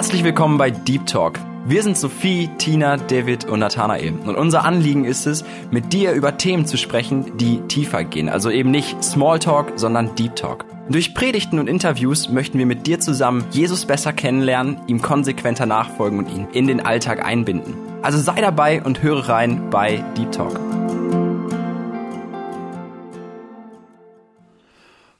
Herzlich 0.00 0.24
willkommen 0.24 0.56
bei 0.56 0.70
Deep 0.70 1.04
Talk. 1.04 1.38
Wir 1.66 1.82
sind 1.82 1.94
Sophie, 1.94 2.48
Tina, 2.56 2.96
David 2.96 3.44
und 3.44 3.58
Nathanael. 3.58 4.14
Und 4.24 4.34
unser 4.34 4.64
Anliegen 4.64 5.04
ist 5.04 5.26
es, 5.26 5.44
mit 5.70 5.92
dir 5.92 6.12
über 6.12 6.38
Themen 6.38 6.64
zu 6.64 6.78
sprechen, 6.78 7.36
die 7.36 7.60
tiefer 7.68 8.04
gehen. 8.04 8.30
Also 8.30 8.48
eben 8.48 8.70
nicht 8.70 9.04
Smalltalk, 9.04 9.74
sondern 9.76 10.14
Deep 10.14 10.36
Talk. 10.36 10.64
Durch 10.88 11.12
Predigten 11.12 11.58
und 11.58 11.68
Interviews 11.68 12.30
möchten 12.30 12.58
wir 12.58 12.64
mit 12.64 12.86
dir 12.86 12.98
zusammen 12.98 13.44
Jesus 13.50 13.84
besser 13.84 14.14
kennenlernen, 14.14 14.80
ihm 14.86 15.02
konsequenter 15.02 15.66
nachfolgen 15.66 16.18
und 16.18 16.30
ihn 16.30 16.48
in 16.54 16.66
den 16.66 16.80
Alltag 16.80 17.22
einbinden. 17.22 17.74
Also 18.00 18.16
sei 18.16 18.40
dabei 18.40 18.82
und 18.82 19.02
höre 19.02 19.28
rein 19.28 19.68
bei 19.68 20.02
Deep 20.16 20.32
Talk. 20.32 20.58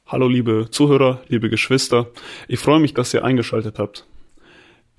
Hallo 0.07 0.27
liebe 0.27 0.69
Zuhörer, 0.71 1.21
liebe 1.27 1.51
Geschwister, 1.51 2.07
ich 2.47 2.59
freue 2.59 2.79
mich, 2.79 2.95
dass 2.95 3.13
ihr 3.13 3.23
eingeschaltet 3.23 3.77
habt. 3.77 4.07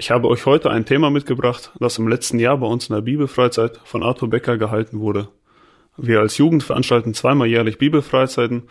Ich 0.02 0.10
habe 0.10 0.26
euch 0.26 0.46
heute 0.46 0.68
ein 0.68 0.84
Thema 0.84 1.10
mitgebracht, 1.10 1.70
das 1.78 1.96
im 1.96 2.08
letzten 2.08 2.40
Jahr 2.40 2.58
bei 2.58 2.66
uns 2.66 2.88
in 2.88 2.94
der 2.96 3.02
Bibelfreizeit 3.02 3.78
von 3.84 4.02
Arthur 4.02 4.28
Becker 4.28 4.58
gehalten 4.58 4.98
wurde. 4.98 5.28
Wir 5.96 6.18
als 6.18 6.38
Jugend 6.38 6.64
veranstalten 6.64 7.14
zweimal 7.14 7.46
jährlich 7.46 7.78
Bibelfreizeiten 7.78 8.64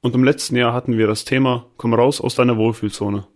und 0.00 0.14
im 0.14 0.22
letzten 0.22 0.54
Jahr 0.54 0.72
hatten 0.72 0.96
wir 0.96 1.08
das 1.08 1.24
Thema 1.24 1.66
Komm 1.76 1.92
raus 1.92 2.20
aus 2.20 2.36
deiner 2.36 2.56
Wohlfühlzone. 2.56 3.26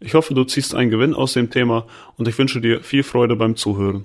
Ich 0.00 0.12
hoffe, 0.12 0.34
du 0.34 0.44
ziehst 0.44 0.74
einen 0.74 0.90
Gewinn 0.90 1.14
aus 1.14 1.32
dem 1.32 1.48
Thema 1.48 1.86
und 2.18 2.28
ich 2.28 2.36
wünsche 2.36 2.60
dir 2.60 2.82
viel 2.82 3.04
Freude 3.04 3.36
beim 3.36 3.56
Zuhören. 3.56 4.04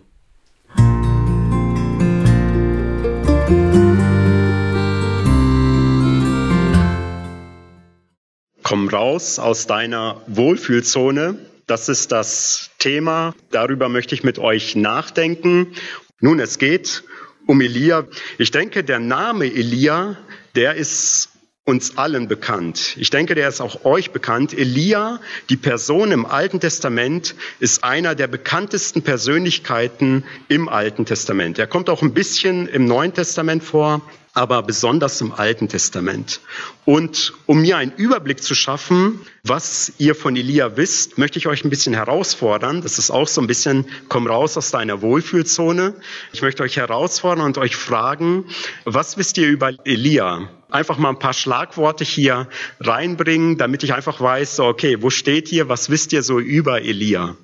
Komm 8.64 8.88
raus 8.88 9.40
aus 9.40 9.68
deiner 9.68 10.22
Wohlfühlzone. 10.28 11.38
Das 11.68 11.90
ist 11.90 12.14
das 12.14 12.72
Thema. 12.80 13.36
Darüber 13.52 13.90
möchte 13.90 14.16
ich 14.16 14.24
mit 14.24 14.40
euch 14.40 14.78
nachdenken. 14.78 15.74
Nun, 16.22 16.40
es 16.40 16.60
geht 16.60 17.04
um 17.46 17.60
Elia. 17.60 18.08
Ich 18.38 18.52
denke, 18.52 18.86
der 18.86 19.00
Name 19.00 19.46
Elia, 19.46 20.18
der 20.56 20.76
ist 20.76 21.30
uns 21.68 21.98
allen 21.98 22.30
bekannt. 22.30 22.96
Ich 22.98 23.10
denke, 23.10 23.36
der 23.36 23.50
ist 23.50 23.60
auch 23.60 23.84
euch 23.84 24.12
bekannt. 24.12 24.58
Elia, 24.58 25.20
die 25.50 25.58
Person 25.58 26.14
im 26.14 26.26
Alten 26.26 26.62
Testament, 26.62 27.36
ist 27.60 27.84
einer 27.84 28.16
der 28.16 28.28
bekanntesten 28.28 29.02
Persönlichkeiten 29.02 30.24
im 30.48 30.70
Alten 30.70 31.06
Testament. 31.06 31.60
Er 31.60 31.68
kommt 31.68 31.90
auch 31.90 32.02
ein 32.02 32.14
bisschen 32.14 32.70
im 32.70 32.86
Neuen 32.86 33.14
Testament 33.14 33.66
vor, 33.66 34.02
aber 34.34 34.64
besonders 34.64 35.20
im 35.20 35.34
Alten 35.34 35.68
Testament. 35.68 36.40
Und 36.86 37.34
um 37.48 37.60
mir 37.62 37.76
einen 37.76 37.92
Überblick 37.92 38.42
zu 38.42 38.56
schaffen, 38.56 39.20
was 39.44 39.92
ihr 39.98 40.16
von 40.16 40.38
Elia 40.38 40.78
wisst, 40.78 41.18
möchte 41.18 41.38
ich 41.38 41.48
euch 41.48 41.66
ein 41.66 41.70
bisschen 41.70 41.94
herausfordern. 41.94 42.82
Das 42.82 42.98
ist 42.98 43.12
auch 43.12 43.28
so 43.28 43.42
ein 43.42 43.48
bisschen, 43.48 43.88
komm 44.08 44.28
raus 44.28 44.56
aus 44.56 44.72
deiner 44.72 45.02
Wohlfühlzone. 45.02 45.96
Ich 46.32 46.42
möchte 46.42 46.64
euch 46.64 46.78
herausfordern 46.78 47.44
und 47.44 47.58
euch 47.58 47.76
fragen, 47.76 48.46
was 48.86 49.18
wisst 49.18 49.38
ihr 49.38 49.50
über 49.50 49.74
Elia? 49.84 50.50
Einfach 50.70 50.98
mal 50.98 51.10
ein 51.10 51.20
paar 51.20 51.34
Schlagworte 51.34 52.04
hier 52.04 52.50
reinbringen, 52.80 53.58
damit 53.58 53.84
ich 53.84 53.94
einfach 53.94 54.20
weiß, 54.20 54.60
okay, 54.60 55.02
wo 55.02 55.10
steht 55.10 55.52
ihr, 55.52 55.70
was 55.70 55.90
wisst 55.90 56.14
ihr 56.14 56.24
so 56.24 56.40
über 56.40 56.82
Elia? 56.82 57.36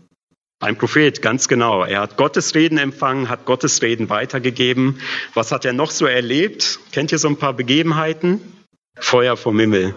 Ein 0.60 0.78
Prophet, 0.78 1.22
ganz 1.22 1.48
genau. 1.48 1.84
Er 1.84 2.00
hat 2.00 2.16
Gottes 2.16 2.56
Reden 2.56 2.78
empfangen, 2.78 3.28
hat 3.28 3.46
Gottes 3.46 3.82
Reden 3.82 4.10
weitergegeben. 4.10 5.00
Was 5.34 5.52
hat 5.52 5.66
er 5.66 5.74
noch 5.74 5.92
so 5.92 6.06
erlebt? 6.06 6.80
Kennt 6.94 7.12
ihr 7.12 7.18
so 7.18 7.28
ein 7.28 7.38
paar 7.38 7.54
Begebenheiten? 7.54 8.40
Feuer 8.96 9.36
vom 9.36 9.60
Himmel. 9.60 9.94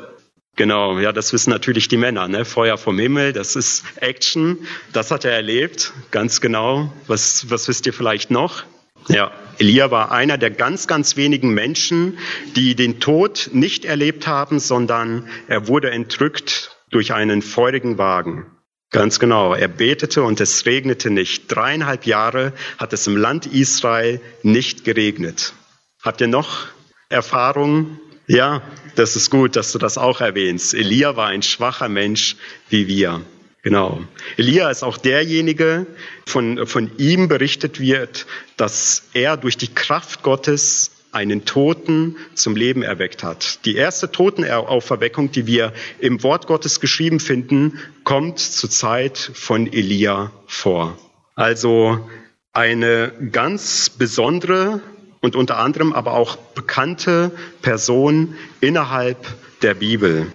Genau, 0.56 0.98
ja, 0.98 1.12
das 1.12 1.32
wissen 1.32 1.50
natürlich 1.50 1.86
die 1.88 1.98
Männer, 1.98 2.28
ne? 2.28 2.44
Feuer 2.44 2.78
vom 2.78 2.98
Himmel, 2.98 3.32
das 3.32 3.56
ist 3.56 3.84
Action. 3.96 4.66
Das 4.92 5.10
hat 5.10 5.24
er 5.24 5.32
erlebt, 5.32 5.92
ganz 6.10 6.40
genau. 6.40 6.92
Was, 7.06 7.50
was 7.50 7.68
wisst 7.68 7.86
ihr 7.86 7.92
vielleicht 7.92 8.30
noch? 8.30 8.64
Ja, 9.08 9.32
Elia 9.58 9.90
war 9.90 10.12
einer 10.12 10.38
der 10.38 10.50
ganz, 10.50 10.86
ganz 10.86 11.16
wenigen 11.16 11.50
Menschen, 11.54 12.18
die 12.56 12.74
den 12.74 13.00
Tod 13.00 13.50
nicht 13.52 13.84
erlebt 13.84 14.26
haben, 14.26 14.58
sondern 14.58 15.28
er 15.48 15.68
wurde 15.68 15.90
entrückt 15.90 16.76
durch 16.90 17.12
einen 17.14 17.42
feurigen 17.42 17.98
Wagen. 17.98 18.46
Ganz 18.90 19.18
genau. 19.18 19.54
Er 19.54 19.68
betete 19.68 20.22
und 20.22 20.40
es 20.40 20.64
regnete 20.66 21.10
nicht. 21.10 21.48
Dreieinhalb 21.48 22.06
Jahre 22.06 22.52
hat 22.78 22.92
es 22.92 23.06
im 23.06 23.16
Land 23.16 23.46
Israel 23.46 24.20
nicht 24.42 24.84
geregnet. 24.84 25.54
Habt 26.02 26.20
ihr 26.20 26.28
noch 26.28 26.66
Erfahrungen? 27.08 28.00
Ja, 28.26 28.62
das 28.94 29.16
ist 29.16 29.30
gut, 29.30 29.56
dass 29.56 29.72
du 29.72 29.78
das 29.78 29.98
auch 29.98 30.20
erwähnst. 30.20 30.74
Elia 30.74 31.16
war 31.16 31.28
ein 31.28 31.42
schwacher 31.42 31.88
Mensch 31.88 32.36
wie 32.68 32.86
wir. 32.88 33.22
Genau. 33.66 33.98
Elia 34.36 34.70
ist 34.70 34.84
auch 34.84 34.96
derjenige, 34.96 35.88
von, 36.24 36.68
von 36.68 36.88
ihm 36.98 37.26
berichtet 37.26 37.80
wird, 37.80 38.24
dass 38.56 39.08
er 39.12 39.36
durch 39.36 39.56
die 39.56 39.66
Kraft 39.66 40.22
Gottes 40.22 40.92
einen 41.10 41.46
Toten 41.46 42.14
zum 42.34 42.54
Leben 42.54 42.84
erweckt 42.84 43.24
hat. 43.24 43.64
Die 43.64 43.74
erste 43.74 44.12
Totenauferweckung, 44.12 45.32
die 45.32 45.48
wir 45.48 45.72
im 45.98 46.22
Wort 46.22 46.46
Gottes 46.46 46.78
geschrieben 46.78 47.18
finden, 47.18 47.80
kommt 48.04 48.38
zur 48.38 48.70
Zeit 48.70 49.18
von 49.18 49.66
Elia 49.72 50.30
vor. 50.46 50.96
Also 51.34 52.08
eine 52.52 53.12
ganz 53.32 53.90
besondere 53.90 54.80
und 55.22 55.34
unter 55.34 55.58
anderem 55.58 55.92
aber 55.92 56.12
auch 56.12 56.36
bekannte 56.36 57.32
Person 57.62 58.36
innerhalb 58.60 59.26
der 59.60 59.74
Bibel. 59.74 60.28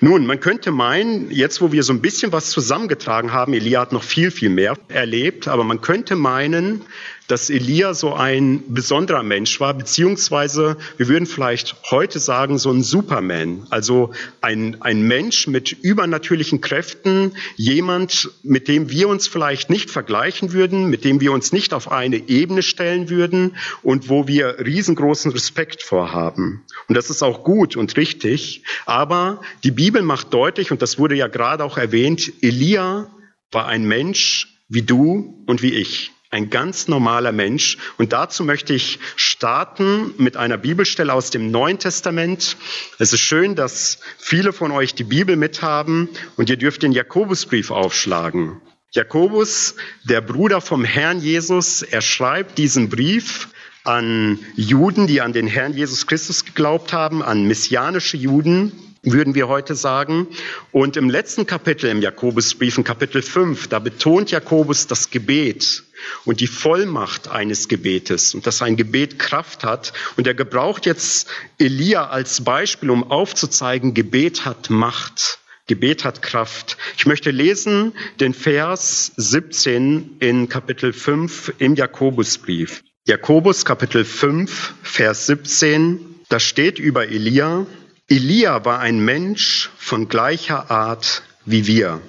Nun, 0.00 0.26
man 0.26 0.40
könnte 0.40 0.70
meinen, 0.70 1.30
jetzt 1.30 1.60
wo 1.60 1.72
wir 1.72 1.82
so 1.82 1.92
ein 1.92 2.00
bisschen 2.00 2.32
was 2.32 2.50
zusammengetragen 2.50 3.32
haben, 3.32 3.54
Elia 3.54 3.80
hat 3.80 3.92
noch 3.92 4.02
viel, 4.02 4.30
viel 4.30 4.50
mehr 4.50 4.76
erlebt, 4.88 5.48
aber 5.48 5.64
man 5.64 5.80
könnte 5.80 6.16
meinen, 6.16 6.82
dass 7.28 7.50
Elia 7.50 7.94
so 7.94 8.14
ein 8.14 8.62
besonderer 8.68 9.22
Mensch 9.22 9.60
war, 9.60 9.74
beziehungsweise 9.74 10.76
wir 10.96 11.08
würden 11.08 11.26
vielleicht 11.26 11.76
heute 11.90 12.18
sagen, 12.18 12.58
so 12.58 12.70
ein 12.70 12.82
Superman, 12.82 13.66
also 13.70 14.12
ein, 14.40 14.80
ein 14.80 15.02
Mensch 15.02 15.46
mit 15.46 15.72
übernatürlichen 15.72 16.60
Kräften, 16.60 17.32
jemand, 17.56 18.30
mit 18.42 18.68
dem 18.68 18.90
wir 18.90 19.08
uns 19.08 19.28
vielleicht 19.28 19.70
nicht 19.70 19.90
vergleichen 19.90 20.52
würden, 20.52 20.88
mit 20.88 21.04
dem 21.04 21.20
wir 21.20 21.32
uns 21.32 21.52
nicht 21.52 21.74
auf 21.74 21.90
eine 21.90 22.28
Ebene 22.28 22.62
stellen 22.62 23.10
würden 23.10 23.56
und 23.82 24.08
wo 24.08 24.28
wir 24.28 24.58
riesengroßen 24.64 25.32
Respekt 25.32 25.82
vorhaben. 25.82 26.64
Und 26.88 26.96
das 26.96 27.10
ist 27.10 27.22
auch 27.22 27.44
gut 27.44 27.76
und 27.76 27.96
richtig, 27.96 28.62
aber 28.84 29.40
die 29.64 29.70
Bibel 29.70 30.02
macht 30.02 30.32
deutlich, 30.32 30.70
und 30.70 30.82
das 30.82 30.98
wurde 30.98 31.16
ja 31.16 31.26
gerade 31.26 31.64
auch 31.64 31.78
erwähnt, 31.78 32.32
Elia 32.40 33.10
war 33.50 33.66
ein 33.66 33.84
Mensch 33.84 34.48
wie 34.68 34.82
du 34.82 35.42
und 35.46 35.62
wie 35.62 35.72
ich 35.72 36.12
ein 36.30 36.50
ganz 36.50 36.88
normaler 36.88 37.32
Mensch. 37.32 37.78
Und 37.98 38.12
dazu 38.12 38.44
möchte 38.44 38.74
ich 38.74 38.98
starten 39.16 40.14
mit 40.18 40.36
einer 40.36 40.58
Bibelstelle 40.58 41.12
aus 41.12 41.30
dem 41.30 41.50
Neuen 41.50 41.78
Testament. 41.78 42.56
Es 42.98 43.12
ist 43.12 43.20
schön, 43.20 43.54
dass 43.54 44.00
viele 44.18 44.52
von 44.52 44.72
euch 44.72 44.94
die 44.94 45.04
Bibel 45.04 45.36
mithaben 45.36 46.08
und 46.36 46.50
ihr 46.50 46.56
dürft 46.56 46.82
den 46.82 46.92
Jakobusbrief 46.92 47.70
aufschlagen. 47.70 48.60
Jakobus, 48.92 49.76
der 50.04 50.20
Bruder 50.20 50.60
vom 50.60 50.84
Herrn 50.84 51.20
Jesus, 51.20 51.82
er 51.82 52.00
schreibt 52.00 52.56
diesen 52.56 52.88
Brief 52.88 53.48
an 53.84 54.38
Juden, 54.56 55.06
die 55.06 55.20
an 55.20 55.32
den 55.32 55.46
Herrn 55.46 55.74
Jesus 55.74 56.06
Christus 56.06 56.44
geglaubt 56.44 56.92
haben, 56.92 57.22
an 57.22 57.46
messianische 57.46 58.16
Juden 58.16 58.72
würden 59.06 59.34
wir 59.34 59.48
heute 59.48 59.74
sagen. 59.74 60.26
Und 60.72 60.96
im 60.96 61.08
letzten 61.08 61.46
Kapitel 61.46 61.88
im 61.88 62.02
Jakobusbrief, 62.02 62.76
in 62.76 62.84
Kapitel 62.84 63.22
5, 63.22 63.68
da 63.68 63.78
betont 63.78 64.30
Jakobus 64.30 64.86
das 64.86 65.10
Gebet 65.10 65.84
und 66.24 66.40
die 66.40 66.46
Vollmacht 66.46 67.28
eines 67.28 67.68
Gebetes 67.68 68.34
und 68.34 68.46
dass 68.46 68.60
ein 68.60 68.76
Gebet 68.76 69.18
Kraft 69.18 69.64
hat. 69.64 69.92
Und 70.16 70.26
er 70.26 70.34
gebraucht 70.34 70.84
jetzt 70.84 71.28
Elia 71.58 72.08
als 72.08 72.44
Beispiel, 72.44 72.90
um 72.90 73.10
aufzuzeigen, 73.10 73.94
Gebet 73.94 74.44
hat 74.44 74.68
Macht. 74.68 75.38
Gebet 75.68 76.04
hat 76.04 76.22
Kraft. 76.22 76.76
Ich 76.96 77.06
möchte 77.06 77.30
lesen 77.30 77.92
den 78.20 78.34
Vers 78.34 79.12
17 79.16 80.16
in 80.20 80.48
Kapitel 80.48 80.92
5 80.92 81.54
im 81.58 81.74
Jakobusbrief. 81.74 82.84
Jakobus 83.04 83.64
Kapitel 83.64 84.04
5, 84.04 84.74
Vers 84.82 85.26
17, 85.26 86.00
da 86.28 86.40
steht 86.40 86.78
über 86.80 87.08
Elia, 87.08 87.66
Elia 88.08 88.64
war 88.64 88.78
ein 88.78 89.04
Mensch 89.04 89.70
von 89.78 90.08
gleicher 90.08 90.70
Art 90.70 91.24
wie 91.44 91.66
wir. 91.66 92.00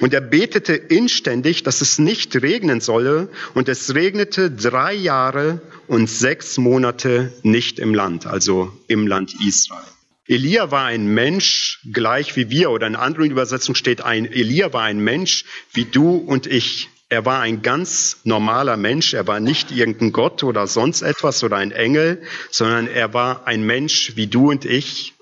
Und 0.00 0.14
er 0.14 0.20
betete 0.20 0.74
inständig, 0.74 1.64
dass 1.64 1.80
es 1.80 1.98
nicht 1.98 2.36
regnen 2.42 2.80
solle, 2.80 3.28
und 3.54 3.68
es 3.68 3.94
regnete 3.94 4.52
drei 4.52 4.94
Jahre 4.94 5.62
und 5.88 6.08
sechs 6.08 6.58
Monate 6.58 7.32
nicht 7.42 7.80
im 7.80 7.92
Land, 7.92 8.26
also 8.26 8.72
im 8.86 9.08
Land 9.08 9.34
Israel. 9.44 9.82
Elia 10.28 10.70
war 10.70 10.84
ein 10.84 11.06
Mensch 11.06 11.80
gleich 11.92 12.36
wie 12.36 12.48
wir, 12.50 12.70
oder 12.70 12.86
in 12.86 12.94
anderen 12.94 13.32
Übersetzungen 13.32 13.74
steht 13.74 14.02
ein, 14.02 14.26
Elia 14.26 14.72
war 14.72 14.82
ein 14.82 15.00
Mensch 15.00 15.44
wie 15.72 15.86
du 15.86 16.18
und 16.18 16.46
ich. 16.46 16.88
Er 17.10 17.24
war 17.24 17.40
ein 17.40 17.60
ganz 17.62 18.18
normaler 18.22 18.76
Mensch. 18.76 19.14
Er 19.14 19.26
war 19.26 19.40
nicht 19.40 19.72
irgendein 19.72 20.12
Gott 20.12 20.44
oder 20.44 20.68
sonst 20.68 21.02
etwas 21.02 21.42
oder 21.42 21.56
ein 21.56 21.72
Engel, 21.72 22.22
sondern 22.50 22.86
er 22.86 23.12
war 23.12 23.48
ein 23.48 23.64
Mensch 23.64 24.12
wie 24.14 24.28
du 24.28 24.48
und 24.48 24.64
ich. 24.64 25.14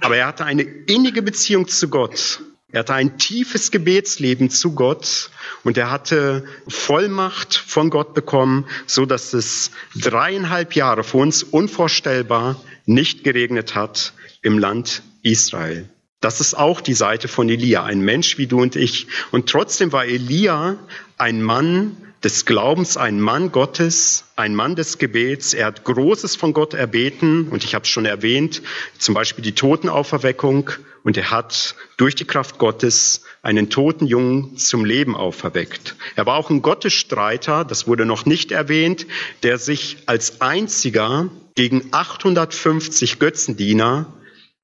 Aber 0.00 0.16
er 0.16 0.26
hatte 0.26 0.44
eine 0.44 0.62
innige 0.62 1.22
Beziehung 1.22 1.68
zu 1.68 1.88
Gott. 1.88 2.40
Er 2.72 2.80
hatte 2.80 2.94
ein 2.94 3.16
tiefes 3.16 3.70
Gebetsleben 3.70 4.50
zu 4.50 4.74
Gott 4.74 5.30
und 5.62 5.78
er 5.78 5.92
hatte 5.92 6.44
Vollmacht 6.66 7.54
von 7.54 7.90
Gott 7.90 8.12
bekommen, 8.12 8.66
so 8.86 9.06
dass 9.06 9.32
es 9.32 9.70
dreieinhalb 9.94 10.74
Jahre 10.74 11.04
für 11.04 11.18
uns 11.18 11.44
unvorstellbar 11.44 12.60
nicht 12.86 13.22
geregnet 13.22 13.76
hat 13.76 14.14
im 14.42 14.58
Land 14.58 15.02
Israel. 15.22 15.88
Das 16.20 16.40
ist 16.40 16.54
auch 16.54 16.80
die 16.80 16.94
Seite 16.94 17.28
von 17.28 17.48
Elia, 17.48 17.84
ein 17.84 18.00
Mensch 18.00 18.38
wie 18.38 18.46
du 18.46 18.60
und 18.60 18.74
ich. 18.74 19.06
Und 19.32 19.48
trotzdem 19.48 19.92
war 19.92 20.06
Elia 20.06 20.76
ein 21.18 21.42
Mann 21.42 21.96
des 22.24 22.46
Glaubens, 22.46 22.96
ein 22.96 23.20
Mann 23.20 23.52
Gottes, 23.52 24.24
ein 24.34 24.54
Mann 24.54 24.74
des 24.74 24.98
Gebets. 24.98 25.54
Er 25.54 25.66
hat 25.66 25.84
Großes 25.84 26.34
von 26.34 26.54
Gott 26.54 26.74
erbeten 26.74 27.48
und 27.48 27.62
ich 27.64 27.74
habe 27.74 27.84
es 27.84 27.90
schon 27.90 28.06
erwähnt, 28.06 28.62
zum 28.98 29.14
Beispiel 29.14 29.44
die 29.44 29.54
Totenauferweckung 29.54 30.70
und 31.04 31.16
er 31.16 31.30
hat 31.30 31.76
durch 31.98 32.16
die 32.16 32.24
Kraft 32.24 32.58
Gottes 32.58 33.22
einen 33.42 33.70
toten 33.70 34.06
Jungen 34.06 34.56
zum 34.56 34.84
Leben 34.84 35.14
auferweckt. 35.14 35.94
Er 36.16 36.26
war 36.26 36.36
auch 36.36 36.50
ein 36.50 36.62
Gottesstreiter, 36.62 37.64
das 37.64 37.86
wurde 37.86 38.06
noch 38.06 38.26
nicht 38.26 38.50
erwähnt, 38.50 39.06
der 39.44 39.58
sich 39.58 39.98
als 40.06 40.40
einziger 40.40 41.28
gegen 41.54 41.88
850 41.92 43.20
Götzendiener 43.20 44.12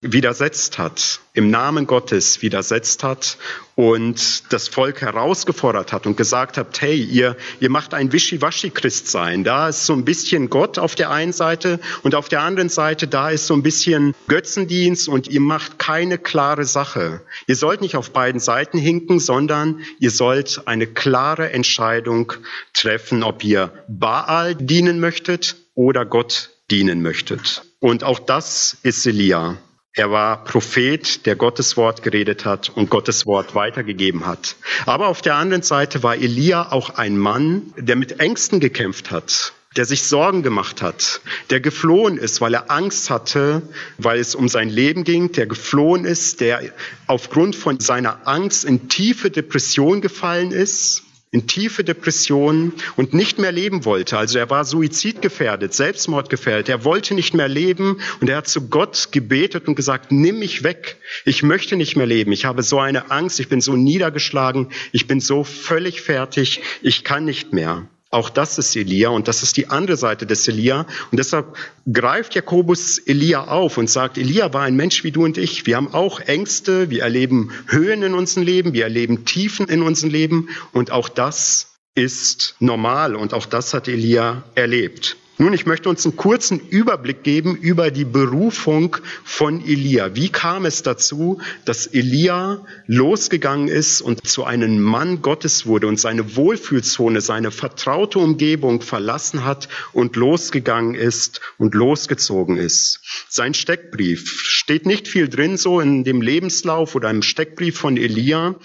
widersetzt 0.03 0.79
hat, 0.79 1.21
im 1.33 1.51
Namen 1.51 1.87
Gottes 1.87 2.43
widersetzt 2.43 3.05
hat 3.05 3.39
und 3.77 4.53
das 4.53 4.67
Volk 4.67 5.01
herausgefordert 5.01 5.93
hat 5.93 6.07
und 6.07 6.17
gesagt 6.17 6.59
hat, 6.59 6.81
hey, 6.81 7.01
ihr, 7.01 7.37
ihr 7.61 7.71
macht 7.71 7.95
ein 7.95 8.13
Wischiwaschi-Christ 8.13 9.09
sein. 9.09 9.45
Da 9.45 9.69
ist 9.69 9.87
so 9.87 9.93
ein 9.93 10.05
bisschen 10.05 10.51
Gott 10.51 10.79
auf 10.79 10.97
der 10.97 11.11
einen 11.11 11.33
Seite 11.33 11.79
und 12.03 12.17
auf 12.17 12.29
der 12.29 12.43
anderen 12.43 12.69
Seite, 12.69 13.07
da 13.07 13.31
ist 13.31 13.47
so 13.47 13.55
ein 13.55 13.63
bisschen 13.63 14.15
Götzendienst 14.27 15.09
und 15.09 15.29
ihr 15.29 15.41
macht 15.41 15.79
keine 15.79 16.19
klare 16.19 16.65
Sache. 16.65 17.23
Ihr 17.47 17.57
sollt 17.57 17.81
nicht 17.81 17.97
auf 17.97 18.11
beiden 18.11 18.41
Seiten 18.41 18.79
hinken, 18.79 19.21
sondern 19.21 19.83
ihr 20.01 20.11
sollt 20.11 20.63
eine 20.67 20.89
klare 20.89 21.53
Entscheidung 21.53 22.33
treffen, 22.75 23.23
ob 23.23 23.45
ihr 23.45 23.73
Baal 23.87 24.57
dienen 24.57 24.99
möchtet 24.99 25.57
oder 25.75 26.05
Gott 26.05 26.51
dienen 26.73 27.03
möchtet. 27.03 27.63
Und 27.79 28.05
auch 28.05 28.19
das 28.19 28.77
ist 28.83 29.07
Elia. 29.07 29.59
Er 29.95 30.11
war 30.11 30.45
Prophet, 30.45 31.27
der 31.27 31.37
Gottes 31.37 31.77
Wort 31.77 32.03
geredet 32.03 32.47
hat 32.47 32.71
und 32.71 32.89
Gottes 32.89 33.27
Wort 33.27 33.55
weitergegeben 33.55 34.25
hat. 34.25 34.57
Aber 34.87 35.09
auf 35.09 35.21
der 35.21 35.35
anderen 35.35 35.63
Seite 35.63 36.03
war 36.03 36.17
Elia 36.17 36.73
auch 36.73 36.91
ein 36.91 37.19
Mann, 37.19 37.75
der 37.77 37.97
mit 37.97 38.19
Ängsten 38.19 38.59
gekämpft 38.59 39.11
hat, 39.11 39.53
der 39.77 39.85
sich 39.85 40.05
Sorgen 40.05 40.43
gemacht 40.43 40.81
hat, 40.81 41.21
der 41.51 41.61
geflohen 41.61 42.17
ist, 42.17 42.41
weil 42.41 42.55
er 42.55 42.71
Angst 42.71 43.11
hatte, 43.11 43.61
weil 43.99 44.19
es 44.19 44.35
um 44.35 44.49
sein 44.49 44.71
Leben 44.71 45.05
ging, 45.05 45.33
der 45.33 45.47
geflohen 45.47 46.07
ist, 46.07 46.41
der 46.41 46.63
aufgrund 47.07 47.55
von 47.55 47.79
seiner 47.79 48.27
Angst 48.27 48.65
in 48.65 48.89
tiefe 48.89 49.31
Depression 49.31 50.01
gefallen 50.01 50.53
ist 50.53 51.03
in 51.33 51.47
tiefe 51.47 51.83
Depressionen 51.83 52.75
und 52.97 53.15
nicht 53.15 53.39
mehr 53.39 53.53
leben 53.53 53.87
wollte. 53.87 54.19
Also 54.19 54.39
er 54.39 54.51
war 54.51 54.67
suizidgefährdet, 54.67 55.73
selbstmordgefährdet. 55.73 56.69
Er 56.69 56.85
wollte 56.85 57.15
nicht 57.15 57.33
mehr 57.33 57.49
leben 57.49 58.01
und 58.21 58.29
er 58.29 58.37
hat 58.37 58.49
zu 58.49 58.69
Gott 58.69 59.09
gebetet 59.13 59.67
und 59.67 59.75
gesagt, 59.75 60.13
nimm 60.13 60.39
mich 60.39 60.63
weg. 60.63 60.99
Ich 61.25 61.43
möchte 61.43 61.77
nicht 61.77 61.97
mehr 61.97 62.07
leben. 62.07 62.33
Ich 62.33 62.45
habe 62.45 62.63
so 62.63 62.79
eine 62.79 63.11
Angst. 63.11 63.41
Ich 63.41 63.49
bin 63.49 63.63
so 63.63 63.77
niedergeschlagen. 63.77 64.69
Ich 64.93 65.07
bin 65.07 65.21
so 65.21 65.43
völlig 65.43 66.03
fertig. 66.03 66.61
Ich 66.83 67.03
kann 67.03 67.25
nicht 67.25 67.55
mehr. 67.55 67.89
Auch 68.13 68.29
das 68.29 68.59
ist 68.59 68.77
Elia 68.77 69.09
und 69.09 69.27
das 69.27 69.43
ist 69.43 69.57
die 69.57 69.71
andere 69.71 69.97
Seite 69.97 70.27
des 70.27 70.47
Elia. 70.47 70.87
Und 71.11 71.19
deshalb 71.19 71.57
greift 71.91 72.35
Jakobus 72.35 72.99
Elia 72.99 73.45
auf 73.49 73.79
und 73.79 73.89
sagt, 73.89 74.19
Elia 74.19 74.53
war 74.53 74.65
ein 74.65 74.77
Mensch 74.77 75.03
wie 75.03 75.13
du 75.13 75.25
und 75.25 75.39
ich. 75.39 75.65
Wir 75.65 75.77
haben 75.77 75.95
auch 75.95 76.21
Ängste, 76.21 76.91
wir 76.91 77.05
erleben 77.05 77.53
Höhen 77.69 78.03
in 78.03 78.13
unserem 78.13 78.45
Leben, 78.45 78.75
wir 78.75 78.85
erleben 78.85 79.25
Tiefen 79.25 79.67
in 79.67 79.81
unserem 79.81 80.11
Leben 80.11 80.51
und 80.73 80.91
auch 80.91 81.09
das 81.09 81.79
ist 81.95 82.55
normal 82.61 83.17
und 83.17 83.33
auch 83.33 83.47
das 83.47 83.73
hat 83.73 83.89
Elia 83.89 84.45
erlebt. 84.55 85.17
Nun, 85.39 85.55
ich 85.55 85.65
möchte 85.65 85.89
uns 85.89 86.05
einen 86.05 86.17
kurzen 86.17 86.61
Überblick 86.61 87.23
geben 87.23 87.57
über 87.57 87.91
die 87.91 88.05
Berufung 88.05 88.99
von 89.25 89.67
Elia. 89.67 90.15
Wie 90.15 90.29
kam 90.29 90.67
es 90.67 90.83
dazu, 90.83 91.41
dass 91.65 91.87
Elia 91.87 92.67
losgegangen 92.87 93.69
ist 93.69 94.03
und 94.03 94.27
zu 94.27 94.45
einem 94.45 94.81
Mann 94.81 95.23
Gottes 95.23 95.65
wurde 95.65 95.87
und 95.87 95.99
seine 95.99 96.37
Wohlfühlzone, 96.37 97.23
seine 97.23 97.51
vertraute 97.51 98.19
Umgebung 98.19 98.83
verlassen 98.83 99.45
hat 99.45 99.71
und 99.95 100.17
losgegangen 100.17 100.95
ist 100.95 101.41
und 101.57 101.75
losgezogen 101.75 102.59
ist? 102.59 103.01
Sein 103.31 103.55
Steckbrief 103.55 104.43
steht 104.43 104.85
nicht 104.85 105.09
viel 105.09 105.29
drin 105.29 105.57
so 105.57 105.81
in 105.81 106.05
dem 106.05 106.21
Lebenslauf 106.21 106.95
oder 106.95 107.09
im 107.09 107.23
Steckbrief 107.23 107.79
von 107.79 107.97
Elia. 107.97 108.57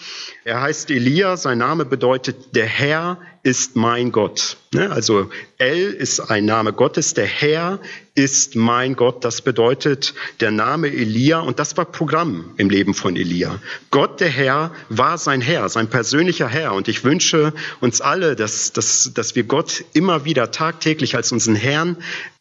Er 0.44 0.62
heißt 0.62 0.92
Elia, 0.92 1.38
sein 1.38 1.60
Name 1.60 1.86
bedeutet 1.86 2.56
der 2.56 2.66
Herr 2.66 3.22
ist 3.47 3.77
mein 3.77 4.11
Gott. 4.11 4.57
Ne? 4.73 4.91
Also 4.91 5.29
El 5.57 5.94
ist 5.94 6.19
ein 6.19 6.44
Name 6.44 6.73
Gottes, 6.73 7.13
der 7.13 7.25
Herr 7.25 7.79
ist 8.13 8.57
mein 8.57 8.97
Gott. 8.97 9.23
Das 9.23 9.41
bedeutet 9.41 10.13
der 10.41 10.51
Name 10.51 10.89
Elia 10.89 11.39
und 11.39 11.57
das 11.57 11.77
war 11.77 11.85
Programm 11.85 12.53
im 12.57 12.69
Leben 12.69 12.94
von 12.94 13.15
Elia. 13.15 13.61
Gott, 13.89 14.19
der 14.19 14.27
Herr, 14.27 14.75
war 14.89 15.17
sein 15.17 15.39
Herr, 15.39 15.69
sein 15.69 15.89
persönlicher 15.89 16.49
Herr. 16.49 16.73
Und 16.73 16.89
ich 16.89 17.05
wünsche 17.05 17.53
uns 17.79 18.01
alle, 18.01 18.35
dass, 18.35 18.73
dass, 18.73 19.11
dass 19.13 19.33
wir 19.38 19.45
Gott 19.45 19.85
immer 19.94 20.25
wieder 20.25 20.51
tagtäglich 20.51 21.15
als 21.15 21.31
unseren 21.31 21.55
Herrn 21.55 21.95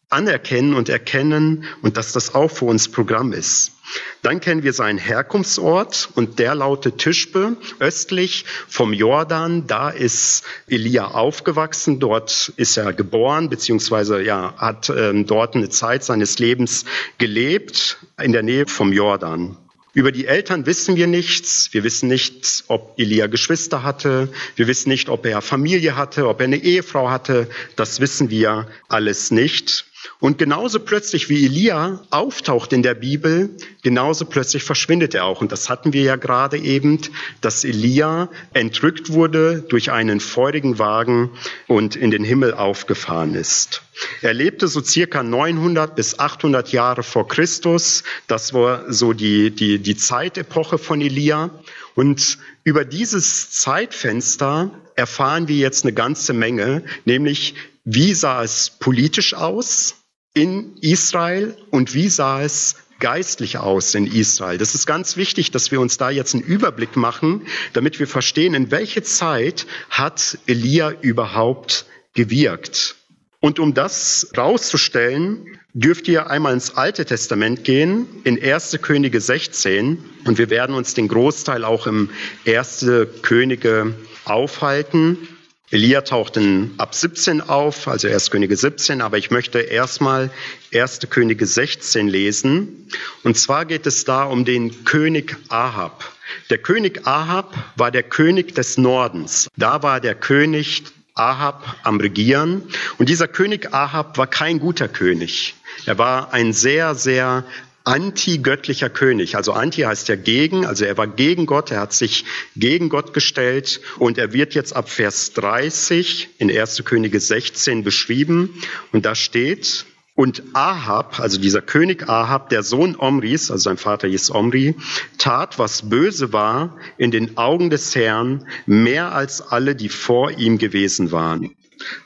anerkennen 0.09 0.73
und 0.73 0.87
erkennen 0.89 1.65
und 1.81 1.97
dass 1.97 2.13
das 2.13 2.33
auch 2.33 2.49
für 2.49 2.65
uns 2.65 2.89
Programm 2.89 3.33
ist. 3.33 3.73
Dann 4.21 4.39
kennen 4.39 4.63
wir 4.63 4.73
seinen 4.73 4.97
Herkunftsort 4.97 6.09
und 6.15 6.39
der 6.39 6.55
lautet 6.55 6.97
Tischbe, 6.97 7.57
östlich 7.79 8.45
vom 8.67 8.93
Jordan. 8.93 9.67
Da 9.67 9.89
ist 9.89 10.43
Elia 10.67 11.07
aufgewachsen, 11.07 11.99
dort 11.99 12.53
ist 12.57 12.77
er 12.77 12.93
geboren, 12.93 13.49
beziehungsweise 13.49 14.21
ja, 14.21 14.53
hat 14.57 14.89
ähm, 14.89 15.25
dort 15.25 15.55
eine 15.55 15.69
Zeit 15.69 16.03
seines 16.03 16.39
Lebens 16.39 16.85
gelebt, 17.17 17.97
in 18.21 18.31
der 18.31 18.43
Nähe 18.43 18.67
vom 18.67 18.91
Jordan. 18.93 19.57
Über 19.93 20.11
die 20.11 20.27
Eltern 20.27 20.67
wissen 20.67 20.95
wir 20.95 21.07
nichts. 21.07 21.69
Wir 21.71 21.83
wissen 21.83 22.07
nicht, 22.07 22.65
ob 22.67 22.93
Elia 22.99 23.25
Geschwister 23.25 23.81
hatte. 23.81 24.29
Wir 24.55 24.67
wissen 24.67 24.89
nicht, 24.89 25.09
ob 25.09 25.25
er 25.25 25.41
Familie 25.41 25.95
hatte, 25.95 26.27
ob 26.27 26.39
er 26.39 26.43
eine 26.43 26.57
Ehefrau 26.57 27.09
hatte. 27.09 27.49
Das 27.75 27.99
wissen 27.99 28.29
wir 28.29 28.67
alles 28.89 29.31
nicht. 29.31 29.85
Und 30.19 30.37
genauso 30.37 30.79
plötzlich 30.79 31.29
wie 31.29 31.45
Elia 31.45 32.01
auftaucht 32.09 32.73
in 32.73 32.83
der 32.83 32.95
Bibel, 32.95 33.49
genauso 33.83 34.25
plötzlich 34.25 34.63
verschwindet 34.63 35.13
er 35.15 35.25
auch. 35.25 35.41
Und 35.41 35.51
das 35.51 35.69
hatten 35.69 35.93
wir 35.93 36.01
ja 36.01 36.15
gerade 36.15 36.57
eben, 36.57 36.99
dass 37.41 37.63
Elia 37.63 38.29
entrückt 38.53 39.11
wurde 39.11 39.61
durch 39.69 39.91
einen 39.91 40.19
feurigen 40.19 40.79
Wagen 40.79 41.31
und 41.67 41.95
in 41.95 42.11
den 42.11 42.23
Himmel 42.23 42.53
aufgefahren 42.53 43.35
ist. 43.35 43.83
Er 44.21 44.33
lebte 44.33 44.67
so 44.67 44.81
circa 44.81 45.23
900 45.23 45.95
bis 45.95 46.19
800 46.19 46.71
Jahre 46.71 47.03
vor 47.03 47.27
Christus. 47.27 48.03
Das 48.27 48.53
war 48.53 48.91
so 48.91 49.13
die, 49.13 49.51
die, 49.51 49.79
die 49.79 49.97
Zeitepoche 49.97 50.77
von 50.77 51.01
Elia. 51.01 51.49
Und 51.95 52.37
über 52.63 52.85
dieses 52.85 53.51
Zeitfenster 53.51 54.71
erfahren 54.95 55.47
wir 55.47 55.55
jetzt 55.55 55.83
eine 55.83 55.93
ganze 55.93 56.33
Menge, 56.33 56.83
nämlich 57.05 57.55
wie 57.89 58.13
sah 58.13 58.43
es 58.43 58.69
politisch 58.69 59.33
aus 59.33 59.95
in 60.33 60.75
Israel 60.81 61.55
und 61.71 61.93
wie 61.93 62.09
sah 62.09 62.41
es 62.41 62.75
geistlich 62.99 63.59
aus 63.59 63.95
in 63.95 64.07
Israel. 64.07 64.57
Das 64.57 64.75
ist 64.75 64.85
ganz 64.85 65.15
wichtig, 65.15 65.51
dass 65.51 65.71
wir 65.71 65.79
uns 65.79 65.97
da 65.97 66.09
jetzt 66.09 66.33
einen 66.33 66.43
Überblick 66.43 66.97
machen, 66.97 67.47
damit 67.71 67.97
wir 67.99 68.07
verstehen, 68.07 68.55
in 68.55 68.71
welche 68.71 69.03
Zeit 69.03 69.67
hat 69.89 70.37
Elia 70.47 70.91
überhaupt 70.99 71.85
gewirkt. 72.13 72.95
Und 73.39 73.57
um 73.57 73.73
das 73.73 74.31
rauszustellen, 74.35 75.57
dürft 75.73 76.09
ihr 76.09 76.29
einmal 76.29 76.53
ins 76.53 76.75
Alte 76.75 77.05
Testament 77.05 77.63
gehen, 77.63 78.05
in 78.25 78.41
1. 78.41 78.79
Könige 78.81 79.21
16. 79.21 80.03
Und 80.25 80.37
wir 80.37 80.49
werden 80.49 80.75
uns 80.75 80.93
den 80.93 81.07
Großteil 81.07 81.63
auch 81.63 81.87
im 81.87 82.09
1. 82.45 82.85
Könige 83.21 83.93
aufhalten. 84.25 85.29
Elia 85.69 85.99
taucht 85.99 86.37
in 86.37 86.75
ab 86.77 86.95
17 86.95 87.41
auf, 87.41 87.89
also 87.89 88.07
1. 88.07 88.31
Könige 88.31 88.55
17, 88.55 89.01
aber 89.01 89.17
ich 89.17 89.31
möchte 89.31 89.59
erstmal 89.59 90.29
1. 90.73 91.01
Könige 91.09 91.45
16 91.45 92.07
lesen. 92.07 92.89
Und 93.23 93.37
zwar 93.37 93.65
geht 93.65 93.85
es 93.85 94.05
da 94.05 94.23
um 94.23 94.45
den 94.45 94.85
König 94.85 95.35
Ahab. 95.49 96.09
Der 96.49 96.57
König 96.57 97.05
Ahab 97.05 97.53
war 97.75 97.91
der 97.91 98.03
König 98.03 98.55
des 98.55 98.77
Nordens. 98.77 99.49
Da 99.57 99.83
war 99.83 99.99
der 99.99 100.15
König 100.15 100.83
Ahab 101.15 101.75
am 101.83 101.99
Regieren. 101.99 102.63
Und 102.97 103.09
dieser 103.09 103.27
König 103.27 103.73
Ahab 103.73 104.17
war 104.17 104.27
kein 104.27 104.59
guter 104.59 104.87
König. 104.87 105.55
Er 105.85 105.97
war 105.97 106.33
ein 106.33 106.53
sehr, 106.53 106.95
sehr 106.95 107.43
antigöttlicher 107.87 108.89
König. 108.89 109.35
Also 109.35 109.53
anti 109.53 109.81
heißt 109.81 110.09
ja 110.09 110.17
gegen, 110.17 110.65
also 110.65 110.83
er 110.83 110.97
war 110.97 111.07
gegen 111.07 111.45
Gott, 111.45 111.71
er 111.71 111.79
hat 111.79 111.93
sich 111.93 112.25
gegen 112.55 112.89
Gott 112.89 113.13
gestellt 113.13 113.79
und 113.97 114.17
er 114.17 114.33
wird 114.33 114.53
jetzt 114.53 114.75
ab 114.75 114.89
Vers 114.89 115.31
30 115.33 116.29
in 116.37 116.51
1. 116.51 116.83
Könige 116.83 117.19
16 117.19 117.83
beschrieben 117.83 118.61
und 118.91 119.05
da 119.05 119.15
steht, 119.15 119.85
Und 120.15 120.41
Ahab, 120.53 121.19
also 121.19 121.39
dieser 121.39 121.61
König 121.61 122.09
Ahab, 122.09 122.49
der 122.49 122.63
Sohn 122.63 122.95
Omris, 122.97 123.51
also 123.51 123.61
sein 123.69 123.77
Vater 123.77 124.07
hieß 124.07 124.31
Omri, 124.31 124.75
tat, 125.19 125.59
was 125.59 125.89
böse 125.89 126.33
war 126.33 126.75
in 126.97 127.11
den 127.11 127.37
Augen 127.37 127.69
des 127.69 127.95
Herrn, 127.95 128.47
mehr 128.65 129.13
als 129.13 129.41
alle, 129.41 129.75
die 129.75 129.89
vor 129.89 130.31
ihm 130.31 130.57
gewesen 130.57 131.11
waren. 131.11 131.55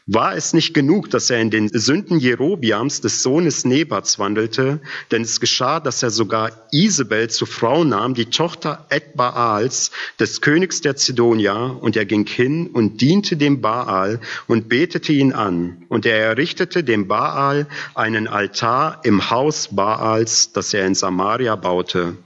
War 0.06 0.36
es 0.36 0.54
nicht 0.54 0.74
genug, 0.74 1.10
dass 1.10 1.30
er 1.30 1.40
in 1.40 1.50
den 1.50 1.70
Sünden 1.70 2.20
Jerobiams 2.20 3.02
des 3.02 3.24
Sohnes 3.24 3.66
Nebats 3.66 4.20
wandelte, 4.20 4.82
denn 5.12 5.22
es 5.22 5.40
geschah, 5.40 5.80
dass 5.80 6.04
er 6.04 6.10
sogar 6.10 6.52
Isabel 6.72 7.30
zur 7.30 7.48
Frau 7.48 7.84
nahm, 7.84 8.14
die 8.14 8.26
Tochter 8.26 8.86
Edbaals, 8.90 9.92
des 10.20 10.42
Königs 10.42 10.82
der 10.82 10.96
Zidonier, 10.96 11.78
und 11.82 11.96
er 11.96 12.06
ging 12.06 12.26
hin 12.26 12.68
und 12.68 13.02
diente 13.02 13.38
dem 13.38 13.62
Baal 13.62 14.20
und 14.48 14.70
betete 14.70 15.14
ihn 15.14 15.34
an. 15.34 15.86
Und 15.88 16.06
er 16.06 16.18
errichtete 16.18 16.84
dem 16.84 17.08
Baal 17.08 17.68
einen 17.96 18.28
Altar 18.28 19.02
im 19.04 19.30
Haus 19.30 19.70
Baals, 19.76 20.52
das 20.54 20.74
er 20.74 20.86
in 20.86 20.96
Samaria 20.96 21.56
baute. 21.56 22.18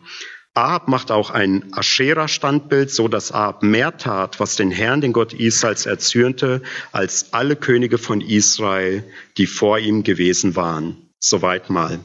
Ahab 0.55 0.87
macht 0.87 1.11
auch 1.11 1.31
ein 1.31 1.65
Aschera-Standbild, 1.73 2.89
so 2.89 3.09
dass 3.09 3.33
Ahab 3.33 3.61
mehr 3.61 3.97
tat, 3.97 4.39
was 4.39 4.55
den 4.55 4.71
Herrn, 4.71 5.01
den 5.01 5.11
Gott 5.11 5.33
Israels, 5.33 5.85
erzürnte, 5.85 6.61
als 6.93 7.33
alle 7.33 7.57
Könige 7.57 7.97
von 7.97 8.21
Israel, 8.21 9.03
die 9.37 9.47
vor 9.47 9.79
ihm 9.79 10.03
gewesen 10.03 10.55
waren. 10.55 10.95
Soweit 11.19 11.69
mal. 11.69 11.99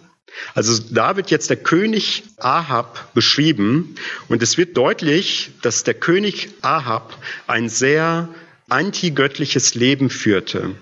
Also 0.55 0.83
da 0.91 1.17
wird 1.17 1.31
jetzt 1.31 1.51
der 1.51 1.59
König 1.59 2.25
Ahab 2.39 3.15
beschrieben 3.15 3.95
und 4.29 4.43
es 4.43 4.59
wird 4.59 4.77
deutlich, 4.77 5.53
dass 5.63 5.85
der 5.85 5.95
König 5.95 6.51
Ahab 6.61 7.17
ein 7.47 7.69
sehr 7.69 8.29
antigöttliches 8.69 9.75
Leben 9.77 10.11
führte. 10.11 10.75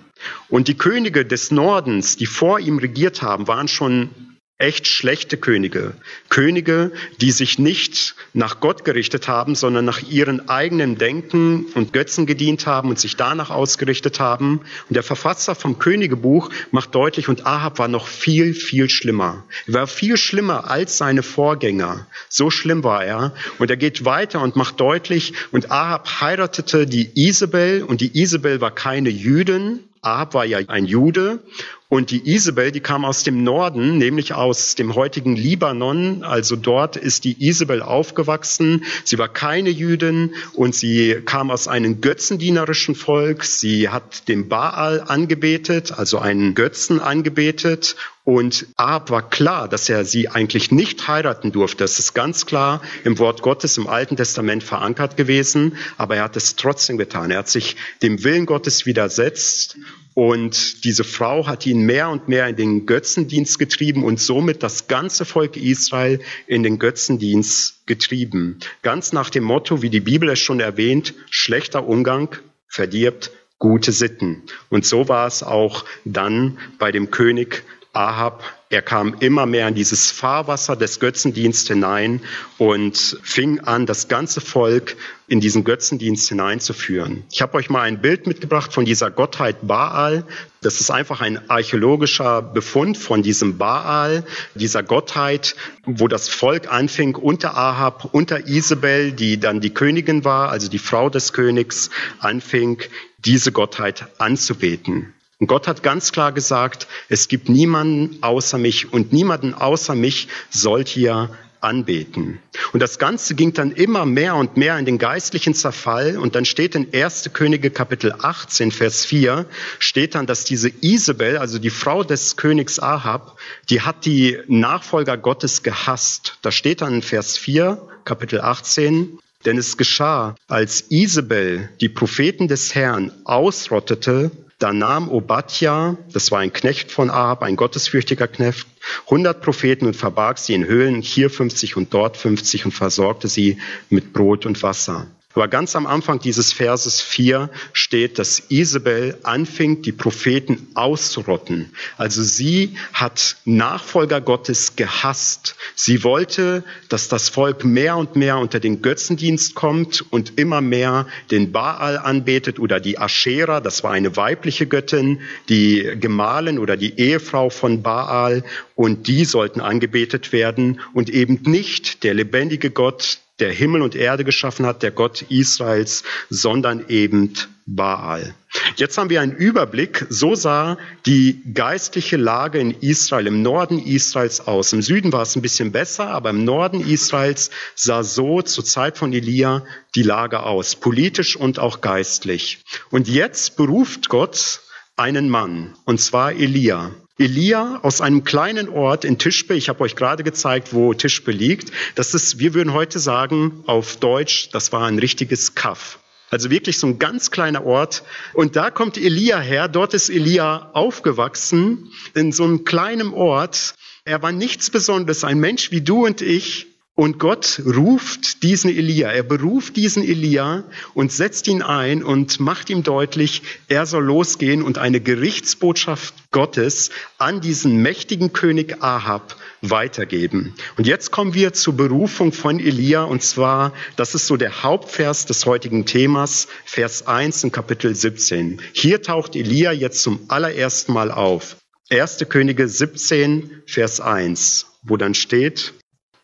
Und 0.48 0.68
die 0.68 0.76
Könige 0.76 1.24
des 1.24 1.50
Nordens, 1.50 2.16
die 2.16 2.26
vor 2.26 2.60
ihm 2.60 2.78
regiert 2.78 3.22
haben, 3.22 3.46
waren 3.46 3.68
schon 3.68 4.10
echt 4.58 4.88
schlechte 4.88 5.36
Könige. 5.36 5.94
Könige, 6.30 6.90
die 7.20 7.30
sich 7.30 7.60
nicht 7.60 8.16
nach 8.32 8.58
Gott 8.58 8.84
gerichtet 8.84 9.28
haben, 9.28 9.54
sondern 9.54 9.84
nach 9.84 10.02
ihren 10.02 10.48
eigenen 10.48 10.98
Denken 10.98 11.66
und 11.74 11.92
Götzen 11.92 12.26
gedient 12.26 12.66
haben 12.66 12.88
und 12.88 12.98
sich 12.98 13.14
danach 13.14 13.50
ausgerichtet 13.50 14.18
haben. 14.18 14.62
Und 14.88 14.96
der 14.96 15.04
Verfasser 15.04 15.54
vom 15.54 15.78
Königebuch 15.78 16.50
macht 16.72 16.92
deutlich, 16.96 17.28
und 17.28 17.46
Ahab 17.46 17.78
war 17.78 17.86
noch 17.86 18.08
viel, 18.08 18.52
viel 18.52 18.90
schlimmer. 18.90 19.44
Er 19.68 19.74
war 19.74 19.86
viel 19.86 20.16
schlimmer 20.16 20.68
als 20.68 20.98
seine 20.98 21.22
Vorgänger. 21.22 22.08
So 22.28 22.50
schlimm 22.50 22.82
war 22.82 23.04
er. 23.04 23.34
Und 23.60 23.70
er 23.70 23.76
geht 23.76 24.04
weiter 24.04 24.42
und 24.42 24.56
macht 24.56 24.80
deutlich, 24.80 25.34
und 25.52 25.70
Ahab 25.70 26.20
heiratete 26.20 26.88
die 26.88 27.12
Isabel, 27.14 27.84
und 27.84 28.00
die 28.00 28.20
Isabel 28.20 28.60
war 28.60 28.72
keine 28.72 29.10
Jüdin, 29.10 29.84
Ahab 30.00 30.34
war 30.34 30.44
ja 30.44 30.58
ein 30.68 30.84
Jude 30.84 31.40
und 31.90 32.10
die 32.10 32.30
Isabel, 32.34 32.70
die 32.70 32.80
kam 32.80 33.06
aus 33.06 33.22
dem 33.22 33.42
Norden, 33.42 33.96
nämlich 33.96 34.34
aus 34.34 34.74
dem 34.74 34.94
heutigen 34.94 35.36
Libanon. 35.36 36.22
Also 36.22 36.54
dort 36.54 36.98
ist 36.98 37.24
die 37.24 37.46
Isabel 37.48 37.80
aufgewachsen. 37.80 38.84
Sie 39.04 39.16
war 39.16 39.28
keine 39.28 39.70
Jüdin 39.70 40.34
und 40.52 40.74
sie 40.74 41.22
kam 41.24 41.50
aus 41.50 41.66
einem 41.66 42.02
götzendienerischen 42.02 42.94
Volk. 42.94 43.42
Sie 43.42 43.88
hat 43.88 44.28
den 44.28 44.50
Baal 44.50 45.00
angebetet, 45.00 45.98
also 45.98 46.18
einen 46.18 46.54
Götzen 46.54 47.00
angebetet. 47.00 47.96
Und 48.22 48.66
Ahab 48.76 49.08
war 49.08 49.30
klar, 49.30 49.66
dass 49.66 49.88
er 49.88 50.04
sie 50.04 50.28
eigentlich 50.28 50.70
nicht 50.70 51.08
heiraten 51.08 51.52
durfte. 51.52 51.84
Das 51.84 51.98
ist 51.98 52.12
ganz 52.12 52.44
klar 52.44 52.82
im 53.04 53.18
Wort 53.18 53.40
Gottes 53.40 53.78
im 53.78 53.86
Alten 53.86 54.18
Testament 54.18 54.62
verankert 54.62 55.16
gewesen. 55.16 55.78
Aber 55.96 56.16
er 56.16 56.24
hat 56.24 56.36
es 56.36 56.54
trotzdem 56.54 56.98
getan. 56.98 57.30
Er 57.30 57.38
hat 57.38 57.48
sich 57.48 57.76
dem 58.02 58.22
Willen 58.24 58.44
Gottes 58.44 58.84
widersetzt 58.84 59.78
und 60.18 60.82
diese 60.82 61.04
Frau 61.04 61.46
hat 61.46 61.64
ihn 61.64 61.82
mehr 61.82 62.08
und 62.08 62.26
mehr 62.26 62.48
in 62.48 62.56
den 62.56 62.86
Götzendienst 62.86 63.56
getrieben 63.56 64.02
und 64.02 64.18
somit 64.18 64.64
das 64.64 64.88
ganze 64.88 65.24
Volk 65.24 65.56
Israel 65.56 66.18
in 66.48 66.64
den 66.64 66.80
Götzendienst 66.80 67.86
getrieben. 67.86 68.58
Ganz 68.82 69.12
nach 69.12 69.30
dem 69.30 69.44
Motto, 69.44 69.80
wie 69.80 69.90
die 69.90 70.00
Bibel 70.00 70.28
es 70.30 70.40
schon 70.40 70.58
erwähnt, 70.58 71.14
schlechter 71.30 71.86
Umgang 71.86 72.34
verdirbt 72.66 73.30
gute 73.60 73.92
Sitten. 73.92 74.42
Und 74.70 74.84
so 74.84 75.08
war 75.08 75.28
es 75.28 75.44
auch 75.44 75.84
dann 76.04 76.58
bei 76.80 76.90
dem 76.90 77.12
König 77.12 77.62
Ahab 77.92 78.42
er 78.70 78.82
kam 78.82 79.14
immer 79.20 79.46
mehr 79.46 79.66
in 79.68 79.74
dieses 79.74 80.10
Fahrwasser 80.10 80.76
des 80.76 81.00
Götzendienstes 81.00 81.68
hinein 81.68 82.20
und 82.58 83.18
fing 83.22 83.60
an, 83.60 83.86
das 83.86 84.08
ganze 84.08 84.42
Volk 84.42 84.96
in 85.26 85.40
diesen 85.40 85.64
Götzendienst 85.64 86.28
hineinzuführen. 86.28 87.24
Ich 87.30 87.40
habe 87.40 87.54
euch 87.56 87.70
mal 87.70 87.82
ein 87.82 88.02
Bild 88.02 88.26
mitgebracht 88.26 88.74
von 88.74 88.84
dieser 88.84 89.10
Gottheit 89.10 89.66
Baal. 89.66 90.24
Das 90.60 90.80
ist 90.80 90.90
einfach 90.90 91.22
ein 91.22 91.48
archäologischer 91.48 92.42
Befund 92.42 92.98
von 92.98 93.22
diesem 93.22 93.56
Baal, 93.56 94.24
dieser 94.54 94.82
Gottheit, 94.82 95.56
wo 95.86 96.06
das 96.06 96.28
Volk 96.28 96.70
anfing 96.70 97.14
unter 97.14 97.56
Ahab, 97.56 98.10
unter 98.12 98.48
Isabel, 98.48 99.12
die 99.12 99.40
dann 99.40 99.62
die 99.62 99.72
Königin 99.72 100.26
war, 100.26 100.50
also 100.50 100.68
die 100.68 100.78
Frau 100.78 101.08
des 101.08 101.32
Königs, 101.32 101.88
anfing, 102.18 102.82
diese 103.18 103.50
Gottheit 103.50 104.08
anzubeten. 104.18 105.14
Und 105.38 105.46
Gott 105.46 105.68
hat 105.68 105.82
ganz 105.82 106.10
klar 106.10 106.32
gesagt, 106.32 106.88
es 107.08 107.28
gibt 107.28 107.48
niemanden 107.48 108.22
außer 108.22 108.58
mich 108.58 108.92
und 108.92 109.12
niemanden 109.12 109.54
außer 109.54 109.94
mich 109.94 110.28
sollt 110.50 110.96
ihr 110.96 111.30
anbeten. 111.60 112.40
Und 112.72 112.80
das 112.80 112.98
Ganze 112.98 113.34
ging 113.34 113.52
dann 113.52 113.72
immer 113.72 114.06
mehr 114.06 114.36
und 114.36 114.56
mehr 114.56 114.78
in 114.78 114.84
den 114.84 114.98
geistlichen 114.98 115.54
Zerfall. 115.54 116.16
Und 116.16 116.34
dann 116.34 116.44
steht 116.44 116.74
in 116.74 116.88
1. 116.92 117.30
Könige 117.32 117.70
Kapitel 117.70 118.14
18, 118.20 118.70
Vers 118.70 119.04
4, 119.04 119.46
steht 119.78 120.14
dann, 120.14 120.26
dass 120.26 120.44
diese 120.44 120.70
Isabel, 120.80 121.38
also 121.38 121.58
die 121.58 121.70
Frau 121.70 122.04
des 122.04 122.36
Königs 122.36 122.78
Ahab, 122.78 123.38
die 123.70 123.82
hat 123.82 124.04
die 124.06 124.38
Nachfolger 124.46 125.16
Gottes 125.16 125.62
gehasst. 125.62 126.38
Da 126.42 126.50
steht 126.50 126.80
dann 126.80 126.94
in 126.94 127.02
Vers 127.02 127.36
4, 127.36 127.80
Kapitel 128.04 128.40
18, 128.40 129.18
denn 129.44 129.58
es 129.58 129.76
geschah, 129.76 130.34
als 130.48 130.86
Isabel 130.90 131.68
die 131.80 131.88
Propheten 131.88 132.48
des 132.48 132.74
Herrn 132.74 133.12
ausrottete, 133.24 134.30
da 134.58 134.72
nahm 134.72 135.08
Obadja, 135.08 135.96
das 136.12 136.32
war 136.32 136.40
ein 136.40 136.52
Knecht 136.52 136.90
von 136.90 137.10
Ahab, 137.10 137.42
ein 137.42 137.56
gottesfürchtiger 137.56 138.26
Knecht, 138.26 138.66
100 139.04 139.40
Propheten 139.40 139.86
und 139.86 139.94
verbarg 139.94 140.38
sie 140.38 140.54
in 140.54 140.66
Höhlen, 140.66 141.00
hier 141.00 141.30
50 141.30 141.76
und 141.76 141.94
dort 141.94 142.16
50 142.16 142.64
und 142.64 142.72
versorgte 142.72 143.28
sie 143.28 143.58
mit 143.88 144.12
Brot 144.12 144.46
und 144.46 144.62
Wasser. 144.62 145.06
Aber 145.38 145.46
ganz 145.46 145.76
am 145.76 145.86
Anfang 145.86 146.18
dieses 146.18 146.52
Verses 146.52 147.00
4 147.00 147.48
steht, 147.72 148.18
dass 148.18 148.42
Isabel 148.48 149.18
anfing, 149.22 149.82
die 149.82 149.92
Propheten 149.92 150.66
auszurotten. 150.74 151.72
Also 151.96 152.24
sie 152.24 152.76
hat 152.92 153.36
Nachfolger 153.44 154.20
Gottes 154.20 154.74
gehasst. 154.74 155.54
Sie 155.76 156.02
wollte, 156.02 156.64
dass 156.88 157.06
das 157.06 157.28
Volk 157.28 157.64
mehr 157.64 157.96
und 157.96 158.16
mehr 158.16 158.38
unter 158.38 158.58
den 158.58 158.82
Götzendienst 158.82 159.54
kommt 159.54 160.04
und 160.10 160.40
immer 160.40 160.60
mehr 160.60 161.06
den 161.30 161.52
Baal 161.52 161.98
anbetet 161.98 162.58
oder 162.58 162.80
die 162.80 162.98
Aschera, 162.98 163.60
das 163.60 163.84
war 163.84 163.92
eine 163.92 164.16
weibliche 164.16 164.66
Göttin, 164.66 165.20
die 165.48 165.88
Gemahlin 166.00 166.58
oder 166.58 166.76
die 166.76 166.98
Ehefrau 166.98 167.48
von 167.48 167.84
Baal 167.84 168.42
und 168.74 169.06
die 169.06 169.24
sollten 169.24 169.60
angebetet 169.60 170.32
werden 170.32 170.80
und 170.94 171.08
eben 171.10 171.42
nicht 171.44 172.02
der 172.02 172.14
lebendige 172.14 172.72
Gott, 172.72 173.20
der 173.40 173.52
Himmel 173.52 173.82
und 173.82 173.94
Erde 173.94 174.24
geschaffen 174.24 174.66
hat, 174.66 174.82
der 174.82 174.90
Gott 174.90 175.22
Israels, 175.22 176.04
sondern 176.28 176.84
eben 176.88 177.32
Baal. 177.66 178.34
Jetzt 178.76 178.96
haben 178.96 179.10
wir 179.10 179.20
einen 179.20 179.36
Überblick. 179.36 180.06
So 180.08 180.34
sah 180.34 180.78
die 181.04 181.42
geistliche 181.52 182.16
Lage 182.16 182.58
in 182.58 182.70
Israel, 182.70 183.26
im 183.26 183.42
Norden 183.42 183.78
Israels 183.78 184.40
aus. 184.40 184.72
Im 184.72 184.80
Süden 184.80 185.12
war 185.12 185.22
es 185.22 185.36
ein 185.36 185.42
bisschen 185.42 185.70
besser, 185.70 186.08
aber 186.08 186.30
im 186.30 186.44
Norden 186.44 186.80
Israels 186.80 187.50
sah 187.74 188.02
so 188.02 188.40
zur 188.40 188.64
Zeit 188.64 188.96
von 188.96 189.12
Elia 189.12 189.64
die 189.94 190.02
Lage 190.02 190.44
aus, 190.44 190.76
politisch 190.76 191.36
und 191.36 191.58
auch 191.58 191.82
geistlich. 191.82 192.64
Und 192.90 193.06
jetzt 193.06 193.56
beruft 193.56 194.08
Gott 194.08 194.60
einen 194.96 195.28
Mann, 195.28 195.74
und 195.84 196.00
zwar 196.00 196.32
Elia. 196.32 196.90
Elia 197.18 197.80
aus 197.82 198.00
einem 198.00 198.22
kleinen 198.22 198.68
Ort 198.68 199.04
in 199.04 199.18
Tischbe, 199.18 199.54
ich 199.54 199.68
habe 199.68 199.80
euch 199.80 199.96
gerade 199.96 200.22
gezeigt, 200.22 200.72
wo 200.72 200.94
Tischbe 200.94 201.32
liegt, 201.32 201.72
das 201.96 202.14
ist, 202.14 202.38
wir 202.38 202.54
würden 202.54 202.72
heute 202.72 203.00
sagen 203.00 203.64
auf 203.66 203.96
Deutsch, 203.96 204.50
das 204.52 204.72
war 204.72 204.86
ein 204.86 205.00
richtiges 205.00 205.56
Kaff. 205.56 205.98
Also 206.30 206.50
wirklich 206.50 206.78
so 206.78 206.86
ein 206.86 206.98
ganz 206.98 207.30
kleiner 207.30 207.64
Ort. 207.64 208.04
Und 208.34 208.54
da 208.54 208.70
kommt 208.70 208.96
Elia 208.98 209.40
her, 209.40 209.66
dort 209.66 209.94
ist 209.94 210.10
Elia 210.10 210.70
aufgewachsen, 210.74 211.90
in 212.14 212.32
so 212.32 212.44
einem 212.44 212.64
kleinen 212.64 213.12
Ort. 213.12 213.74
Er 214.04 214.22
war 214.22 214.30
nichts 214.30 214.70
Besonderes, 214.70 215.24
ein 215.24 215.40
Mensch 215.40 215.70
wie 215.70 215.80
du 215.80 216.06
und 216.06 216.20
ich, 216.20 216.66
und 216.98 217.20
Gott 217.20 217.62
ruft 217.64 218.42
diesen 218.42 218.70
Elia, 218.70 219.12
er 219.12 219.22
beruft 219.22 219.76
diesen 219.76 220.02
Elia 220.02 220.64
und 220.94 221.12
setzt 221.12 221.46
ihn 221.46 221.62
ein 221.62 222.02
und 222.02 222.40
macht 222.40 222.70
ihm 222.70 222.82
deutlich, 222.82 223.42
er 223.68 223.86
soll 223.86 224.02
losgehen 224.02 224.62
und 224.62 224.78
eine 224.78 225.00
Gerichtsbotschaft 225.00 226.12
Gottes 226.32 226.90
an 227.16 227.40
diesen 227.40 227.82
mächtigen 227.82 228.32
König 228.32 228.82
Ahab 228.82 229.36
weitergeben. 229.62 230.56
Und 230.76 230.88
jetzt 230.88 231.12
kommen 231.12 231.34
wir 231.34 231.52
zur 231.52 231.76
Berufung 231.76 232.32
von 232.32 232.58
Elia 232.58 233.04
und 233.04 233.22
zwar, 233.22 233.74
das 233.94 234.16
ist 234.16 234.26
so 234.26 234.36
der 234.36 234.64
Hauptvers 234.64 235.24
des 235.24 235.46
heutigen 235.46 235.86
Themas, 235.86 236.48
Vers 236.64 237.06
1 237.06 237.44
in 237.44 237.52
Kapitel 237.52 237.94
17. 237.94 238.60
Hier 238.72 239.02
taucht 239.02 239.36
Elia 239.36 239.70
jetzt 239.70 240.02
zum 240.02 240.18
allerersten 240.26 240.94
Mal 240.94 241.12
auf. 241.12 241.58
1. 241.90 242.26
Könige 242.28 242.66
17, 242.66 243.62
Vers 243.66 244.00
1, 244.00 244.66
wo 244.82 244.96
dann 244.96 245.14
steht, 245.14 245.74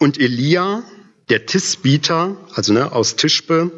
und 0.04 0.20
Elia, 0.20 0.82
der 1.30 1.46
Tisbiter, 1.46 2.36
also 2.54 2.74
ne, 2.74 2.92
aus 2.92 3.16
Tischbe, 3.16 3.70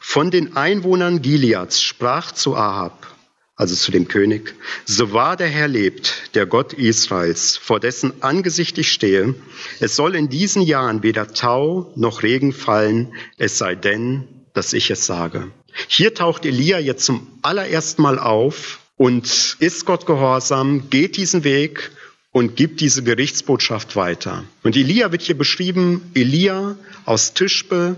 von 0.00 0.32
den 0.32 0.56
Einwohnern 0.56 1.22
Gileads 1.22 1.80
sprach 1.80 2.32
zu 2.32 2.56
Ahab, 2.56 3.06
also 3.54 3.76
zu 3.76 3.92
dem 3.92 4.08
König, 4.08 4.56
so 4.84 5.12
wahr 5.12 5.36
der 5.36 5.46
Herr 5.46 5.68
lebt, 5.68 6.34
der 6.34 6.46
Gott 6.46 6.72
Israels, 6.72 7.56
vor 7.56 7.78
dessen 7.78 8.20
Angesicht 8.20 8.78
ich 8.78 8.90
stehe, 8.90 9.36
es 9.78 9.94
soll 9.94 10.16
in 10.16 10.28
diesen 10.28 10.62
Jahren 10.62 11.04
weder 11.04 11.32
Tau 11.32 11.92
noch 11.94 12.24
Regen 12.24 12.52
fallen, 12.52 13.14
es 13.38 13.56
sei 13.56 13.76
denn, 13.76 14.26
dass 14.54 14.72
ich 14.72 14.90
es 14.90 15.06
sage. 15.06 15.52
Hier 15.86 16.14
taucht 16.14 16.44
Elia 16.46 16.80
jetzt 16.80 17.04
zum 17.04 17.28
allerersten 17.42 18.02
Mal 18.02 18.18
auf 18.18 18.80
und 18.96 19.56
ist 19.60 19.86
Gott 19.86 20.04
gehorsam, 20.04 20.90
geht 20.90 21.16
diesen 21.16 21.44
Weg 21.44 21.92
und 22.32 22.56
gibt 22.56 22.80
diese 22.80 23.02
Gerichtsbotschaft 23.02 23.96
weiter. 23.96 24.44
Und 24.62 24.76
Elia 24.76 25.12
wird 25.12 25.22
hier 25.22 25.36
beschrieben, 25.36 26.10
Elia 26.14 26.76
aus 27.04 27.34
Tischbe, 27.34 27.96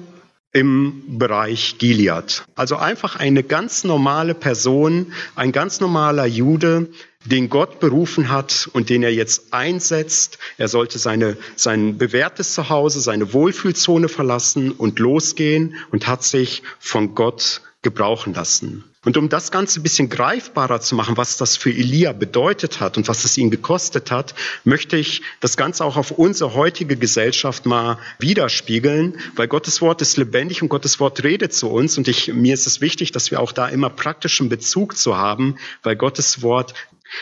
im 0.53 1.19
Bereich 1.19 1.77
Gilead. 1.79 2.45
Also 2.55 2.77
einfach 2.77 3.17
eine 3.17 3.43
ganz 3.43 3.85
normale 3.85 4.35
Person, 4.35 5.13
ein 5.35 5.51
ganz 5.51 5.81
normaler 5.81 6.27
Jude, 6.27 6.91
den 7.25 7.49
Gott 7.49 7.81
berufen 7.81 8.29
hat 8.31 8.69
und 8.73 8.91
den 8.91 9.03
er 9.03 9.15
jetzt 9.15 9.55
einsetzt. 9.55 10.39
Er 10.59 10.69
sollte 10.69 10.99
seine, 10.99 11.37
sein 11.57 11.97
bewährtes 11.97 12.53
Zuhause, 12.53 13.01
seine 13.01 13.33
Wohlfühlzone 13.33 14.09
verlassen 14.09 14.73
und 14.73 14.99
losgehen 14.99 15.77
und 15.91 16.07
hat 16.07 16.23
sich 16.23 16.63
von 16.79 17.15
Gott 17.15 17.63
gebrauchen 17.81 18.35
lassen. 18.35 18.85
Und 19.05 19.17
um 19.17 19.29
das 19.29 19.51
Ganze 19.51 19.81
ein 19.81 19.83
bisschen 19.83 20.09
greifbarer 20.09 20.81
zu 20.81 20.95
machen, 20.95 21.17
was 21.17 21.37
das 21.37 21.57
für 21.57 21.71
Elia 21.71 22.13
bedeutet 22.13 22.79
hat 22.79 22.97
und 22.97 23.09
was 23.09 23.25
es 23.25 23.37
ihn 23.37 23.51
gekostet 23.51 24.13
hat, 24.13 24.35
möchte 24.63 24.97
ich 24.97 25.23
das 25.41 25.57
Ganze 25.57 25.85
auch 25.85 25.97
auf 25.97 26.13
unsere 26.13 26.55
heutige 26.55 26.97
Gesellschaft 26.97 27.67
mal 27.67 27.99
widerspiegeln, 28.21 29.19
weil 29.35 29.49
Gottes 29.49 29.81
Wort 29.81 30.03
ist 30.03 30.19
lebendig 30.19 30.63
und 30.63 30.69
Gottes 30.69 31.01
Wort 31.01 31.25
redet 31.25 31.53
zu 31.53 31.69
uns 31.69 31.99
und 31.99 32.07
ich, 32.07 32.33
mir 32.33 32.55
ist 32.55 32.69
es 32.69 32.81
wichtig, 32.81 33.11
dass 33.11 33.33
wir 33.33 33.41
auch 33.41 33.51
da 33.51 33.67
immer 33.67 33.91
praktischen 33.91 34.49
Bezug 34.49 34.97
zu 34.97 35.17
haben, 35.17 35.57
weil 35.83 35.97
Gottes 35.97 36.43
Wort 36.43 36.75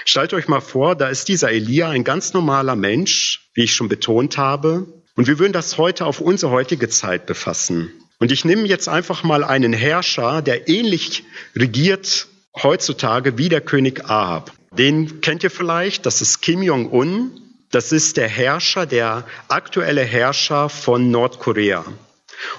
Stellt 0.05 0.33
euch 0.35 0.47
mal 0.47 0.61
vor, 0.61 0.95
da 0.95 1.09
ist 1.09 1.27
dieser 1.27 1.51
Elia 1.51 1.91
ein 1.91 2.05
ganz 2.05 2.33
normaler 2.33 2.77
Mensch, 2.77 3.51
wie 3.55 3.65
ich 3.65 3.75
schon 3.75 3.89
betont 3.89 4.39
habe, 4.39 4.87
und 5.17 5.27
wir 5.27 5.41
würden 5.41 5.53
das 5.53 5.77
heute 5.79 6.07
auf 6.07 6.21
unsere 6.21 6.53
heutige 6.53 6.89
Zeit 6.89 7.27
befassen. 7.27 7.93
Und 8.21 8.31
ich 8.31 8.45
nehme 8.45 8.67
jetzt 8.69 8.87
einfach 8.87 9.23
mal 9.23 9.43
einen 9.43 9.73
Herrscher, 9.73 10.43
der 10.43 10.69
ähnlich 10.69 11.25
regiert 11.57 12.29
heutzutage 12.63 13.39
wie 13.39 13.49
der 13.49 13.63
König 13.63 14.05
Ahab. 14.05 14.53
Den 14.73 15.23
kennt 15.23 15.43
ihr 15.43 15.51
vielleicht, 15.51 16.05
das 16.05 16.21
ist 16.21 16.43
Kim 16.43 16.63
Jong-un. 16.63 17.31
Das 17.71 17.93
ist 17.93 18.19
der 18.19 18.29
Herrscher, 18.29 18.85
der 18.85 19.25
aktuelle 19.49 20.03
Herrscher 20.03 20.69
von 20.69 21.11
Nordkorea. 21.11 21.85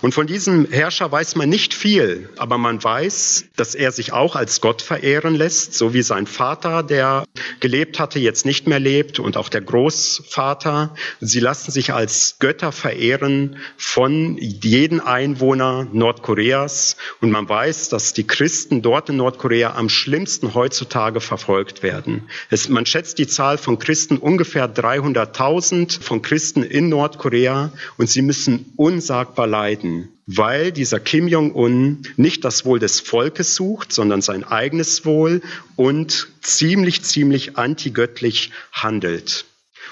Und 0.02 0.14
von 0.14 0.28
diesem 0.28 0.68
Herrscher 0.70 1.12
weiß 1.12 1.36
man 1.36 1.50
nicht 1.50 1.74
viel, 1.74 2.30
aber 2.38 2.58
man 2.58 2.84
weiß, 2.84 3.46
dass 3.56 3.76
er 3.76 3.92
sich 3.92 4.14
auch 4.14 4.36
als 4.36 4.62
Gott 4.62 4.82
verehren 4.82 5.36
lässt, 5.36 5.74
so 5.74 5.94
wie 5.94 6.02
sein 6.02 6.28
Vater, 6.28 6.84
der 6.84 7.26
gelebt 7.60 8.00
hatte, 8.00 8.20
jetzt 8.20 8.46
nicht 8.46 8.68
mehr 8.68 8.80
lebt 8.80 9.20
und 9.20 9.38
auch 9.38 9.50
der 9.50 9.62
Großvater. 9.62 10.96
Sie 11.20 11.40
lassen 11.40 11.72
sich 11.72 11.94
als 11.94 12.38
Götter 12.40 12.72
verehren 12.72 13.58
von 13.78 14.38
jedem 14.38 15.02
Einwohner 15.02 15.88
Nordkoreas. 15.92 16.98
Und 17.20 17.32
man 17.32 17.48
weiß, 17.48 17.90
dass 17.90 18.14
die 18.14 18.26
Christen 18.26 18.82
dort 18.82 19.10
in 19.10 19.18
Nordkorea 19.18 19.76
am 19.76 19.90
schlimmsten 19.90 20.54
heutzutage 20.54 21.22
verfolgt 21.22 21.84
werden. 21.84 22.30
Es, 22.50 22.70
man 22.70 22.86
schätzt 22.86 23.18
die 23.18 23.28
Zahl 23.28 23.58
von 23.58 23.80
Christen 23.80 24.18
ungefähr 24.18 24.74
300.000 24.74 26.02
von 26.02 26.22
Christen 26.22 26.64
in 26.64 26.90
Nordkorea 26.90 27.72
und 27.98 28.10
sie 28.10 28.22
müssen 28.22 28.74
unsagbar 28.78 29.48
leiden 29.48 29.71
leiden, 29.72 30.10
weil 30.26 30.72
dieser 30.72 31.00
Kim 31.00 31.28
Jong-un 31.28 32.04
nicht 32.18 32.44
das 32.46 32.66
Wohl 32.66 32.80
des 32.80 33.00
Volkes 33.00 33.56
sucht, 33.56 33.92
sondern 33.94 34.22
sein 34.22 34.44
eigenes 34.44 35.06
Wohl 35.06 35.42
und 35.76 36.28
ziemlich, 36.42 37.04
ziemlich 37.04 37.58
antigöttlich 37.58 38.52
handelt. 38.72 39.46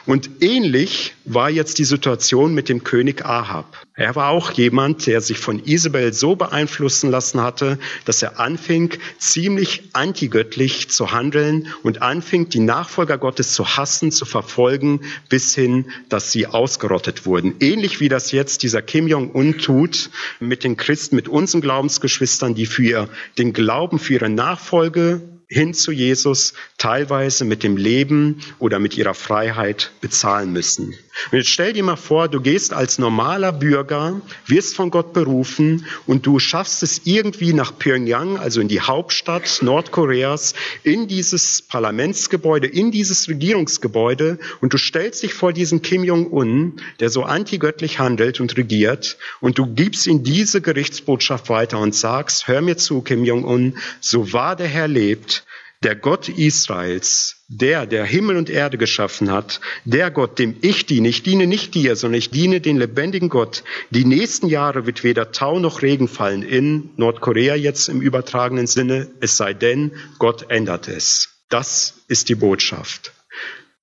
Und 0.09 0.41
ähnlich 0.41 1.13
war 1.25 1.51
jetzt 1.51 1.77
die 1.77 1.83
Situation 1.83 2.55
mit 2.55 2.67
dem 2.67 2.83
König 2.83 3.23
Ahab. 3.23 3.77
Er 3.93 4.15
war 4.15 4.29
auch 4.29 4.49
jemand, 4.49 5.05
der 5.05 5.21
sich 5.21 5.37
von 5.37 5.63
Isabel 5.63 6.13
so 6.13 6.35
beeinflussen 6.35 7.11
lassen 7.11 7.43
hatte, 7.43 7.77
dass 8.05 8.23
er 8.23 8.39
anfing, 8.39 8.97
ziemlich 9.19 9.83
antigöttlich 9.93 10.89
zu 10.89 11.11
handeln 11.11 11.67
und 11.83 12.01
anfing, 12.01 12.49
die 12.49 12.59
Nachfolger 12.59 13.19
Gottes 13.19 13.53
zu 13.53 13.77
hassen, 13.77 14.11
zu 14.11 14.25
verfolgen, 14.25 15.01
bis 15.29 15.53
hin, 15.53 15.91
dass 16.09 16.31
sie 16.31 16.47
ausgerottet 16.47 17.27
wurden. 17.27 17.57
Ähnlich 17.59 17.99
wie 17.99 18.09
das 18.09 18.31
jetzt 18.31 18.63
dieser 18.63 18.81
Kim 18.81 19.07
Jong-un 19.07 19.59
tut 19.59 20.09
mit 20.39 20.63
den 20.63 20.75
Christen, 20.75 21.17
mit 21.17 21.27
unseren 21.27 21.61
Glaubensgeschwistern, 21.61 22.55
die 22.55 22.65
für 22.65 23.09
den 23.37 23.53
Glauben, 23.53 23.99
für 23.99 24.13
ihre 24.13 24.29
Nachfolge 24.29 25.21
hin 25.49 25.73
zu 25.73 25.91
Jesus 25.91 26.53
teilweise 26.77 27.43
mit 27.43 27.63
dem 27.63 27.75
Leben 27.75 28.41
oder 28.59 28.79
mit 28.79 28.95
ihrer 28.97 29.15
Freiheit 29.15 29.91
bezahlen 29.99 30.53
müssen. 30.53 30.95
Und 31.31 31.37
jetzt 31.37 31.49
stell 31.49 31.73
dir 31.73 31.83
mal 31.83 31.95
vor, 31.95 32.27
du 32.27 32.41
gehst 32.41 32.73
als 32.73 32.97
normaler 32.97 33.51
Bürger, 33.51 34.21
wirst 34.47 34.75
von 34.75 34.89
Gott 34.91 35.13
berufen 35.13 35.85
und 36.07 36.25
du 36.25 36.39
schaffst 36.39 36.83
es 36.83 37.01
irgendwie 37.05 37.53
nach 37.53 37.77
Pyongyang, 37.77 38.37
also 38.37 38.61
in 38.61 38.67
die 38.67 38.81
Hauptstadt 38.81 39.59
Nordkoreas, 39.61 40.53
in 40.83 41.07
dieses 41.07 41.61
Parlamentsgebäude, 41.61 42.67
in 42.67 42.91
dieses 42.91 43.27
Regierungsgebäude 43.27 44.39
und 44.61 44.73
du 44.73 44.77
stellst 44.77 45.23
dich 45.23 45.33
vor 45.33 45.53
diesen 45.53 45.81
Kim 45.81 46.03
Jong-un, 46.03 46.81
der 46.99 47.09
so 47.09 47.23
antigöttlich 47.23 47.99
handelt 47.99 48.39
und 48.39 48.57
regiert 48.57 49.17
und 49.39 49.57
du 49.57 49.65
gibst 49.67 50.07
ihm 50.07 50.23
diese 50.23 50.61
Gerichtsbotschaft 50.61 51.49
weiter 51.49 51.79
und 51.79 51.95
sagst, 51.95 52.47
hör 52.47 52.61
mir 52.61 52.77
zu, 52.77 53.01
Kim 53.01 53.23
Jong-un, 53.23 53.77
so 53.99 54.33
wahr 54.33 54.55
der 54.55 54.67
Herr 54.67 54.87
lebt, 54.87 55.45
der 55.83 55.95
Gott 55.95 56.27
Israels, 56.27 57.45
der, 57.47 57.85
der 57.85 58.03
Himmel 58.03 58.35
und 58.35 58.49
Erde 58.49 58.77
geschaffen 58.77 59.31
hat, 59.31 59.61
der 59.85 60.11
Gott, 60.11 60.37
dem 60.37 60.57
ich 60.61 60.85
diene, 60.85 61.07
ich 61.07 61.23
diene 61.23 61.47
nicht 61.47 61.73
dir, 61.73 61.95
sondern 61.95 62.19
ich 62.19 62.29
diene 62.29 62.59
den 62.59 62.77
lebendigen 62.77 63.29
Gott. 63.29 63.63
Die 63.89 64.03
nächsten 64.03 64.47
Jahre 64.47 64.85
wird 64.85 65.03
weder 65.03 65.31
Tau 65.31 65.59
noch 65.59 65.81
Regen 65.81 66.09
fallen 66.09 66.43
in 66.43 66.89
Nordkorea 66.97 67.55
jetzt 67.55 67.87
im 67.87 68.01
übertragenen 68.01 68.67
Sinne, 68.67 69.09
es 69.21 69.37
sei 69.37 69.53
denn, 69.53 69.91
Gott 70.17 70.49
ändert 70.49 70.89
es. 70.89 71.29
Das 71.47 72.01
ist 72.07 72.27
die 72.29 72.35
Botschaft. 72.35 73.13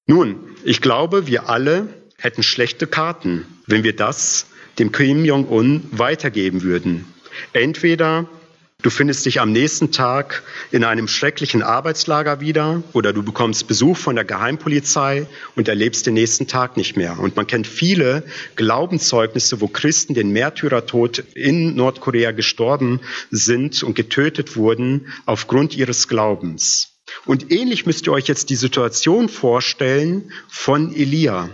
Nun, 0.06 0.36
ich 0.64 0.82
glaube, 0.82 1.26
wir 1.26 1.48
alle 1.48 1.88
hätten 2.18 2.42
schlechte 2.42 2.86
Karten, 2.86 3.46
wenn 3.66 3.84
wir 3.84 3.96
das 3.96 4.46
dem 4.78 4.92
Kim 4.92 5.24
Jong-un 5.24 5.84
weitergeben 5.90 6.62
würden. 6.62 7.06
Entweder 7.52 8.28
Du 8.82 8.90
findest 8.90 9.26
dich 9.26 9.40
am 9.40 9.50
nächsten 9.52 9.90
Tag 9.90 10.44
in 10.70 10.84
einem 10.84 11.08
schrecklichen 11.08 11.62
Arbeitslager 11.62 12.40
wieder 12.40 12.84
oder 12.92 13.12
du 13.12 13.22
bekommst 13.22 13.66
Besuch 13.66 13.96
von 13.96 14.14
der 14.14 14.24
Geheimpolizei 14.24 15.26
und 15.56 15.66
erlebst 15.66 16.06
den 16.06 16.14
nächsten 16.14 16.46
Tag 16.46 16.76
nicht 16.76 16.96
mehr. 16.96 17.18
Und 17.18 17.34
man 17.34 17.46
kennt 17.46 17.66
viele 17.66 18.22
Glaubenszeugnisse, 18.54 19.60
wo 19.60 19.66
Christen 19.66 20.14
den 20.14 20.30
Märtyrertod 20.30 21.24
in 21.34 21.74
Nordkorea 21.74 22.30
gestorben 22.30 23.00
sind 23.30 23.82
und 23.82 23.94
getötet 23.96 24.56
wurden 24.56 25.08
aufgrund 25.24 25.76
ihres 25.76 26.06
Glaubens. 26.06 26.92
Und 27.24 27.50
ähnlich 27.50 27.86
müsst 27.86 28.06
ihr 28.06 28.12
euch 28.12 28.28
jetzt 28.28 28.50
die 28.50 28.56
Situation 28.56 29.28
vorstellen 29.28 30.32
von 30.48 30.94
Elia. 30.94 31.48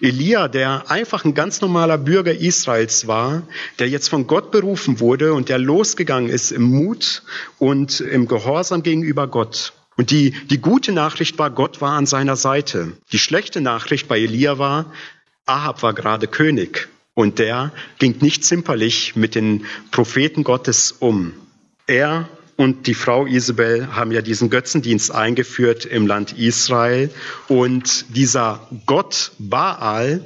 Elia, 0.00 0.48
der 0.48 0.90
einfach 0.90 1.24
ein 1.24 1.34
ganz 1.34 1.60
normaler 1.60 1.98
Bürger 1.98 2.34
Israels 2.34 3.06
war, 3.06 3.42
der 3.78 3.88
jetzt 3.88 4.08
von 4.08 4.26
Gott 4.26 4.50
berufen 4.50 5.00
wurde 5.00 5.34
und 5.34 5.48
der 5.48 5.58
losgegangen 5.58 6.30
ist 6.30 6.50
im 6.50 6.62
Mut 6.62 7.22
und 7.58 8.00
im 8.00 8.26
Gehorsam 8.26 8.82
gegenüber 8.82 9.26
Gott. 9.28 9.72
Und 9.96 10.10
die, 10.10 10.32
die 10.48 10.58
gute 10.58 10.92
Nachricht 10.92 11.38
war, 11.38 11.50
Gott 11.50 11.80
war 11.80 11.92
an 11.92 12.06
seiner 12.06 12.36
Seite. 12.36 12.92
Die 13.12 13.18
schlechte 13.18 13.60
Nachricht 13.60 14.08
bei 14.08 14.18
Elia 14.18 14.58
war, 14.58 14.92
Ahab 15.46 15.82
war 15.82 15.92
gerade 15.92 16.28
König 16.28 16.88
und 17.14 17.38
der 17.38 17.72
ging 17.98 18.16
nicht 18.20 18.44
zimperlich 18.44 19.16
mit 19.16 19.34
den 19.34 19.66
Propheten 19.90 20.44
Gottes 20.44 20.92
um. 20.92 21.34
Er 21.86 22.28
und 22.56 22.86
die 22.86 22.94
Frau 22.94 23.26
Isabel 23.26 23.94
haben 23.96 24.12
ja 24.12 24.20
diesen 24.20 24.50
Götzendienst 24.50 25.10
eingeführt 25.10 25.86
im 25.86 26.06
Land 26.06 26.38
Israel. 26.38 27.10
Und 27.48 28.14
dieser 28.14 28.68
Gott 28.84 29.32
Baal, 29.38 30.22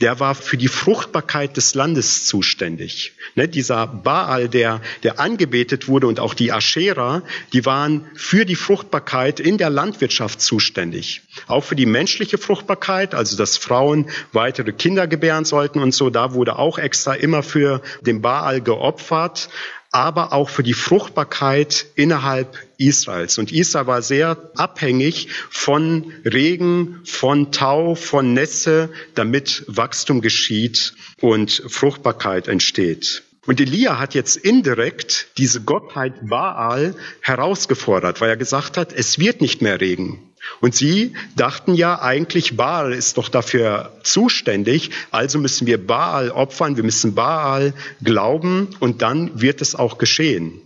der 0.00 0.20
war 0.20 0.34
für 0.34 0.58
die 0.58 0.68
Fruchtbarkeit 0.68 1.56
des 1.56 1.74
Landes 1.74 2.26
zuständig. 2.26 3.12
Ne, 3.34 3.48
dieser 3.48 3.86
Baal, 3.86 4.48
der, 4.48 4.82
der 5.02 5.20
angebetet 5.20 5.88
wurde 5.88 6.06
und 6.06 6.20
auch 6.20 6.34
die 6.34 6.52
Aschera, 6.52 7.22
die 7.52 7.64
waren 7.64 8.06
für 8.14 8.44
die 8.44 8.56
Fruchtbarkeit 8.56 9.40
in 9.40 9.56
der 9.56 9.70
Landwirtschaft 9.70 10.40
zuständig. 10.42 11.22
Auch 11.46 11.64
für 11.64 11.76
die 11.76 11.86
menschliche 11.86 12.38
Fruchtbarkeit, 12.38 13.14
also 13.14 13.36
dass 13.36 13.56
Frauen 13.56 14.10
weitere 14.32 14.72
Kinder 14.72 15.06
gebären 15.06 15.44
sollten 15.46 15.80
und 15.80 15.94
so, 15.94 16.10
da 16.10 16.34
wurde 16.34 16.58
auch 16.58 16.78
extra 16.78 17.14
immer 17.14 17.42
für 17.42 17.80
den 18.02 18.20
Baal 18.20 18.60
geopfert. 18.60 19.48
Aber 19.92 20.32
auch 20.32 20.48
für 20.48 20.62
die 20.62 20.74
Fruchtbarkeit 20.74 21.86
innerhalb 21.96 22.56
Israels. 22.78 23.38
Und 23.38 23.52
Israel 23.52 23.86
war 23.86 24.02
sehr 24.02 24.50
abhängig 24.54 25.28
von 25.50 26.12
Regen, 26.24 27.00
von 27.04 27.50
Tau, 27.50 27.94
von 27.94 28.32
Nässe, 28.32 28.90
damit 29.14 29.64
Wachstum 29.66 30.20
geschieht 30.20 30.94
und 31.20 31.62
Fruchtbarkeit 31.68 32.46
entsteht. 32.46 33.24
Und 33.46 33.60
Elia 33.60 33.98
hat 33.98 34.14
jetzt 34.14 34.36
indirekt 34.36 35.28
diese 35.38 35.62
Gottheit 35.62 36.28
Baal 36.28 36.94
herausgefordert, 37.20 38.20
weil 38.20 38.28
er 38.28 38.36
gesagt 38.36 38.76
hat, 38.76 38.92
es 38.92 39.18
wird 39.18 39.40
nicht 39.40 39.62
mehr 39.62 39.80
Regen. 39.80 40.29
Und 40.60 40.74
sie 40.74 41.14
dachten 41.36 41.74
ja 41.74 42.00
eigentlich, 42.00 42.56
Baal 42.56 42.92
ist 42.92 43.16
doch 43.18 43.28
dafür 43.28 43.92
zuständig, 44.02 44.90
also 45.10 45.38
müssen 45.38 45.66
wir 45.66 45.84
Baal 45.86 46.30
opfern, 46.30 46.76
wir 46.76 46.84
müssen 46.84 47.14
Baal 47.14 47.74
glauben 48.02 48.68
und 48.80 49.02
dann 49.02 49.40
wird 49.40 49.60
es 49.60 49.74
auch 49.74 49.98
geschehen. 49.98 50.60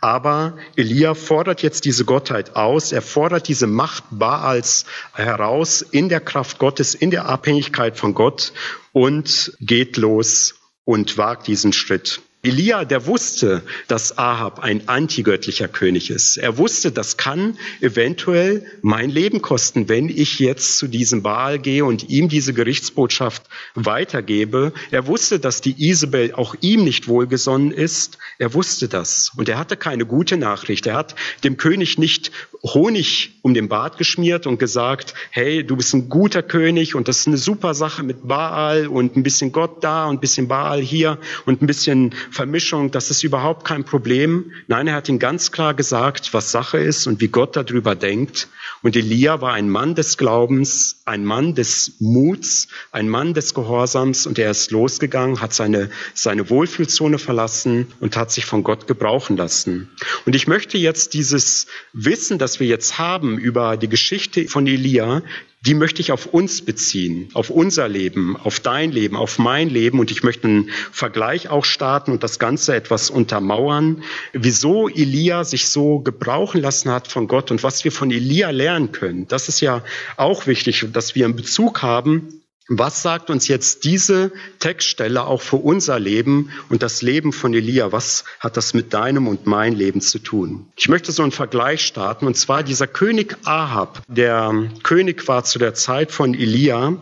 Aber 0.00 0.56
Elia 0.76 1.14
fordert 1.14 1.62
jetzt 1.62 1.84
diese 1.84 2.04
Gottheit 2.04 2.56
aus, 2.56 2.92
er 2.92 3.02
fordert 3.02 3.48
diese 3.48 3.66
Macht 3.66 4.04
Baals 4.10 4.84
heraus 5.12 5.82
in 5.82 6.08
der 6.08 6.20
Kraft 6.20 6.58
Gottes, 6.58 6.94
in 6.94 7.10
der 7.10 7.26
Abhängigkeit 7.26 7.96
von 7.96 8.14
Gott 8.14 8.52
und 8.92 9.52
geht 9.60 9.96
los 9.96 10.54
und 10.84 11.18
wagt 11.18 11.48
diesen 11.48 11.72
Schritt. 11.72 12.22
Elia, 12.44 12.84
der 12.84 13.06
wusste, 13.06 13.62
dass 13.88 14.16
Ahab 14.16 14.60
ein 14.60 14.86
antigöttlicher 14.86 15.66
König 15.66 16.08
ist. 16.08 16.36
Er 16.36 16.56
wusste, 16.56 16.92
das 16.92 17.16
kann 17.16 17.58
eventuell 17.80 18.64
mein 18.80 19.10
Leben 19.10 19.42
kosten, 19.42 19.88
wenn 19.88 20.08
ich 20.08 20.38
jetzt 20.38 20.78
zu 20.78 20.86
diesem 20.86 21.24
Baal 21.24 21.58
gehe 21.58 21.84
und 21.84 22.08
ihm 22.08 22.28
diese 22.28 22.54
Gerichtsbotschaft 22.54 23.42
weitergebe. 23.74 24.72
Er 24.92 25.08
wusste, 25.08 25.40
dass 25.40 25.62
die 25.62 25.88
Isabel 25.88 26.32
auch 26.32 26.54
ihm 26.60 26.84
nicht 26.84 27.08
wohlgesonnen 27.08 27.72
ist. 27.72 28.18
Er 28.38 28.54
wusste 28.54 28.86
das. 28.86 29.32
Und 29.36 29.48
er 29.48 29.58
hatte 29.58 29.76
keine 29.76 30.06
gute 30.06 30.36
Nachricht. 30.36 30.86
Er 30.86 30.94
hat 30.94 31.16
dem 31.42 31.56
König 31.56 31.98
nicht 31.98 32.30
Honig 32.62 33.38
um 33.42 33.54
den 33.54 33.68
Bart 33.68 33.98
geschmiert 33.98 34.46
und 34.46 34.58
gesagt, 34.58 35.14
hey, 35.30 35.64
du 35.64 35.76
bist 35.76 35.94
ein 35.94 36.08
guter 36.08 36.42
König 36.42 36.94
und 36.94 37.08
das 37.08 37.20
ist 37.20 37.28
eine 37.28 37.36
super 37.36 37.74
Sache 37.74 38.02
mit 38.02 38.26
Baal 38.26 38.88
und 38.88 39.16
ein 39.16 39.22
bisschen 39.22 39.52
Gott 39.52 39.84
da 39.84 40.06
und 40.06 40.16
ein 40.16 40.20
bisschen 40.20 40.48
Baal 40.48 40.80
hier 40.80 41.18
und 41.46 41.62
ein 41.62 41.66
bisschen 41.66 42.12
Vermischung, 42.30 42.90
das 42.90 43.10
ist 43.10 43.22
überhaupt 43.22 43.64
kein 43.64 43.84
Problem. 43.84 44.52
Nein, 44.66 44.88
er 44.88 44.94
hat 44.94 45.08
ihm 45.08 45.18
ganz 45.18 45.52
klar 45.52 45.74
gesagt, 45.74 46.34
was 46.34 46.50
Sache 46.50 46.78
ist 46.78 47.06
und 47.06 47.20
wie 47.20 47.28
Gott 47.28 47.56
darüber 47.56 47.94
denkt. 47.94 48.48
Und 48.82 48.96
Elia 48.96 49.40
war 49.40 49.52
ein 49.52 49.68
Mann 49.68 49.94
des 49.94 50.16
Glaubens, 50.16 51.02
ein 51.04 51.24
Mann 51.24 51.54
des 51.54 51.94
Muts, 51.98 52.68
ein 52.92 53.08
Mann 53.08 53.34
des 53.34 53.54
Gehorsams 53.54 54.26
und 54.26 54.38
er 54.38 54.50
ist 54.50 54.70
losgegangen, 54.70 55.40
hat 55.40 55.52
seine, 55.52 55.90
seine 56.14 56.48
Wohlfühlzone 56.48 57.18
verlassen 57.18 57.88
und 58.00 58.16
hat 58.16 58.30
sich 58.30 58.44
von 58.44 58.62
Gott 58.62 58.86
gebrauchen 58.86 59.36
lassen. 59.36 59.90
Und 60.26 60.36
ich 60.36 60.46
möchte 60.46 60.78
jetzt 60.78 61.14
dieses 61.14 61.66
Wissen, 61.92 62.38
das 62.38 62.60
wir 62.60 62.66
jetzt 62.66 62.98
haben 62.98 63.38
über 63.38 63.76
die 63.76 63.88
Geschichte 63.88 64.46
von 64.46 64.66
Elia, 64.66 65.22
die 65.62 65.74
möchte 65.74 66.00
ich 66.00 66.12
auf 66.12 66.26
uns 66.26 66.64
beziehen, 66.64 67.30
auf 67.34 67.50
unser 67.50 67.88
Leben, 67.88 68.36
auf 68.36 68.60
dein 68.60 68.92
Leben, 68.92 69.16
auf 69.16 69.38
mein 69.38 69.68
Leben. 69.68 69.98
Und 69.98 70.10
ich 70.10 70.22
möchte 70.22 70.46
einen 70.46 70.70
Vergleich 70.92 71.48
auch 71.48 71.64
starten 71.64 72.12
und 72.12 72.22
das 72.22 72.38
Ganze 72.38 72.76
etwas 72.76 73.10
untermauern, 73.10 74.04
wieso 74.32 74.88
Elia 74.88 75.42
sich 75.42 75.68
so 75.68 75.98
gebrauchen 75.98 76.60
lassen 76.60 76.90
hat 76.90 77.08
von 77.08 77.26
Gott 77.26 77.50
und 77.50 77.62
was 77.62 77.84
wir 77.84 77.90
von 77.90 78.10
Elia 78.10 78.50
lernen 78.50 78.92
können. 78.92 79.26
Das 79.26 79.48
ist 79.48 79.60
ja 79.60 79.82
auch 80.16 80.46
wichtig, 80.46 80.86
dass 80.92 81.14
wir 81.14 81.24
einen 81.24 81.36
Bezug 81.36 81.82
haben 81.82 82.40
was 82.68 83.02
sagt 83.02 83.30
uns 83.30 83.48
jetzt 83.48 83.84
diese 83.84 84.30
Textstelle 84.58 85.24
auch 85.24 85.40
für 85.40 85.56
unser 85.56 85.98
Leben 85.98 86.50
und 86.68 86.82
das 86.82 87.00
Leben 87.00 87.32
von 87.32 87.54
Elia? 87.54 87.92
Was 87.92 88.24
hat 88.40 88.58
das 88.58 88.74
mit 88.74 88.92
deinem 88.92 89.26
und 89.26 89.46
mein 89.46 89.74
Leben 89.74 90.02
zu 90.02 90.18
tun? 90.18 90.66
Ich 90.76 90.90
möchte 90.90 91.10
so 91.10 91.22
einen 91.22 91.32
Vergleich 91.32 91.80
starten 91.80 92.26
und 92.26 92.36
zwar 92.36 92.62
dieser 92.62 92.86
König 92.86 93.38
Ahab, 93.44 94.02
der 94.06 94.70
König 94.82 95.26
war 95.28 95.44
zu 95.44 95.58
der 95.58 95.72
Zeit 95.72 96.12
von 96.12 96.34
Elia. 96.34 96.98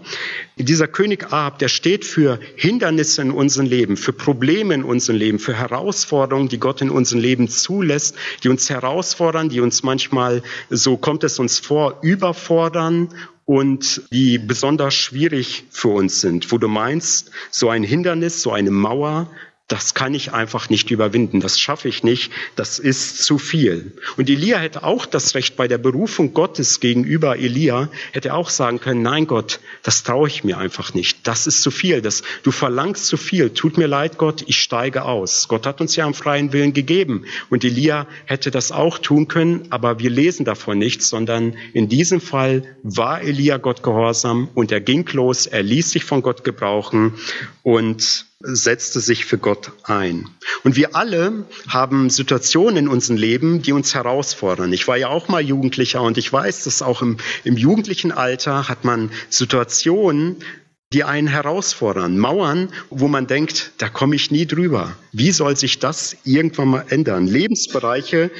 Dieser 0.56 0.86
König 0.86 1.32
Ahab, 1.32 1.58
der 1.58 1.68
steht 1.68 2.04
für 2.04 2.38
Hindernisse 2.54 3.22
in 3.22 3.32
unserem 3.32 3.66
Leben, 3.66 3.96
für 3.96 4.12
Probleme 4.12 4.72
in 4.72 4.84
unserem 4.84 5.18
Leben, 5.18 5.38
für 5.40 5.54
Herausforderungen, 5.54 6.48
die 6.48 6.58
Gott 6.58 6.80
in 6.80 6.90
unserem 6.90 7.20
Leben 7.20 7.48
zulässt, 7.48 8.16
die 8.44 8.48
uns 8.48 8.70
herausfordern, 8.70 9.48
die 9.48 9.60
uns 9.60 9.82
manchmal, 9.82 10.42
so 10.70 10.96
kommt 10.96 11.24
es 11.24 11.40
uns 11.40 11.58
vor, 11.58 11.98
überfordern 12.02 13.08
und 13.46 14.02
die 14.12 14.38
besonders 14.38 14.94
schwierig 14.94 15.64
für 15.70 15.88
uns 15.88 16.20
sind, 16.20 16.50
wo 16.52 16.58
du 16.58 16.68
meinst, 16.68 17.30
so 17.50 17.70
ein 17.70 17.84
Hindernis, 17.84 18.42
so 18.42 18.52
eine 18.52 18.72
Mauer, 18.72 19.30
das 19.68 19.94
kann 19.94 20.14
ich 20.14 20.32
einfach 20.32 20.70
nicht 20.70 20.92
überwinden, 20.92 21.40
das 21.40 21.58
schaffe 21.58 21.88
ich 21.88 22.04
nicht, 22.04 22.30
das 22.54 22.78
ist 22.78 23.24
zu 23.24 23.36
viel. 23.36 23.92
Und 24.16 24.30
Elia 24.30 24.58
hätte 24.58 24.84
auch 24.84 25.06
das 25.06 25.34
Recht 25.34 25.56
bei 25.56 25.66
der 25.66 25.78
Berufung 25.78 26.34
Gottes 26.34 26.78
gegenüber 26.78 27.36
Elia, 27.36 27.88
hätte 28.12 28.34
auch 28.34 28.50
sagen 28.50 28.78
können, 28.78 29.02
nein 29.02 29.26
Gott, 29.26 29.58
das 29.82 30.04
traue 30.04 30.28
ich 30.28 30.44
mir 30.44 30.58
einfach 30.58 30.94
nicht, 30.94 31.26
das 31.26 31.48
ist 31.48 31.62
zu 31.62 31.72
viel, 31.72 32.00
das, 32.00 32.22
du 32.44 32.52
verlangst 32.52 33.06
zu 33.06 33.16
viel, 33.16 33.50
tut 33.50 33.76
mir 33.76 33.88
leid 33.88 34.18
Gott, 34.18 34.44
ich 34.46 34.60
steige 34.60 35.04
aus. 35.04 35.48
Gott 35.48 35.66
hat 35.66 35.80
uns 35.80 35.96
ja 35.96 36.04
am 36.04 36.14
freien 36.14 36.52
Willen 36.52 36.72
gegeben. 36.72 37.24
Und 37.50 37.64
Elia 37.64 38.06
hätte 38.26 38.52
das 38.52 38.70
auch 38.70 38.98
tun 38.98 39.26
können, 39.26 39.66
aber 39.70 39.98
wir 39.98 40.10
lesen 40.10 40.44
davon 40.44 40.78
nichts, 40.78 41.08
sondern 41.08 41.56
in 41.72 41.88
diesem 41.88 42.20
Fall 42.20 42.62
war 42.84 43.20
Elia 43.20 43.56
Gott 43.56 43.82
gehorsam 43.82 44.48
und 44.54 44.70
er 44.70 44.80
ging 44.80 45.08
los, 45.12 45.46
er 45.46 45.64
ließ 45.64 45.90
sich 45.90 46.04
von 46.04 46.22
Gott 46.22 46.44
gebrauchen. 46.44 47.14
Und 47.62 48.25
setzte 48.40 49.00
sich 49.00 49.24
für 49.24 49.38
Gott 49.38 49.72
ein. 49.84 50.28
Und 50.62 50.76
wir 50.76 50.94
alle 50.94 51.46
haben 51.68 52.10
Situationen 52.10 52.76
in 52.76 52.88
unserem 52.88 53.16
Leben, 53.16 53.62
die 53.62 53.72
uns 53.72 53.94
herausfordern. 53.94 54.72
Ich 54.72 54.86
war 54.86 54.96
ja 54.96 55.08
auch 55.08 55.28
mal 55.28 55.40
Jugendlicher 55.40 56.02
und 56.02 56.18
ich 56.18 56.32
weiß, 56.32 56.64
dass 56.64 56.82
auch 56.82 57.02
im, 57.02 57.16
im 57.44 57.56
jugendlichen 57.56 58.12
Alter 58.12 58.68
hat 58.68 58.84
man 58.84 59.10
Situationen, 59.30 60.36
die 60.92 61.02
einen 61.02 61.28
herausfordern. 61.28 62.18
Mauern, 62.18 62.68
wo 62.90 63.08
man 63.08 63.26
denkt, 63.26 63.72
da 63.78 63.88
komme 63.88 64.14
ich 64.14 64.30
nie 64.30 64.46
drüber. 64.46 64.96
Wie 65.12 65.32
soll 65.32 65.56
sich 65.56 65.78
das 65.78 66.16
irgendwann 66.24 66.68
mal 66.68 66.84
ändern? 66.88 67.26
Lebensbereiche, 67.26 68.30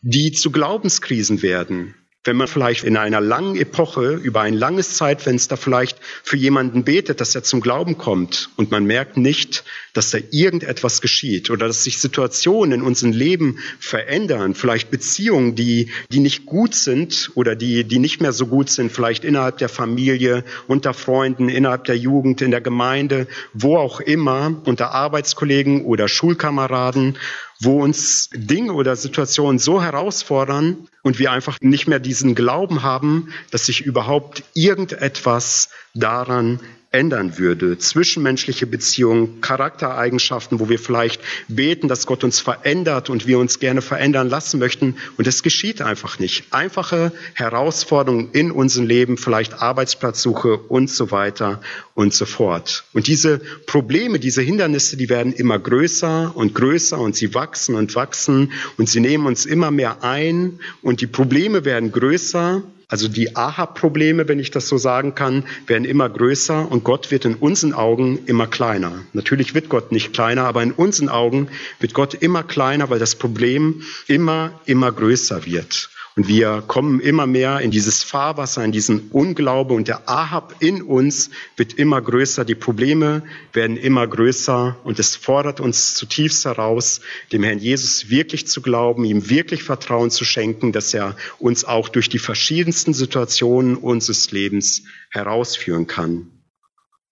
die 0.00 0.32
zu 0.32 0.50
Glaubenskrisen 0.50 1.42
werden. 1.42 1.94
Wenn 2.22 2.36
man 2.36 2.48
vielleicht 2.48 2.84
in 2.84 2.98
einer 2.98 3.22
langen 3.22 3.56
Epoche 3.56 4.12
über 4.12 4.42
ein 4.42 4.52
langes 4.52 4.94
Zeitfenster 4.94 5.56
vielleicht 5.56 5.96
für 6.22 6.36
jemanden 6.36 6.84
betet, 6.84 7.18
dass 7.22 7.34
er 7.34 7.42
zum 7.42 7.62
Glauben 7.62 7.96
kommt 7.96 8.50
und 8.56 8.70
man 8.70 8.84
merkt 8.84 9.16
nicht, 9.16 9.64
dass 9.94 10.10
da 10.10 10.18
irgendetwas 10.30 11.00
geschieht 11.00 11.48
oder 11.48 11.66
dass 11.66 11.82
sich 11.82 11.98
Situationen 11.98 12.80
in 12.80 12.82
unserem 12.82 13.12
Leben 13.12 13.58
verändern, 13.78 14.54
vielleicht 14.54 14.90
Beziehungen, 14.90 15.54
die, 15.54 15.90
die 16.12 16.20
nicht 16.20 16.44
gut 16.44 16.74
sind 16.74 17.30
oder 17.36 17.56
die, 17.56 17.84
die 17.84 17.98
nicht 17.98 18.20
mehr 18.20 18.34
so 18.34 18.46
gut 18.46 18.68
sind, 18.68 18.92
vielleicht 18.92 19.24
innerhalb 19.24 19.56
der 19.56 19.70
Familie, 19.70 20.44
unter 20.66 20.92
Freunden, 20.92 21.48
innerhalb 21.48 21.84
der 21.84 21.96
Jugend, 21.96 22.42
in 22.42 22.50
der 22.50 22.60
Gemeinde, 22.60 23.28
wo 23.54 23.78
auch 23.78 23.98
immer, 23.98 24.60
unter 24.66 24.90
Arbeitskollegen 24.90 25.86
oder 25.86 26.06
Schulkameraden 26.06 27.16
wo 27.60 27.82
uns 27.82 28.30
Dinge 28.32 28.72
oder 28.72 28.96
Situationen 28.96 29.58
so 29.58 29.82
herausfordern 29.82 30.88
und 31.02 31.18
wir 31.18 31.30
einfach 31.30 31.58
nicht 31.60 31.86
mehr 31.86 32.00
diesen 32.00 32.34
Glauben 32.34 32.82
haben, 32.82 33.32
dass 33.50 33.66
sich 33.66 33.82
überhaupt 33.82 34.42
irgendetwas 34.54 35.68
daran 35.94 36.60
ändern 36.92 37.38
würde. 37.38 37.78
Zwischenmenschliche 37.78 38.66
Beziehungen, 38.66 39.40
Charaktereigenschaften, 39.40 40.58
wo 40.58 40.68
wir 40.68 40.78
vielleicht 40.80 41.20
beten, 41.46 41.86
dass 41.86 42.04
Gott 42.04 42.24
uns 42.24 42.40
verändert 42.40 43.10
und 43.10 43.28
wir 43.28 43.38
uns 43.38 43.60
gerne 43.60 43.80
verändern 43.80 44.28
lassen 44.28 44.58
möchten. 44.58 44.96
Und 45.16 45.28
es 45.28 45.44
geschieht 45.44 45.82
einfach 45.82 46.18
nicht. 46.18 46.44
Einfache 46.50 47.12
Herausforderungen 47.34 48.30
in 48.32 48.50
unserem 48.50 48.88
Leben, 48.88 49.18
vielleicht 49.18 49.62
Arbeitsplatzsuche 49.62 50.56
und 50.56 50.90
so 50.90 51.12
weiter 51.12 51.60
und 51.94 52.12
so 52.12 52.26
fort. 52.26 52.84
Und 52.92 53.06
diese 53.06 53.40
Probleme, 53.66 54.18
diese 54.18 54.42
Hindernisse, 54.42 54.96
die 54.96 55.08
werden 55.08 55.32
immer 55.32 55.60
größer 55.60 56.32
und 56.34 56.56
größer 56.56 56.98
und 56.98 57.14
sie 57.14 57.34
wachsen 57.34 57.76
und 57.76 57.94
wachsen 57.94 58.52
und 58.78 58.88
sie 58.88 59.00
nehmen 59.00 59.26
uns 59.26 59.46
immer 59.46 59.70
mehr 59.70 60.02
ein 60.02 60.58
und 60.82 61.00
die 61.00 61.06
Probleme 61.06 61.64
werden 61.64 61.92
größer 61.92 62.64
also 62.90 63.06
die 63.06 63.36
Aha-Probleme, 63.36 64.26
wenn 64.26 64.40
ich 64.40 64.50
das 64.50 64.66
so 64.68 64.76
sagen 64.76 65.14
kann, 65.14 65.44
werden 65.68 65.84
immer 65.84 66.08
größer 66.08 66.70
und 66.70 66.82
Gott 66.82 67.12
wird 67.12 67.24
in 67.24 67.36
unseren 67.36 67.72
Augen 67.72 68.18
immer 68.26 68.48
kleiner. 68.48 69.04
Natürlich 69.12 69.54
wird 69.54 69.68
Gott 69.68 69.92
nicht 69.92 70.12
kleiner, 70.12 70.44
aber 70.44 70.62
in 70.62 70.72
unseren 70.72 71.08
Augen 71.08 71.48
wird 71.78 71.94
Gott 71.94 72.14
immer 72.14 72.42
kleiner, 72.42 72.90
weil 72.90 72.98
das 72.98 73.14
Problem 73.14 73.82
immer, 74.08 74.60
immer 74.66 74.90
größer 74.90 75.46
wird. 75.46 75.88
Und 76.16 76.26
wir 76.26 76.62
kommen 76.66 76.98
immer 77.00 77.26
mehr 77.26 77.60
in 77.60 77.70
dieses 77.70 78.02
Fahrwasser, 78.02 78.64
in 78.64 78.72
diesen 78.72 79.10
Unglaube 79.10 79.74
und 79.74 79.86
der 79.86 80.08
Ahab 80.08 80.56
in 80.58 80.82
uns 80.82 81.30
wird 81.56 81.74
immer 81.74 82.02
größer. 82.02 82.44
Die 82.44 82.56
Probleme 82.56 83.22
werden 83.52 83.76
immer 83.76 84.06
größer 84.08 84.76
und 84.82 84.98
es 84.98 85.14
fordert 85.14 85.60
uns 85.60 85.94
zutiefst 85.94 86.44
heraus, 86.44 87.00
dem 87.32 87.44
Herrn 87.44 87.60
Jesus 87.60 88.10
wirklich 88.10 88.48
zu 88.48 88.60
glauben, 88.60 89.04
ihm 89.04 89.30
wirklich 89.30 89.62
Vertrauen 89.62 90.10
zu 90.10 90.24
schenken, 90.24 90.72
dass 90.72 90.92
er 90.94 91.16
uns 91.38 91.64
auch 91.64 91.88
durch 91.88 92.08
die 92.08 92.18
verschiedensten 92.18 92.92
Situationen 92.92 93.76
unseres 93.76 94.32
Lebens 94.32 94.82
herausführen 95.10 95.86
kann. 95.86 96.39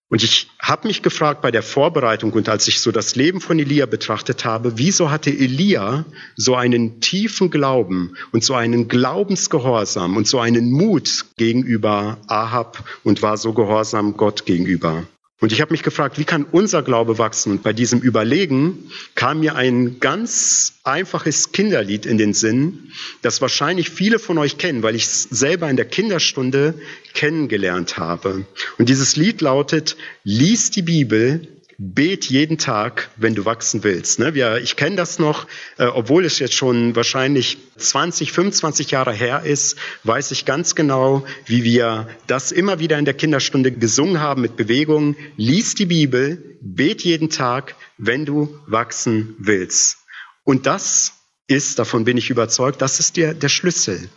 Und 0.09 0.23
ich 0.23 0.49
habe 0.59 0.87
mich 0.87 1.03
gefragt 1.03 1.41
bei 1.41 1.51
der 1.51 1.61
Vorbereitung 1.61 2.33
und 2.33 2.49
als 2.49 2.67
ich 2.67 2.79
so 2.79 2.91
das 2.91 3.15
Leben 3.15 3.41
von 3.41 3.59
Elia 3.59 3.85
betrachtet 3.85 4.43
habe, 4.43 4.77
wieso 4.77 5.11
hatte 5.11 5.29
Elia 5.29 6.03
so 6.35 6.55
einen 6.55 6.99
tiefen 6.99 7.51
Glauben 7.51 8.15
und 8.31 8.43
so 8.43 8.55
einen 8.55 8.87
Glaubensgehorsam 8.87 10.17
und 10.17 10.27
so 10.27 10.39
einen 10.39 10.71
Mut 10.71 11.25
gegenüber 11.37 12.17
Ahab 12.27 12.83
und 13.03 13.21
war 13.21 13.37
so 13.37 13.53
gehorsam 13.53 14.17
Gott 14.17 14.47
gegenüber? 14.47 15.05
Und 15.41 15.53
ich 15.53 15.61
habe 15.61 15.71
mich 15.71 15.83
gefragt, 15.83 16.19
wie 16.19 16.25
kann 16.25 16.43
unser 16.43 16.83
Glaube 16.83 17.17
wachsen? 17.17 17.51
Und 17.51 17.63
bei 17.63 17.71
diesem 17.71 18.01
Überlegen 18.01 18.91
kam 19.15 19.39
mir 19.39 19.55
ein 19.55 19.99
ganz 20.01 20.73
einfaches 20.83 21.53
Kinderlied 21.53 22.05
in 22.05 22.17
den 22.17 22.33
Sinn, 22.33 22.91
das 23.21 23.41
wahrscheinlich 23.41 23.89
viele 23.89 24.19
von 24.19 24.37
euch 24.37 24.57
kennen, 24.57 24.83
weil 24.83 24.95
ich 24.95 25.05
es 25.05 25.23
selber 25.23 25.69
in 25.69 25.77
der 25.77 25.85
Kinderstunde 25.85 26.73
kennengelernt 27.13 27.97
habe. 27.97 28.45
Und 28.77 28.89
dieses 28.89 29.15
Lied 29.15 29.39
lautet, 29.39 29.95
lies 30.25 30.71
die 30.71 30.81
Bibel, 30.81 31.47
bet 31.81 32.25
jeden 32.25 32.57
Tag, 32.57 33.09
wenn 33.15 33.35
du 33.35 33.45
wachsen 33.45 33.83
willst. 33.85 34.19
Ne? 34.19 34.33
Wir, 34.33 34.57
ich 34.57 34.75
kenne 34.75 34.97
das 34.97 35.17
noch, 35.17 35.47
äh, 35.77 35.85
obwohl 35.85 36.25
es 36.25 36.37
jetzt 36.39 36.53
schon 36.53 36.93
wahrscheinlich 36.95 37.57
20, 37.77 38.33
25 38.33 38.91
Jahre 38.91 39.13
her 39.13 39.43
ist, 39.43 39.77
weiß 40.03 40.31
ich 40.31 40.43
ganz 40.43 40.75
genau, 40.75 41.25
wie 41.45 41.63
wir 41.63 42.09
das 42.27 42.51
immer 42.51 42.79
wieder 42.79 42.99
in 42.99 43.05
der 43.05 43.13
Kinderstunde 43.13 43.71
gesungen 43.71 44.19
haben 44.19 44.41
mit 44.41 44.57
Bewegungen. 44.57 45.15
Lies 45.37 45.73
die 45.73 45.85
Bibel, 45.85 46.57
bet 46.61 47.03
jeden 47.03 47.29
Tag, 47.29 47.75
wenn 47.97 48.25
du 48.25 48.59
wachsen 48.67 49.35
willst. 49.39 49.99
Und 50.43 50.65
das 50.65 51.13
ist, 51.47 51.79
davon 51.79 52.03
bin 52.03 52.17
ich 52.17 52.29
überzeugt, 52.29 52.81
das 52.81 52.99
ist 52.99 53.15
der, 53.15 53.33
der 53.33 53.49
Schlüssel 53.49 54.09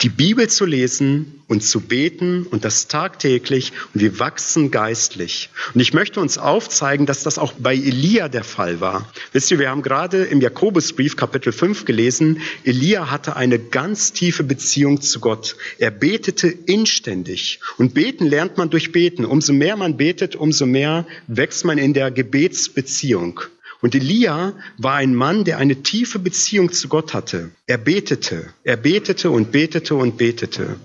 die 0.00 0.10
Bibel 0.10 0.48
zu 0.48 0.64
lesen 0.64 1.42
und 1.48 1.64
zu 1.64 1.80
beten 1.80 2.46
und 2.48 2.64
das 2.64 2.86
tagtäglich 2.86 3.72
und 3.92 4.00
wir 4.00 4.20
wachsen 4.20 4.70
geistlich. 4.70 5.50
Und 5.74 5.80
ich 5.80 5.92
möchte 5.92 6.20
uns 6.20 6.38
aufzeigen, 6.38 7.04
dass 7.04 7.24
das 7.24 7.36
auch 7.36 7.52
bei 7.54 7.74
Elia 7.74 8.28
der 8.28 8.44
Fall 8.44 8.80
war. 8.80 9.12
Wisst 9.32 9.50
ihr, 9.50 9.58
wir 9.58 9.70
haben 9.70 9.82
gerade 9.82 10.22
im 10.24 10.40
Jakobusbrief 10.40 11.16
Kapitel 11.16 11.52
5 11.52 11.84
gelesen, 11.84 12.40
Elia 12.62 13.10
hatte 13.10 13.34
eine 13.34 13.58
ganz 13.58 14.12
tiefe 14.12 14.44
Beziehung 14.44 15.00
zu 15.00 15.18
Gott. 15.18 15.56
Er 15.78 15.90
betete 15.90 16.46
inständig. 16.46 17.58
Und 17.76 17.94
beten 17.94 18.26
lernt 18.26 18.56
man 18.56 18.70
durch 18.70 18.92
beten. 18.92 19.24
Umso 19.24 19.52
mehr 19.52 19.76
man 19.76 19.96
betet, 19.96 20.36
umso 20.36 20.64
mehr 20.66 21.06
wächst 21.26 21.64
man 21.64 21.76
in 21.76 21.92
der 21.92 22.12
Gebetsbeziehung. 22.12 23.40
Und 23.80 23.94
Elia 23.94 24.54
war 24.76 24.94
ein 24.94 25.14
Mann, 25.14 25.44
der 25.44 25.58
eine 25.58 25.82
tiefe 25.82 26.18
Beziehung 26.18 26.72
zu 26.72 26.88
Gott 26.88 27.14
hatte. 27.14 27.50
Er 27.66 27.78
betete, 27.78 28.52
er 28.64 28.76
betete 28.76 29.30
und 29.30 29.52
betete 29.52 29.94
und 29.94 30.16
betete. 30.16 30.76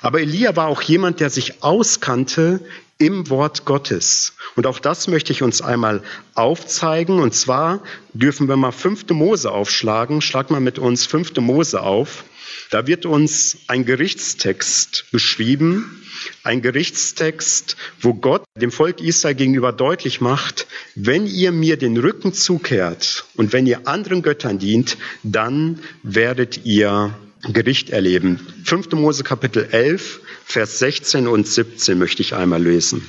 Aber 0.00 0.20
Elia 0.20 0.54
war 0.54 0.68
auch 0.68 0.82
jemand, 0.82 1.20
der 1.20 1.30
sich 1.30 1.62
auskannte 1.62 2.60
im 2.98 3.28
Wort 3.30 3.64
Gottes. 3.64 4.34
Und 4.54 4.66
auch 4.66 4.78
das 4.78 5.08
möchte 5.08 5.32
ich 5.32 5.42
uns 5.42 5.60
einmal 5.60 6.02
aufzeigen. 6.34 7.18
Und 7.20 7.34
zwar 7.34 7.80
dürfen 8.12 8.48
wir 8.48 8.56
mal 8.56 8.70
fünfte 8.70 9.14
Mose 9.14 9.50
aufschlagen. 9.50 10.20
Schlag 10.20 10.50
mal 10.50 10.60
mit 10.60 10.78
uns 10.78 11.06
fünfte 11.06 11.40
Mose 11.40 11.82
auf. 11.82 12.24
Da 12.72 12.86
wird 12.86 13.04
uns 13.04 13.58
ein 13.66 13.84
Gerichtstext 13.84 15.04
beschrieben, 15.12 16.02
ein 16.42 16.62
Gerichtstext, 16.62 17.76
wo 18.00 18.14
Gott 18.14 18.44
dem 18.58 18.70
Volk 18.72 19.02
Israel 19.02 19.34
gegenüber 19.34 19.74
deutlich 19.74 20.22
macht, 20.22 20.66
wenn 20.94 21.26
ihr 21.26 21.52
mir 21.52 21.76
den 21.76 21.98
Rücken 21.98 22.32
zukehrt 22.32 23.26
und 23.34 23.52
wenn 23.52 23.66
ihr 23.66 23.86
anderen 23.86 24.22
Göttern 24.22 24.58
dient, 24.58 24.96
dann 25.22 25.80
werdet 26.02 26.64
ihr 26.64 27.14
Gericht 27.42 27.90
erleben. 27.90 28.40
5. 28.64 28.92
Mose 28.92 29.22
Kapitel 29.22 29.68
11, 29.70 30.22
Vers 30.46 30.78
16 30.78 31.28
und 31.28 31.46
17 31.46 31.98
möchte 31.98 32.22
ich 32.22 32.34
einmal 32.34 32.62
lesen. 32.62 33.06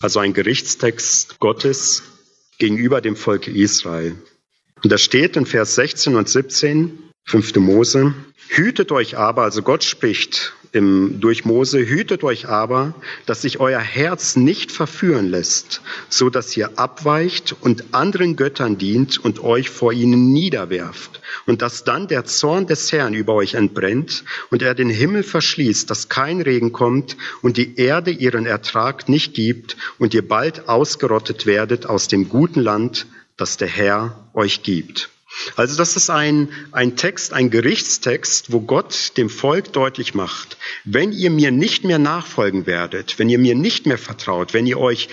Also 0.00 0.18
ein 0.18 0.32
Gerichtstext 0.32 1.38
Gottes 1.38 2.02
gegenüber 2.58 3.00
dem 3.00 3.14
Volk 3.14 3.46
Israel. 3.46 4.16
Und 4.82 4.90
da 4.90 4.98
steht 4.98 5.36
in 5.36 5.46
Vers 5.46 5.76
16 5.76 6.16
und 6.16 6.28
17, 6.28 6.98
5. 7.26 7.56
Mose, 7.56 8.14
hütet 8.48 8.92
euch 8.92 9.16
aber, 9.16 9.42
also 9.42 9.62
Gott 9.62 9.82
spricht 9.82 10.52
im, 10.72 11.20
durch 11.20 11.44
Mose, 11.44 11.78
hütet 11.78 12.24
euch 12.24 12.48
aber, 12.48 12.94
dass 13.26 13.42
sich 13.42 13.60
euer 13.60 13.80
Herz 13.80 14.36
nicht 14.36 14.72
verführen 14.72 15.30
lässt, 15.30 15.80
so 16.08 16.30
dass 16.30 16.56
ihr 16.56 16.78
abweicht 16.78 17.54
und 17.60 17.94
anderen 17.94 18.36
Göttern 18.36 18.76
dient 18.76 19.24
und 19.24 19.42
euch 19.42 19.70
vor 19.70 19.92
ihnen 19.92 20.32
niederwerft 20.32 21.20
und 21.46 21.62
dass 21.62 21.84
dann 21.84 22.08
der 22.08 22.24
Zorn 22.24 22.66
des 22.66 22.92
Herrn 22.92 23.14
über 23.14 23.34
euch 23.34 23.54
entbrennt 23.54 24.24
und 24.50 24.62
er 24.62 24.74
den 24.74 24.90
Himmel 24.90 25.22
verschließt, 25.22 25.88
dass 25.88 26.08
kein 26.08 26.40
Regen 26.40 26.72
kommt 26.72 27.16
und 27.40 27.56
die 27.56 27.76
Erde 27.76 28.10
ihren 28.10 28.44
Ertrag 28.44 29.08
nicht 29.08 29.34
gibt 29.34 29.76
und 29.98 30.12
ihr 30.12 30.26
bald 30.26 30.68
ausgerottet 30.68 31.46
werdet 31.46 31.86
aus 31.86 32.08
dem 32.08 32.28
guten 32.28 32.60
Land, 32.60 33.06
das 33.36 33.56
der 33.56 33.68
Herr 33.68 34.28
euch 34.34 34.62
gibt. 34.62 35.13
Also 35.56 35.76
das 35.76 35.96
ist 35.96 36.10
ein, 36.10 36.48
ein 36.72 36.96
Text, 36.96 37.32
ein 37.32 37.50
Gerichtstext, 37.50 38.52
wo 38.52 38.60
Gott 38.60 39.12
dem 39.16 39.28
Volk 39.28 39.72
deutlich 39.72 40.14
macht, 40.14 40.56
wenn 40.84 41.12
ihr 41.12 41.30
mir 41.30 41.50
nicht 41.50 41.84
mehr 41.84 41.98
nachfolgen 41.98 42.66
werdet, 42.66 43.18
wenn 43.18 43.28
ihr 43.28 43.38
mir 43.38 43.54
nicht 43.54 43.86
mehr 43.86 43.98
vertraut, 43.98 44.54
wenn 44.54 44.66
ihr 44.66 44.78
euch 44.78 45.08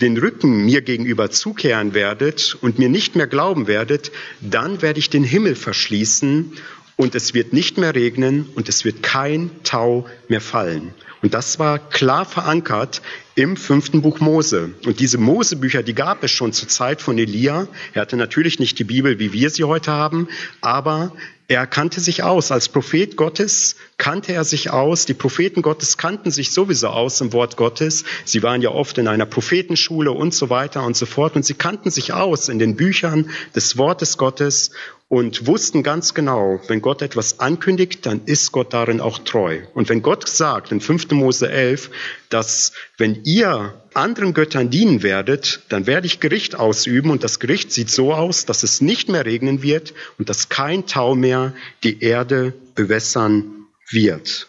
den 0.00 0.16
Rücken 0.16 0.64
mir 0.64 0.82
gegenüber 0.82 1.30
zukehren 1.30 1.94
werdet 1.94 2.56
und 2.60 2.78
mir 2.78 2.88
nicht 2.88 3.14
mehr 3.14 3.28
glauben 3.28 3.66
werdet, 3.66 4.10
dann 4.40 4.82
werde 4.82 4.98
ich 4.98 5.10
den 5.10 5.24
Himmel 5.24 5.54
verschließen 5.54 6.52
und 6.96 7.14
es 7.14 7.34
wird 7.34 7.52
nicht 7.52 7.78
mehr 7.78 7.94
regnen 7.94 8.48
und 8.54 8.68
es 8.68 8.84
wird 8.84 9.02
kein 9.02 9.50
Tau 9.64 10.06
mehr 10.28 10.40
fallen. 10.40 10.94
Und 11.22 11.34
das 11.34 11.60
war 11.60 11.78
klar 11.78 12.24
verankert 12.24 13.00
im 13.36 13.56
fünften 13.56 14.02
Buch 14.02 14.18
Mose. 14.18 14.74
Und 14.84 14.98
diese 14.98 15.18
Mosebücher, 15.18 15.82
die 15.84 15.94
gab 15.94 16.24
es 16.24 16.32
schon 16.32 16.52
zur 16.52 16.68
Zeit 16.68 17.00
von 17.00 17.16
Elia. 17.16 17.68
Er 17.94 18.02
hatte 18.02 18.16
natürlich 18.16 18.58
nicht 18.58 18.78
die 18.80 18.84
Bibel, 18.84 19.20
wie 19.20 19.32
wir 19.32 19.48
sie 19.48 19.62
heute 19.62 19.92
haben, 19.92 20.28
aber 20.60 21.12
er 21.46 21.66
kannte 21.66 22.00
sich 22.00 22.22
aus. 22.22 22.50
Als 22.50 22.68
Prophet 22.68 23.16
Gottes 23.16 23.76
kannte 23.98 24.32
er 24.32 24.42
sich 24.42 24.70
aus. 24.70 25.06
Die 25.06 25.14
Propheten 25.14 25.62
Gottes 25.62 25.96
kannten 25.96 26.30
sich 26.30 26.50
sowieso 26.50 26.88
aus 26.88 27.20
im 27.20 27.32
Wort 27.32 27.56
Gottes. 27.56 28.04
Sie 28.24 28.42
waren 28.42 28.62
ja 28.62 28.70
oft 28.70 28.98
in 28.98 29.06
einer 29.06 29.26
Prophetenschule 29.26 30.10
und 30.10 30.34
so 30.34 30.50
weiter 30.50 30.82
und 30.84 30.96
so 30.96 31.06
fort. 31.06 31.36
Und 31.36 31.44
sie 31.44 31.54
kannten 31.54 31.90
sich 31.90 32.12
aus 32.12 32.48
in 32.48 32.58
den 32.58 32.74
Büchern 32.74 33.30
des 33.54 33.76
Wortes 33.76 34.18
Gottes 34.18 34.70
und 35.12 35.46
wussten 35.46 35.82
ganz 35.82 36.14
genau, 36.14 36.58
wenn 36.68 36.80
Gott 36.80 37.02
etwas 37.02 37.38
ankündigt, 37.38 38.06
dann 38.06 38.22
ist 38.24 38.50
Gott 38.50 38.72
darin 38.72 38.98
auch 38.98 39.18
treu. 39.18 39.60
Und 39.74 39.90
wenn 39.90 40.00
Gott 40.00 40.26
sagt 40.26 40.72
in 40.72 40.80
5. 40.80 41.10
Mose 41.10 41.50
11, 41.50 41.90
dass 42.30 42.72
wenn 42.96 43.20
ihr 43.24 43.74
anderen 43.92 44.32
Göttern 44.32 44.70
dienen 44.70 45.02
werdet, 45.02 45.64
dann 45.68 45.86
werde 45.86 46.06
ich 46.06 46.20
Gericht 46.20 46.54
ausüben 46.54 47.10
und 47.10 47.24
das 47.24 47.40
Gericht 47.40 47.72
sieht 47.72 47.90
so 47.90 48.14
aus, 48.14 48.46
dass 48.46 48.62
es 48.62 48.80
nicht 48.80 49.10
mehr 49.10 49.26
regnen 49.26 49.62
wird 49.62 49.92
und 50.16 50.30
dass 50.30 50.48
kein 50.48 50.86
Tau 50.86 51.14
mehr 51.14 51.52
die 51.84 52.02
Erde 52.02 52.54
bewässern 52.74 53.66
wird. 53.90 54.48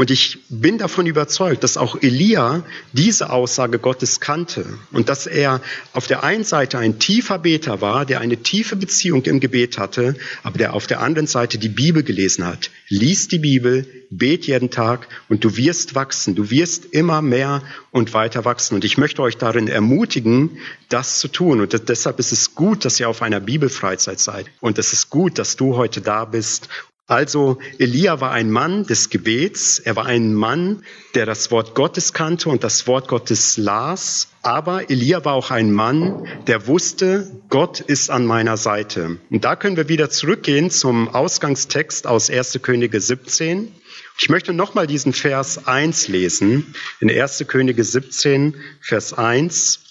Und 0.00 0.10
ich 0.10 0.38
bin 0.48 0.78
davon 0.78 1.04
überzeugt, 1.04 1.62
dass 1.62 1.76
auch 1.76 1.94
Elia 2.00 2.64
diese 2.94 3.28
Aussage 3.28 3.78
Gottes 3.78 4.18
kannte 4.18 4.64
und 4.92 5.10
dass 5.10 5.26
er 5.26 5.60
auf 5.92 6.06
der 6.06 6.24
einen 6.24 6.42
Seite 6.42 6.78
ein 6.78 6.98
tiefer 6.98 7.38
Beter 7.38 7.82
war, 7.82 8.06
der 8.06 8.22
eine 8.22 8.38
tiefe 8.38 8.76
Beziehung 8.76 9.26
im 9.26 9.40
Gebet 9.40 9.76
hatte, 9.76 10.16
aber 10.42 10.56
der 10.56 10.72
auf 10.72 10.86
der 10.86 11.02
anderen 11.02 11.26
Seite 11.26 11.58
die 11.58 11.68
Bibel 11.68 12.02
gelesen 12.02 12.46
hat. 12.46 12.70
Lies 12.88 13.28
die 13.28 13.40
Bibel, 13.40 13.86
bet 14.08 14.46
jeden 14.46 14.70
Tag 14.70 15.06
und 15.28 15.44
du 15.44 15.58
wirst 15.58 15.94
wachsen. 15.94 16.34
Du 16.34 16.50
wirst 16.50 16.86
immer 16.86 17.20
mehr 17.20 17.62
und 17.90 18.14
weiter 18.14 18.46
wachsen. 18.46 18.76
Und 18.76 18.86
ich 18.86 18.96
möchte 18.96 19.20
euch 19.20 19.36
darin 19.36 19.68
ermutigen, 19.68 20.58
das 20.88 21.18
zu 21.18 21.28
tun. 21.28 21.60
Und 21.60 21.88
deshalb 21.90 22.18
ist 22.18 22.32
es 22.32 22.54
gut, 22.54 22.86
dass 22.86 22.98
ihr 23.00 23.08
auf 23.10 23.20
einer 23.20 23.40
Bibelfreizeit 23.40 24.18
seid. 24.18 24.46
Und 24.60 24.78
es 24.78 24.94
ist 24.94 25.10
gut, 25.10 25.38
dass 25.38 25.56
du 25.56 25.76
heute 25.76 26.00
da 26.00 26.24
bist 26.24 26.70
also 27.10 27.58
Elia 27.78 28.20
war 28.20 28.30
ein 28.30 28.52
Mann 28.52 28.86
des 28.86 29.10
Gebets, 29.10 29.80
er 29.80 29.96
war 29.96 30.06
ein 30.06 30.32
Mann, 30.32 30.84
der 31.14 31.26
das 31.26 31.50
Wort 31.50 31.74
Gottes 31.74 32.12
kannte 32.12 32.48
und 32.48 32.62
das 32.62 32.86
Wort 32.86 33.08
Gottes 33.08 33.56
las, 33.56 34.28
aber 34.42 34.90
Elia 34.90 35.24
war 35.24 35.34
auch 35.34 35.50
ein 35.50 35.72
Mann, 35.72 36.28
der 36.46 36.68
wusste, 36.68 37.28
Gott 37.48 37.80
ist 37.80 38.10
an 38.10 38.26
meiner 38.26 38.56
Seite. 38.56 39.18
Und 39.28 39.44
da 39.44 39.56
können 39.56 39.76
wir 39.76 39.88
wieder 39.88 40.08
zurückgehen 40.08 40.70
zum 40.70 41.08
Ausgangstext 41.08 42.06
aus 42.06 42.30
1. 42.30 42.60
Könige 42.62 43.00
17. 43.00 43.74
Ich 44.20 44.28
möchte 44.28 44.52
nochmal 44.52 44.86
diesen 44.86 45.12
Vers 45.12 45.66
1 45.66 46.06
lesen, 46.06 46.74
in 47.00 47.10
1. 47.10 47.44
Könige 47.48 47.82
17, 47.82 48.54
Vers 48.80 49.14
1. 49.14 49.89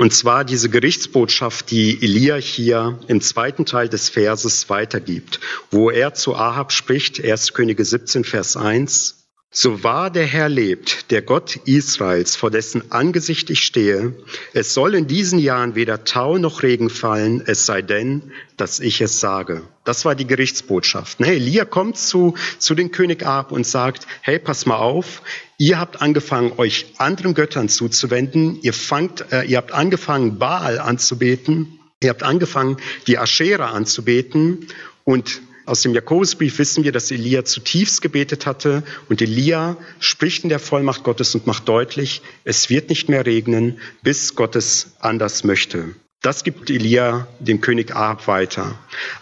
Und 0.00 0.14
zwar 0.14 0.46
diese 0.46 0.70
Gerichtsbotschaft, 0.70 1.70
die 1.70 2.02
Elia 2.02 2.36
hier 2.36 2.98
im 3.08 3.20
zweiten 3.20 3.66
Teil 3.66 3.90
des 3.90 4.08
Verses 4.08 4.70
weitergibt, 4.70 5.40
wo 5.70 5.90
er 5.90 6.14
zu 6.14 6.34
Ahab 6.34 6.72
spricht, 6.72 7.22
1. 7.22 7.52
Könige 7.52 7.84
17, 7.84 8.24
Vers 8.24 8.56
1. 8.56 9.26
So 9.50 9.84
wahr 9.84 10.08
der 10.10 10.24
Herr 10.24 10.48
lebt, 10.48 11.10
der 11.10 11.20
Gott 11.20 11.56
Israels, 11.66 12.34
vor 12.34 12.50
dessen 12.50 12.90
Angesicht 12.92 13.50
ich 13.50 13.60
stehe, 13.60 14.14
es 14.54 14.72
soll 14.72 14.94
in 14.94 15.06
diesen 15.06 15.38
Jahren 15.38 15.74
weder 15.74 16.04
Tau 16.04 16.38
noch 16.38 16.62
Regen 16.62 16.88
fallen, 16.88 17.42
es 17.44 17.66
sei 17.66 17.82
denn, 17.82 18.32
dass 18.56 18.80
ich 18.80 19.02
es 19.02 19.20
sage. 19.20 19.64
Das 19.84 20.06
war 20.06 20.14
die 20.14 20.26
Gerichtsbotschaft. 20.26 21.20
Ne, 21.20 21.34
Elia 21.34 21.66
kommt 21.66 21.98
zu, 21.98 22.36
zu 22.58 22.74
den 22.74 22.90
König 22.90 23.26
Ahab 23.26 23.52
und 23.52 23.66
sagt, 23.66 24.06
hey, 24.22 24.38
pass 24.38 24.64
mal 24.64 24.76
auf, 24.78 25.20
Ihr 25.60 25.78
habt 25.78 26.00
angefangen, 26.00 26.54
euch 26.56 26.86
anderen 26.96 27.34
Göttern 27.34 27.68
zuzuwenden. 27.68 28.58
Ihr, 28.62 28.72
fangt, 28.72 29.30
äh, 29.30 29.42
ihr 29.42 29.58
habt 29.58 29.72
angefangen, 29.72 30.38
Baal 30.38 30.78
anzubeten. 30.78 31.78
Ihr 32.02 32.08
habt 32.08 32.22
angefangen, 32.22 32.78
die 33.06 33.18
Aschera 33.18 33.72
anzubeten. 33.72 34.68
Und 35.04 35.42
aus 35.66 35.82
dem 35.82 35.92
Jakobusbrief 35.92 36.58
wissen 36.58 36.82
wir, 36.82 36.92
dass 36.92 37.10
Elia 37.10 37.44
zutiefst 37.44 38.00
gebetet 38.00 38.46
hatte. 38.46 38.84
Und 39.10 39.20
Elia 39.20 39.76
spricht 39.98 40.44
in 40.44 40.48
der 40.48 40.60
Vollmacht 40.60 41.02
Gottes 41.02 41.34
und 41.34 41.46
macht 41.46 41.68
deutlich, 41.68 42.22
es 42.44 42.70
wird 42.70 42.88
nicht 42.88 43.10
mehr 43.10 43.26
regnen, 43.26 43.80
bis 44.02 44.36
Gott 44.36 44.56
es 44.56 44.94
anders 45.00 45.44
möchte. 45.44 45.94
Das 46.22 46.44
gibt 46.44 46.68
Elia 46.68 47.28
dem 47.38 47.62
König 47.62 47.96
Ahab 47.96 48.26
weiter. 48.26 48.78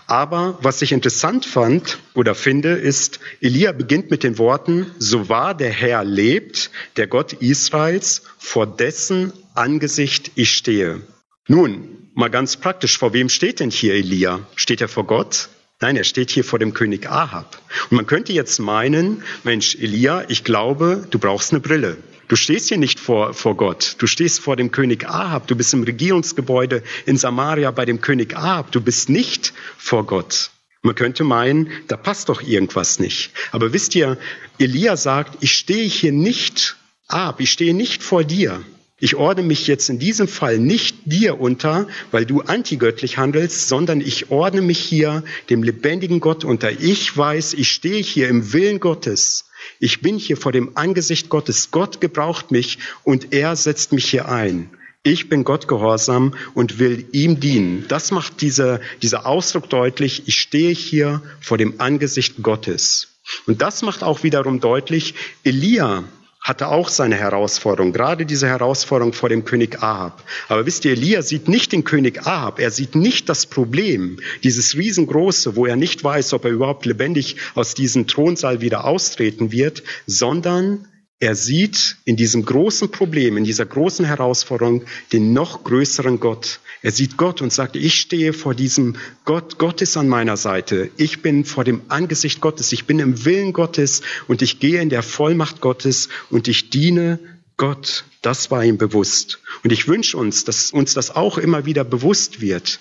Aber 0.09 0.59
was 0.63 0.83
ich 0.83 0.91
interessant 0.91 1.47
fand 1.47 1.99
oder 2.15 2.35
finde, 2.35 2.71
ist, 2.71 3.21
Elia 3.41 3.71
beginnt 3.71 4.11
mit 4.11 4.25
den 4.25 4.37
Worten, 4.37 4.91
so 4.99 5.29
wahr 5.29 5.55
der 5.55 5.71
Herr 5.71 6.03
lebt, 6.03 6.73
der 6.97 7.07
Gott 7.07 7.35
Israels, 7.35 8.23
vor 8.37 8.67
dessen 8.67 9.33
Angesicht 9.55 10.33
ich 10.35 10.51
stehe. 10.51 11.03
Nun, 11.47 12.11
mal 12.15 12.31
ganz 12.31 12.57
praktisch, 12.57 12.99
vor 12.99 13.13
wem 13.13 13.29
steht 13.29 13.61
denn 13.61 13.71
hier 13.71 13.95
Elia? 13.95 14.41
Steht 14.57 14.81
er 14.81 14.89
vor 14.89 15.07
Gott? 15.07 15.51
Nein, 15.81 15.95
er 15.95 16.03
steht 16.03 16.31
hier 16.31 16.43
vor 16.43 16.59
dem 16.59 16.75
König 16.75 17.09
Ahab. 17.09 17.63
Und 17.91 17.97
man 17.97 18.07
könnte 18.07 18.33
jetzt 18.33 18.59
meinen, 18.59 19.23
Mensch, 19.45 19.77
Elia, 19.77 20.25
ich 20.29 20.43
glaube, 20.43 21.07
du 21.09 21.21
brauchst 21.21 21.53
eine 21.53 21.61
Brille. 21.61 21.97
Du 22.29 22.37
stehst 22.37 22.69
hier 22.69 22.77
nicht 22.77 23.01
vor, 23.01 23.33
vor 23.33 23.57
Gott. 23.57 23.97
Du 23.99 24.07
stehst 24.07 24.41
vor 24.41 24.55
dem 24.55 24.71
König 24.71 25.09
Ahab. 25.09 25.47
Du 25.47 25.57
bist 25.57 25.73
im 25.73 25.83
Regierungsgebäude 25.83 26.83
in 27.07 27.17
Samaria 27.17 27.71
bei 27.71 27.87
dem 27.87 28.03
König 28.03 28.37
Ahab. 28.37 28.71
Du 28.71 28.83
bist 28.83 29.09
nicht 29.09 29.55
vor 29.79 30.05
Gott. 30.05 30.51
Man 30.83 30.95
könnte 30.95 31.25
meinen, 31.25 31.71
da 31.89 31.97
passt 31.97 32.29
doch 32.29 32.43
irgendwas 32.43 32.99
nicht. 32.99 33.31
Aber 33.51 33.73
wisst 33.73 33.95
ihr, 33.95 34.19
Elia 34.59 34.97
sagt, 34.97 35.43
ich 35.43 35.53
stehe 35.53 35.89
hier 35.89 36.13
nicht 36.13 36.77
ab. 37.09 37.41
Ich 37.41 37.51
stehe 37.51 37.75
nicht 37.75 38.03
vor 38.03 38.25
dir. 38.25 38.63
Ich 39.01 39.17
ordne 39.17 39.43
mich 39.43 39.67
jetzt 39.67 39.89
in 39.89 39.99
diesem 39.99 40.29
Fall 40.29 40.59
nicht 40.59 40.98
dir 41.09 41.41
unter, 41.41 41.89
weil 42.11 42.27
du 42.27 42.43
antigöttlich 42.43 43.19
handelst, 43.19 43.69
sondern 43.69 44.01
ich 44.01 44.31
ordne 44.31 44.63
mich 44.63 44.79
hier 44.79 45.25
dem 45.51 45.63
lebendigen 45.63 46.21
Gott 46.21 46.45
unter. 46.45 46.71
Ich 46.71 47.17
weiß, 47.17 47.55
ich 47.55 47.69
stehe 47.69 48.03
hier 48.03 48.29
im 48.29 48.53
Willen 48.53 48.81
Gottes. 48.81 49.47
Ich 49.81 50.01
bin 50.01 50.19
hier 50.19 50.37
vor 50.37 50.53
dem 50.53 50.77
Angesicht 50.77 51.29
Gottes. 51.29 51.71
Gott 51.71 52.01
gebraucht 52.01 52.51
mich 52.51 52.79
und 53.05 53.33
er 53.33 53.57
setzt 53.57 53.93
mich 53.93 54.07
hier 54.07 54.29
ein. 54.29 54.71
Ich 55.03 55.29
bin 55.29 55.45
Gott 55.45 55.69
gehorsam 55.69 56.35
und 56.55 56.79
will 56.79 57.07
ihm 57.13 57.41
dienen. 57.41 57.85
Das 57.89 58.11
macht 58.11 58.41
dieser, 58.41 58.81
dieser 59.01 59.27
Ausdruck 59.27 59.71
deutlich. 59.71 60.25
Ich 60.27 60.41
stehe 60.41 60.75
hier 60.75 61.23
vor 61.41 61.57
dem 61.57 61.81
Angesicht 61.81 62.43
Gottes. 62.43 63.19
Und 63.47 63.63
das 63.63 63.83
macht 63.83 64.03
auch 64.03 64.23
wiederum 64.23 64.61
deutlich, 64.61 65.15
Elia 65.45 66.05
hatte 66.49 66.69
auch 66.69 66.89
seine 66.89 67.17
Herausforderung, 67.17 67.93
gerade 67.93 68.25
diese 68.25 68.49
Herausforderung 68.49 69.13
vor 69.13 69.29
dem 69.29 69.45
König 69.45 69.83
Ahab. 69.83 70.25
Aber 70.49 70.65
wisst 70.65 70.87
ihr, 70.87 70.93
Elia 70.93 71.21
sieht 71.21 71.47
nicht 71.47 71.73
den 71.73 71.85
König 71.85 72.27
Ahab, 72.27 72.59
er 72.59 72.71
sieht 72.71 72.95
nicht 72.95 73.29
das 73.29 73.45
Problem, 73.45 74.19
dieses 74.43 74.75
riesengroße, 74.75 75.57
wo 75.57 75.67
er 75.67 75.77
nicht 75.77 76.03
weiß, 76.03 76.33
ob 76.33 76.47
er 76.47 76.51
überhaupt 76.51 76.87
lebendig 76.87 77.37
aus 77.55 77.75
diesem 77.75 78.07
Thronsaal 78.07 78.63
wieder 78.63 78.87
austreten 78.87 79.53
wird, 79.53 79.83
sondern 80.07 80.89
er 81.21 81.35
sieht 81.35 81.97
in 82.05 82.17
diesem 82.17 82.45
großen 82.45 82.93
Problem, 82.93 83.37
in 83.37 83.45
dieser 83.45 83.67
großen 83.67 84.05
Herausforderung 84.05 84.85
den 85.13 85.33
noch 85.33 85.65
größeren 85.65 86.21
Gott. 86.21 86.61
Er 86.81 86.93
sieht 86.93 87.17
Gott 87.17 87.43
und 87.43 87.53
sagt, 87.53 87.75
ich 87.75 87.95
stehe 87.95 88.33
vor 88.33 88.55
diesem 88.55 88.95
Gott, 89.25 89.59
Gott 89.59 89.83
ist 89.83 89.97
an 89.97 90.07
meiner 90.09 90.37
Seite. 90.37 90.91
Ich 90.97 91.21
bin 91.21 91.45
vor 91.45 91.65
dem 91.65 91.83
Angesicht 91.89 92.41
Gottes, 92.41 92.71
ich 92.71 92.85
bin 92.85 93.01
im 93.01 93.25
Willen 93.25 93.53
Gottes 93.53 94.03
und 94.29 94.43
ich 94.43 94.61
gehe 94.61 94.81
in 94.81 94.91
der 94.91 95.03
Vollmacht 95.03 95.61
Gottes 95.61 96.09
und 96.31 96.47
ich 96.47 96.71
diene 96.71 97.19
Gott. 97.57 98.05
Das 98.23 98.53
war 98.53 98.65
ihm 98.65 98.79
bewusst. 98.79 99.41
Und 99.65 99.73
ich 99.73 99.89
wünsche 99.89 100.17
uns, 100.17 100.45
dass 100.45 100.71
uns 100.71 100.95
das 100.95 101.17
auch 101.17 101.37
immer 101.37 101.67
wieder 101.67 101.83
bewusst 101.83 102.41
wird. 102.41 102.79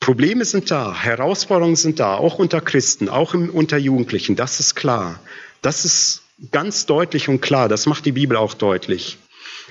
Probleme 0.00 0.46
sind 0.46 0.70
da, 0.70 0.94
Herausforderungen 0.98 1.76
sind 1.76 2.00
da, 2.00 2.14
auch 2.14 2.38
unter 2.38 2.62
Christen, 2.62 3.10
auch 3.10 3.34
unter 3.34 3.76
Jugendlichen, 3.76 4.34
das 4.34 4.60
ist 4.60 4.76
klar. 4.76 5.20
Das 5.60 5.84
ist 5.84 6.22
Ganz 6.50 6.84
deutlich 6.84 7.28
und 7.28 7.40
klar, 7.40 7.68
das 7.68 7.86
macht 7.86 8.04
die 8.04 8.12
Bibel 8.12 8.36
auch 8.36 8.52
deutlich. 8.52 9.18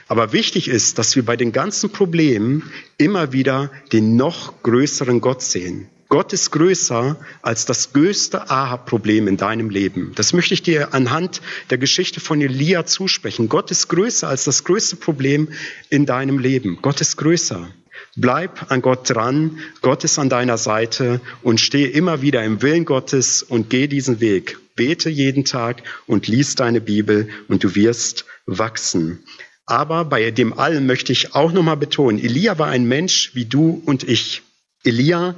Aber 0.08 0.34
wichtig 0.34 0.68
ist, 0.68 0.98
dass 0.98 1.16
wir 1.16 1.24
bei 1.24 1.36
den 1.36 1.52
ganzen 1.52 1.92
Problemen 1.92 2.72
immer 2.98 3.34
wieder 3.34 3.72
den 3.92 4.16
noch 4.16 4.64
größeren 4.64 5.22
Gott 5.22 5.44
sehen. 5.44 5.90
Gott 6.10 6.34
ist 6.34 6.52
größer 6.52 7.18
als 7.42 7.66
das 7.66 7.94
größte 7.94 8.50
Ahab-Problem 8.50 9.28
in 9.28 9.38
deinem 9.38 9.70
Leben. 9.70 10.14
Das 10.16 10.34
möchte 10.34 10.54
ich 10.54 10.64
dir 10.64 10.94
anhand 10.94 11.42
der 11.72 11.78
Geschichte 11.78 12.20
von 12.20 12.42
Elia 12.42 12.86
zusprechen. 12.86 13.50
Gott 13.50 13.72
ist 13.72 13.88
größer 13.88 14.28
als 14.28 14.44
das 14.44 14.64
größte 14.64 14.96
Problem 14.96 15.50
in 15.90 16.06
deinem 16.06 16.40
Leben. 16.40 16.80
Gott 16.82 17.02
ist 17.02 17.18
größer. 17.18 17.68
Bleib 18.16 18.72
an 18.72 18.82
Gott 18.82 19.10
dran. 19.10 19.60
Gott 19.82 20.06
ist 20.06 20.18
an 20.20 20.30
deiner 20.30 20.58
Seite 20.58 21.20
und 21.44 21.60
stehe 21.60 21.88
immer 21.88 22.22
wieder 22.22 22.44
im 22.44 22.62
Willen 22.62 22.86
Gottes 22.86 23.44
und 23.44 23.70
geh 23.70 23.88
diesen 23.88 24.22
Weg. 24.22 24.58
Bete 24.76 25.10
jeden 25.10 25.44
Tag 25.44 25.84
und 26.08 26.28
lies 26.28 26.56
deine 26.56 26.80
Bibel 26.80 27.28
und 27.50 27.64
du 27.64 27.76
wirst 27.76 28.26
wachsen. 28.46 29.24
Aber 29.66 30.06
bei 30.06 30.32
dem 30.32 30.58
allen 30.58 30.86
möchte 30.86 31.12
ich 31.12 31.36
auch 31.36 31.52
nochmal 31.52 31.78
betonen, 31.78 32.24
Elia 32.24 32.58
war 32.58 32.68
ein 32.68 32.86
Mensch 32.86 33.32
wie 33.34 33.46
du 33.46 33.82
und 33.86 34.04
ich. 34.04 34.44
Elia 34.86 35.36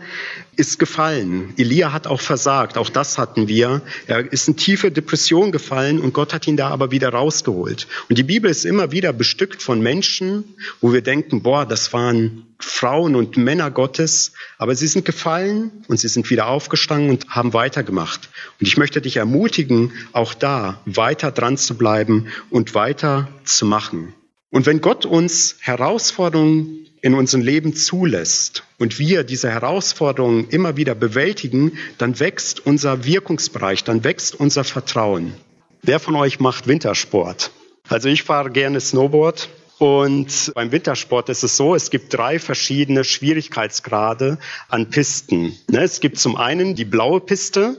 ist 0.55 0.77
gefallen. 0.79 1.53
Elia 1.57 1.93
hat 1.93 2.05
auch 2.05 2.19
versagt. 2.19 2.77
Auch 2.77 2.89
das 2.89 3.17
hatten 3.17 3.47
wir. 3.47 3.81
Er 4.07 4.31
ist 4.31 4.47
in 4.47 4.57
tiefe 4.57 4.91
Depression 4.91 5.51
gefallen 5.51 5.99
und 5.99 6.13
Gott 6.13 6.33
hat 6.33 6.47
ihn 6.47 6.57
da 6.57 6.69
aber 6.69 6.91
wieder 6.91 7.09
rausgeholt. 7.09 7.87
Und 8.09 8.17
die 8.17 8.23
Bibel 8.23 8.51
ist 8.51 8.65
immer 8.65 8.91
wieder 8.91 9.13
bestückt 9.13 9.63
von 9.63 9.79
Menschen, 9.81 10.43
wo 10.81 10.91
wir 10.93 11.01
denken, 11.01 11.41
boah, 11.41 11.65
das 11.65 11.93
waren 11.93 12.47
Frauen 12.59 13.15
und 13.15 13.37
Männer 13.37 13.71
Gottes, 13.71 14.33
aber 14.57 14.75
sie 14.75 14.87
sind 14.87 15.05
gefallen 15.05 15.71
und 15.87 15.99
sie 15.99 16.07
sind 16.07 16.29
wieder 16.29 16.47
aufgestanden 16.47 17.11
und 17.11 17.29
haben 17.29 17.53
weitergemacht. 17.53 18.29
Und 18.59 18.67
ich 18.67 18.77
möchte 18.77 18.99
dich 18.99 19.17
ermutigen, 19.17 19.93
auch 20.11 20.33
da 20.33 20.81
weiter 20.85 21.31
dran 21.31 21.57
zu 21.57 21.77
bleiben 21.77 22.27
und 22.49 22.73
weiter 22.73 23.29
zu 23.43 23.65
machen. 23.65 24.13
Und 24.49 24.65
wenn 24.65 24.81
Gott 24.81 25.05
uns 25.05 25.57
Herausforderungen 25.59 26.87
in 27.07 27.13
unserem 27.13 27.41
Leben 27.41 27.73
zulässt 27.73 28.63
und 28.79 28.99
wir 28.99 29.23
diese 29.23 29.49
Herausforderungen 29.49 30.49
immer 30.49 30.75
wieder 30.75 30.93
bewältigen, 30.93 31.77
dann 31.97 32.19
wächst 32.19 32.65
unser 32.65 33.05
Wirkungsbereich, 33.05 33.85
dann 33.85 34.03
wächst 34.03 34.35
unser 34.35 34.65
Vertrauen. 34.65 35.33
Wer 35.81 36.01
von 36.01 36.17
euch 36.17 36.41
macht 36.41 36.67
Wintersport? 36.67 37.51
Also 37.87 38.09
ich 38.09 38.23
fahre 38.23 38.51
gerne 38.51 38.81
Snowboard 38.81 39.47
und 39.77 40.51
beim 40.53 40.73
Wintersport 40.73 41.29
ist 41.29 41.45
es 41.45 41.55
so, 41.55 41.75
es 41.75 41.91
gibt 41.91 42.13
drei 42.13 42.39
verschiedene 42.39 43.05
Schwierigkeitsgrade 43.05 44.37
an 44.67 44.89
Pisten. 44.89 45.57
Ne, 45.69 45.83
es 45.83 46.01
gibt 46.01 46.19
zum 46.19 46.35
einen 46.35 46.75
die 46.75 46.83
blaue 46.83 47.21
Piste, 47.21 47.77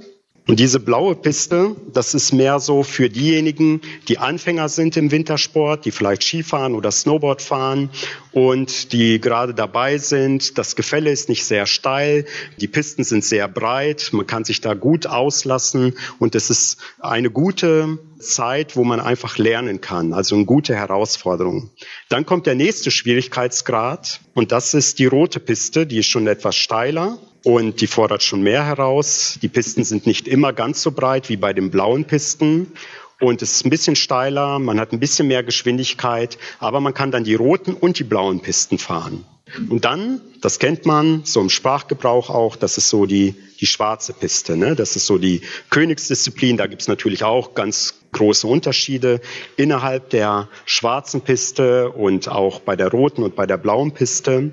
und 0.49 0.59
diese 0.59 0.81
blaue 0.81 1.15
Piste, 1.15 1.77
das 1.93 2.15
ist 2.15 2.33
mehr 2.33 2.59
so 2.59 2.83
für 2.83 3.11
diejenigen, 3.11 3.83
die 4.09 4.17
Anfänger 4.17 4.71
sind 4.71 4.97
im 4.97 5.11
Wintersport, 5.11 5.85
die 5.85 5.91
vielleicht 5.91 6.23
Skifahren 6.23 6.75
oder 6.75 6.91
Snowboard 6.91 7.43
fahren 7.43 7.91
und 8.33 8.95
die 8.95 9.21
gerade 9.21 9.53
dabei 9.53 9.99
sind. 9.99 10.57
Das 10.57 10.75
Gefälle 10.75 11.11
ist 11.11 11.29
nicht 11.29 11.45
sehr 11.45 11.67
steil, 11.67 12.25
die 12.63 12.67
Pisten 12.67 13.05
sind 13.05 13.27
sehr 13.27 13.47
breit, 13.47 14.09
man 14.13 14.27
kann 14.27 14.45
sich 14.45 14.63
da 14.63 14.73
gut 14.73 15.07
auslassen 15.07 15.93
und 16.19 16.35
es 16.35 16.49
ist 16.49 16.79
eine 16.99 17.31
gute 17.31 17.99
Zeit, 18.19 18.75
wo 18.75 18.85
man 18.85 19.01
einfach 19.01 19.37
lernen 19.37 19.83
kann, 19.83 20.15
also 20.15 20.35
eine 20.35 20.47
gute 20.47 20.75
Herausforderung. 20.75 21.69
Dann 22.09 22.25
kommt 22.25 22.47
der 22.47 22.55
nächste 22.55 22.91
Schwierigkeitsgrad 22.91 24.21
und 24.33 24.51
das 24.51 24.73
ist 24.73 24.99
die 24.99 25.07
rote 25.07 25.41
Piste, 25.41 25.87
die 25.87 25.99
ist 25.99 26.07
schon 26.07 26.27
etwas 26.27 26.57
steiler 26.57 27.19
und 27.45 27.81
die 27.81 27.87
fordert 27.87 28.23
schon 28.23 28.43
mehr 28.43 28.65
heraus. 28.65 29.39
Die 29.41 29.49
Pisten 29.49 29.85
sind 29.85 30.07
nicht 30.07 30.29
immer 30.29 30.53
ganz 30.53 30.83
so 30.83 30.93
breit 30.93 31.29
wie 31.29 31.37
bei 31.37 31.53
den 31.53 31.71
blauen 31.71 32.05
Pisten 32.05 32.73
und 33.21 33.43
es 33.43 33.53
ist 33.53 33.67
ein 33.67 33.71
bisschen 33.71 33.97
steiler, 33.97 34.59
man 34.59 34.79
hat 34.79 34.93
ein 34.93 35.01
bisschen 35.01 35.27
mehr 35.27 35.43
Geschwindigkeit, 35.43 36.39
aber 36.61 36.81
man 36.81 36.95
kann 36.95 37.11
dann 37.11 37.25
die 37.25 37.35
roten 37.35 37.75
und 37.75 37.99
die 37.99 38.05
blauen 38.05 38.41
Pisten 38.41 38.79
fahren. 38.79 39.25
Und 39.71 39.85
dann, 39.85 40.21
das 40.41 40.59
kennt 40.59 40.87
man 40.87 41.23
so 41.25 41.41
im 41.41 41.51
Sprachgebrauch 41.51 42.31
auch, 42.31 42.55
das 42.55 42.79
ist 42.79 42.91
so 42.91 43.07
die, 43.07 43.35
die 43.61 43.67
schwarze 43.67 44.13
Piste. 44.13 44.57
Ne? 44.57 44.77
Das 44.77 44.95
ist 44.95 45.07
so 45.07 45.19
die 45.19 45.41
Königsdisziplin. 45.71 46.59
Da 46.59 46.67
gibt 46.67 46.83
es 46.83 46.89
natürlich 46.89 47.25
auch 47.25 47.55
ganz 47.55 47.98
große 48.19 48.47
Unterschiede 48.47 49.21
innerhalb 49.57 50.11
der 50.11 50.49
schwarzen 50.67 51.21
Piste 51.23 51.91
und 51.91 52.29
auch 52.29 52.61
bei 52.61 52.77
der 52.77 52.89
roten 52.91 53.23
und 53.23 53.37
bei 53.37 53.47
der 53.47 53.57
blauen 53.57 53.93
Piste. 53.93 54.51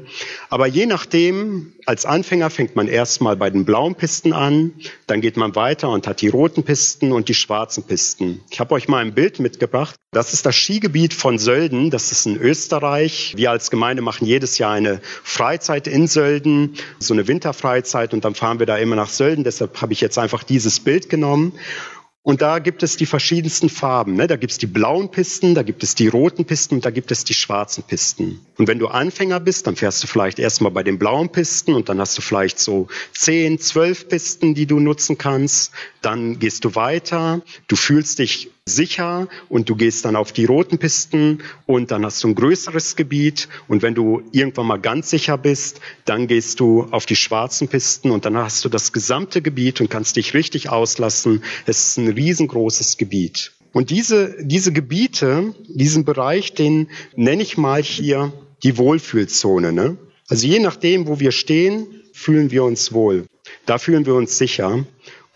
Aber 0.50 0.68
je 0.68 0.86
nachdem, 0.86 1.74
als 1.86 2.06
Anfänger 2.06 2.50
fängt 2.50 2.76
man 2.76 2.88
erstmal 2.88 3.36
bei 3.36 3.50
den 3.50 3.66
blauen 3.66 3.96
Pisten 3.96 4.34
an, 4.34 4.74
dann 5.08 5.20
geht 5.22 5.36
man 5.36 5.56
weiter 5.56 5.90
und 5.90 6.08
hat 6.08 6.22
die 6.22 6.28
roten 6.28 6.64
Pisten 6.64 7.12
und 7.12 7.28
die 7.28 7.34
schwarzen 7.34 7.84
Pisten. 7.84 8.42
Ich 8.52 8.60
habe 8.60 8.74
euch 8.76 8.88
mal 8.88 9.00
ein 9.00 9.14
Bild 9.14 9.40
mitgebracht. 9.40 9.96
Das 10.12 10.32
ist 10.32 10.46
das 10.46 10.56
Skigebiet 10.56 11.14
von 11.14 11.38
Sölden, 11.38 11.90
das 11.90 12.12
ist 12.12 12.26
in 12.26 12.38
Österreich. 12.38 13.34
Wir 13.36 13.52
als 13.52 13.70
Gemeinde 13.70 14.02
machen 14.02 14.26
jedes 14.26 14.58
Jahr 14.58 14.72
eine 14.72 15.02
Freizeit 15.24 15.88
in 15.88 16.08
Sölden, 16.08 16.76
so 17.00 17.14
eine 17.14 17.28
Winterfreizeit 17.28 18.14
und 18.14 18.24
dann 18.24 18.34
fahren 18.34 18.60
wir 18.60 18.66
da 18.66 18.78
immer 18.78 18.96
nach 18.96 19.10
Sölden. 19.10 19.44
Deshalb 19.44 19.82
habe 19.82 19.92
ich 19.92 20.00
jetzt 20.00 20.18
einfach 20.18 20.44
dieses 20.44 20.80
Bild 20.80 21.10
genommen. 21.10 21.54
Und 22.26 22.42
da 22.42 22.58
gibt 22.58 22.82
es 22.82 22.98
die 22.98 23.06
verschiedensten 23.06 23.70
Farben. 23.70 24.16
Ne? 24.16 24.26
Da 24.26 24.36
gibt 24.36 24.52
es 24.52 24.58
die 24.58 24.66
blauen 24.66 25.12
Pisten, 25.12 25.54
da 25.54 25.62
gibt 25.62 25.84
es 25.84 25.94
die 25.94 26.08
roten 26.08 26.44
Pisten 26.44 26.74
und 26.74 26.84
da 26.84 26.90
gibt 26.90 27.12
es 27.12 27.24
die 27.24 27.36
schwarzen 27.36 27.84
Pisten. 27.84 28.40
Und 28.58 28.68
wenn 28.68 28.80
du 28.80 28.88
Anfänger 28.88 29.40
bist, 29.40 29.68
dann 29.68 29.76
fährst 29.76 30.02
du 30.02 30.08
vielleicht 30.08 30.40
erstmal 30.40 30.72
bei 30.72 30.82
den 30.82 30.98
blauen 30.98 31.32
Pisten 31.32 31.76
und 31.76 31.88
dann 31.88 32.00
hast 32.00 32.18
du 32.18 32.24
vielleicht 32.24 32.58
so 32.58 32.88
10, 33.14 33.60
12 33.60 34.10
Pisten, 34.10 34.56
die 34.56 34.66
du 34.66 34.80
nutzen 34.80 35.20
kannst. 35.20 35.72
Dann 36.02 36.40
gehst 36.40 36.66
du 36.66 36.74
weiter, 36.74 37.44
du 37.68 37.76
fühlst 37.76 38.18
dich 38.18 38.50
sicher 38.68 39.28
und 39.48 39.70
du 39.70 39.76
gehst 39.76 40.06
dann 40.06 40.16
auf 40.16 40.32
die 40.32 40.46
roten 40.46 40.80
Pisten 40.80 41.44
und 41.68 41.92
dann 41.92 42.04
hast 42.04 42.24
du 42.24 42.30
ein 42.30 42.34
größeres 42.34 42.96
Gebiet 42.96 43.48
und 43.68 43.84
wenn 43.84 43.94
du 43.94 44.24
irgendwann 44.32 44.66
mal 44.66 44.80
ganz 44.80 45.12
sicher 45.12 45.38
bist, 45.38 45.82
dann 46.06 46.26
gehst 46.26 46.60
du 46.60 46.88
auf 46.90 47.06
die 47.06 47.16
schwarzen 47.16 47.68
Pisten 47.68 48.10
und 48.10 48.26
dann 48.26 48.36
hast 48.36 48.66
du 48.66 48.70
das 48.70 48.92
gesamte 48.92 49.44
Gebiet 49.44 49.82
und 49.82 49.92
kannst 49.92 50.16
dich 50.16 50.34
richtig 50.34 50.70
auslassen. 50.70 51.44
Es 51.68 51.90
ist 51.90 51.98
ein 51.98 52.08
riesengroßes 52.08 52.98
Gebiet. 52.98 53.52
Und 53.72 53.92
diese, 53.92 54.36
diese 54.42 54.74
Gebiete, 54.74 55.54
diesen 55.68 56.04
Bereich, 56.04 56.56
den 56.56 56.90
nenne 57.16 57.44
ich 57.44 57.58
mal 57.58 57.84
hier 57.84 58.34
die 58.64 58.80
Wohlfühlzone. 58.80 59.74
Ne? 59.74 59.98
Also 60.28 60.48
je 60.48 60.58
nachdem, 60.58 61.06
wo 61.06 61.20
wir 61.20 61.32
stehen, 61.32 61.86
fühlen 62.14 62.50
wir 62.50 62.64
uns 62.64 62.94
wohl. 62.94 63.28
Da 63.68 63.78
fühlen 63.78 64.08
wir 64.08 64.16
uns 64.16 64.40
sicher. 64.40 64.86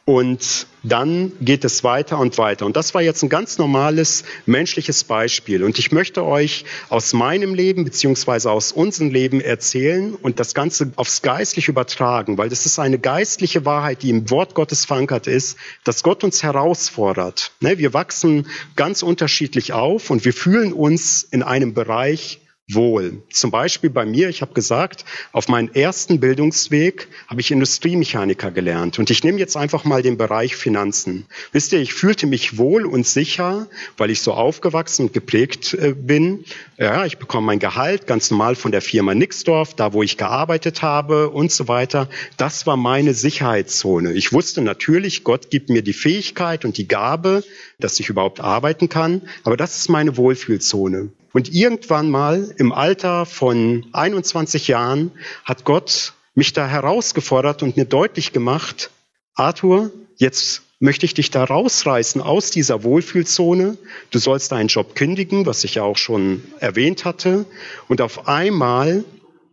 Und 0.09 0.65
dann 0.81 1.33
geht 1.39 1.63
es 1.63 1.83
weiter 1.83 2.17
und 2.17 2.39
weiter. 2.39 2.65
Und 2.65 2.75
das 2.75 2.95
war 2.95 3.01
jetzt 3.03 3.21
ein 3.21 3.29
ganz 3.29 3.59
normales 3.59 4.23
menschliches 4.47 5.03
Beispiel. 5.03 5.63
Und 5.63 5.77
ich 5.77 5.91
möchte 5.91 6.25
euch 6.25 6.65
aus 6.89 7.13
meinem 7.13 7.53
Leben 7.53 7.83
beziehungsweise 7.83 8.49
aus 8.49 8.71
unserem 8.71 9.11
Leben 9.11 9.39
erzählen 9.39 10.15
und 10.15 10.39
das 10.39 10.55
Ganze 10.55 10.93
aufs 10.95 11.21
Geistliche 11.21 11.69
übertragen, 11.69 12.39
weil 12.39 12.49
das 12.49 12.65
ist 12.65 12.79
eine 12.79 12.97
geistliche 12.97 13.65
Wahrheit, 13.65 14.01
die 14.01 14.09
im 14.09 14.31
Wort 14.31 14.55
Gottes 14.55 14.83
verankert 14.85 15.27
ist, 15.27 15.59
dass 15.83 16.01
Gott 16.01 16.23
uns 16.23 16.41
herausfordert. 16.41 17.51
Ne, 17.59 17.77
wir 17.77 17.93
wachsen 17.93 18.47
ganz 18.75 19.03
unterschiedlich 19.03 19.73
auf 19.73 20.09
und 20.09 20.25
wir 20.25 20.33
fühlen 20.33 20.73
uns 20.73 21.21
in 21.21 21.43
einem 21.43 21.75
Bereich 21.75 22.39
wohl. 22.73 23.21
Zum 23.31 23.51
Beispiel 23.51 23.89
bei 23.89 24.05
mir, 24.05 24.29
ich 24.29 24.41
habe 24.41 24.53
gesagt, 24.53 25.05
auf 25.31 25.47
meinem 25.47 25.69
ersten 25.73 26.19
Bildungsweg 26.19 27.07
habe 27.27 27.41
ich 27.41 27.51
Industriemechaniker 27.51 28.51
gelernt. 28.51 28.99
Und 28.99 29.09
ich 29.09 29.23
nehme 29.23 29.39
jetzt 29.39 29.57
einfach 29.57 29.83
mal 29.85 30.01
den 30.01 30.17
Bereich 30.17 30.55
Finanzen. 30.55 31.25
Wisst 31.51 31.73
ihr, 31.73 31.79
ich 31.79 31.93
fühlte 31.93 32.27
mich 32.27 32.57
wohl 32.57 32.85
und 32.85 33.07
sicher, 33.07 33.67
weil 33.97 34.09
ich 34.11 34.21
so 34.21 34.33
aufgewachsen 34.33 35.07
und 35.07 35.13
geprägt 35.13 35.73
äh, 35.73 35.93
bin. 35.93 36.45
Ja, 36.81 37.05
ich 37.05 37.17
bekomme 37.17 37.47
mein 37.47 37.59
Gehalt 37.59 38.07
ganz 38.07 38.31
normal 38.31 38.55
von 38.55 38.71
der 38.71 38.81
Firma 38.81 39.13
Nixdorf, 39.13 39.73
da 39.73 39.91
wo 39.91 40.01
ich 40.01 40.15
gearbeitet 40.15 40.81
habe 40.81 41.29
und 41.29 41.51
so 41.51 41.67
weiter. 41.67 42.07
Das 42.37 42.67
war 42.67 42.77
meine 42.77 43.13
Sicherheitszone. 43.13 44.13
Ich 44.13 44.31
wusste 44.31 44.61
natürlich, 44.61 45.25
Gott 45.25 45.49
gibt 45.49 45.69
mir 45.69 45.81
die 45.81 45.91
Fähigkeit 45.91 46.63
und 46.63 46.77
die 46.77 46.87
Gabe, 46.87 47.43
dass 47.79 47.99
ich 47.99 48.07
überhaupt 48.07 48.39
arbeiten 48.39 48.87
kann. 48.87 49.23
Aber 49.43 49.57
das 49.57 49.75
ist 49.75 49.89
meine 49.89 50.15
Wohlfühlzone. 50.15 51.09
Und 51.33 51.53
irgendwann 51.53 52.09
mal 52.09 52.55
im 52.57 52.71
Alter 52.71 53.25
von 53.25 53.85
21 53.91 54.69
Jahren 54.69 55.11
hat 55.43 55.65
Gott 55.65 56.13
mich 56.33 56.53
da 56.53 56.65
herausgefordert 56.65 57.61
und 57.61 57.75
mir 57.75 57.85
deutlich 57.85 58.31
gemacht, 58.31 58.89
Arthur, 59.35 59.91
jetzt 60.15 60.61
möchte 60.79 61.05
ich 61.05 61.13
dich 61.13 61.29
da 61.29 61.43
rausreißen 61.43 62.21
aus 62.21 62.51
dieser 62.51 62.83
Wohlfühlzone. 62.83 63.77
Du 64.11 64.19
sollst 64.19 64.51
deinen 64.51 64.67
Job 64.67 64.95
kündigen, 64.95 65.45
was 65.45 65.63
ich 65.63 65.75
ja 65.75 65.83
auch 65.83 65.97
schon 65.97 66.43
erwähnt 66.59 67.05
hatte. 67.05 67.45
Und 67.87 68.01
auf 68.01 68.27
einmal 68.27 69.03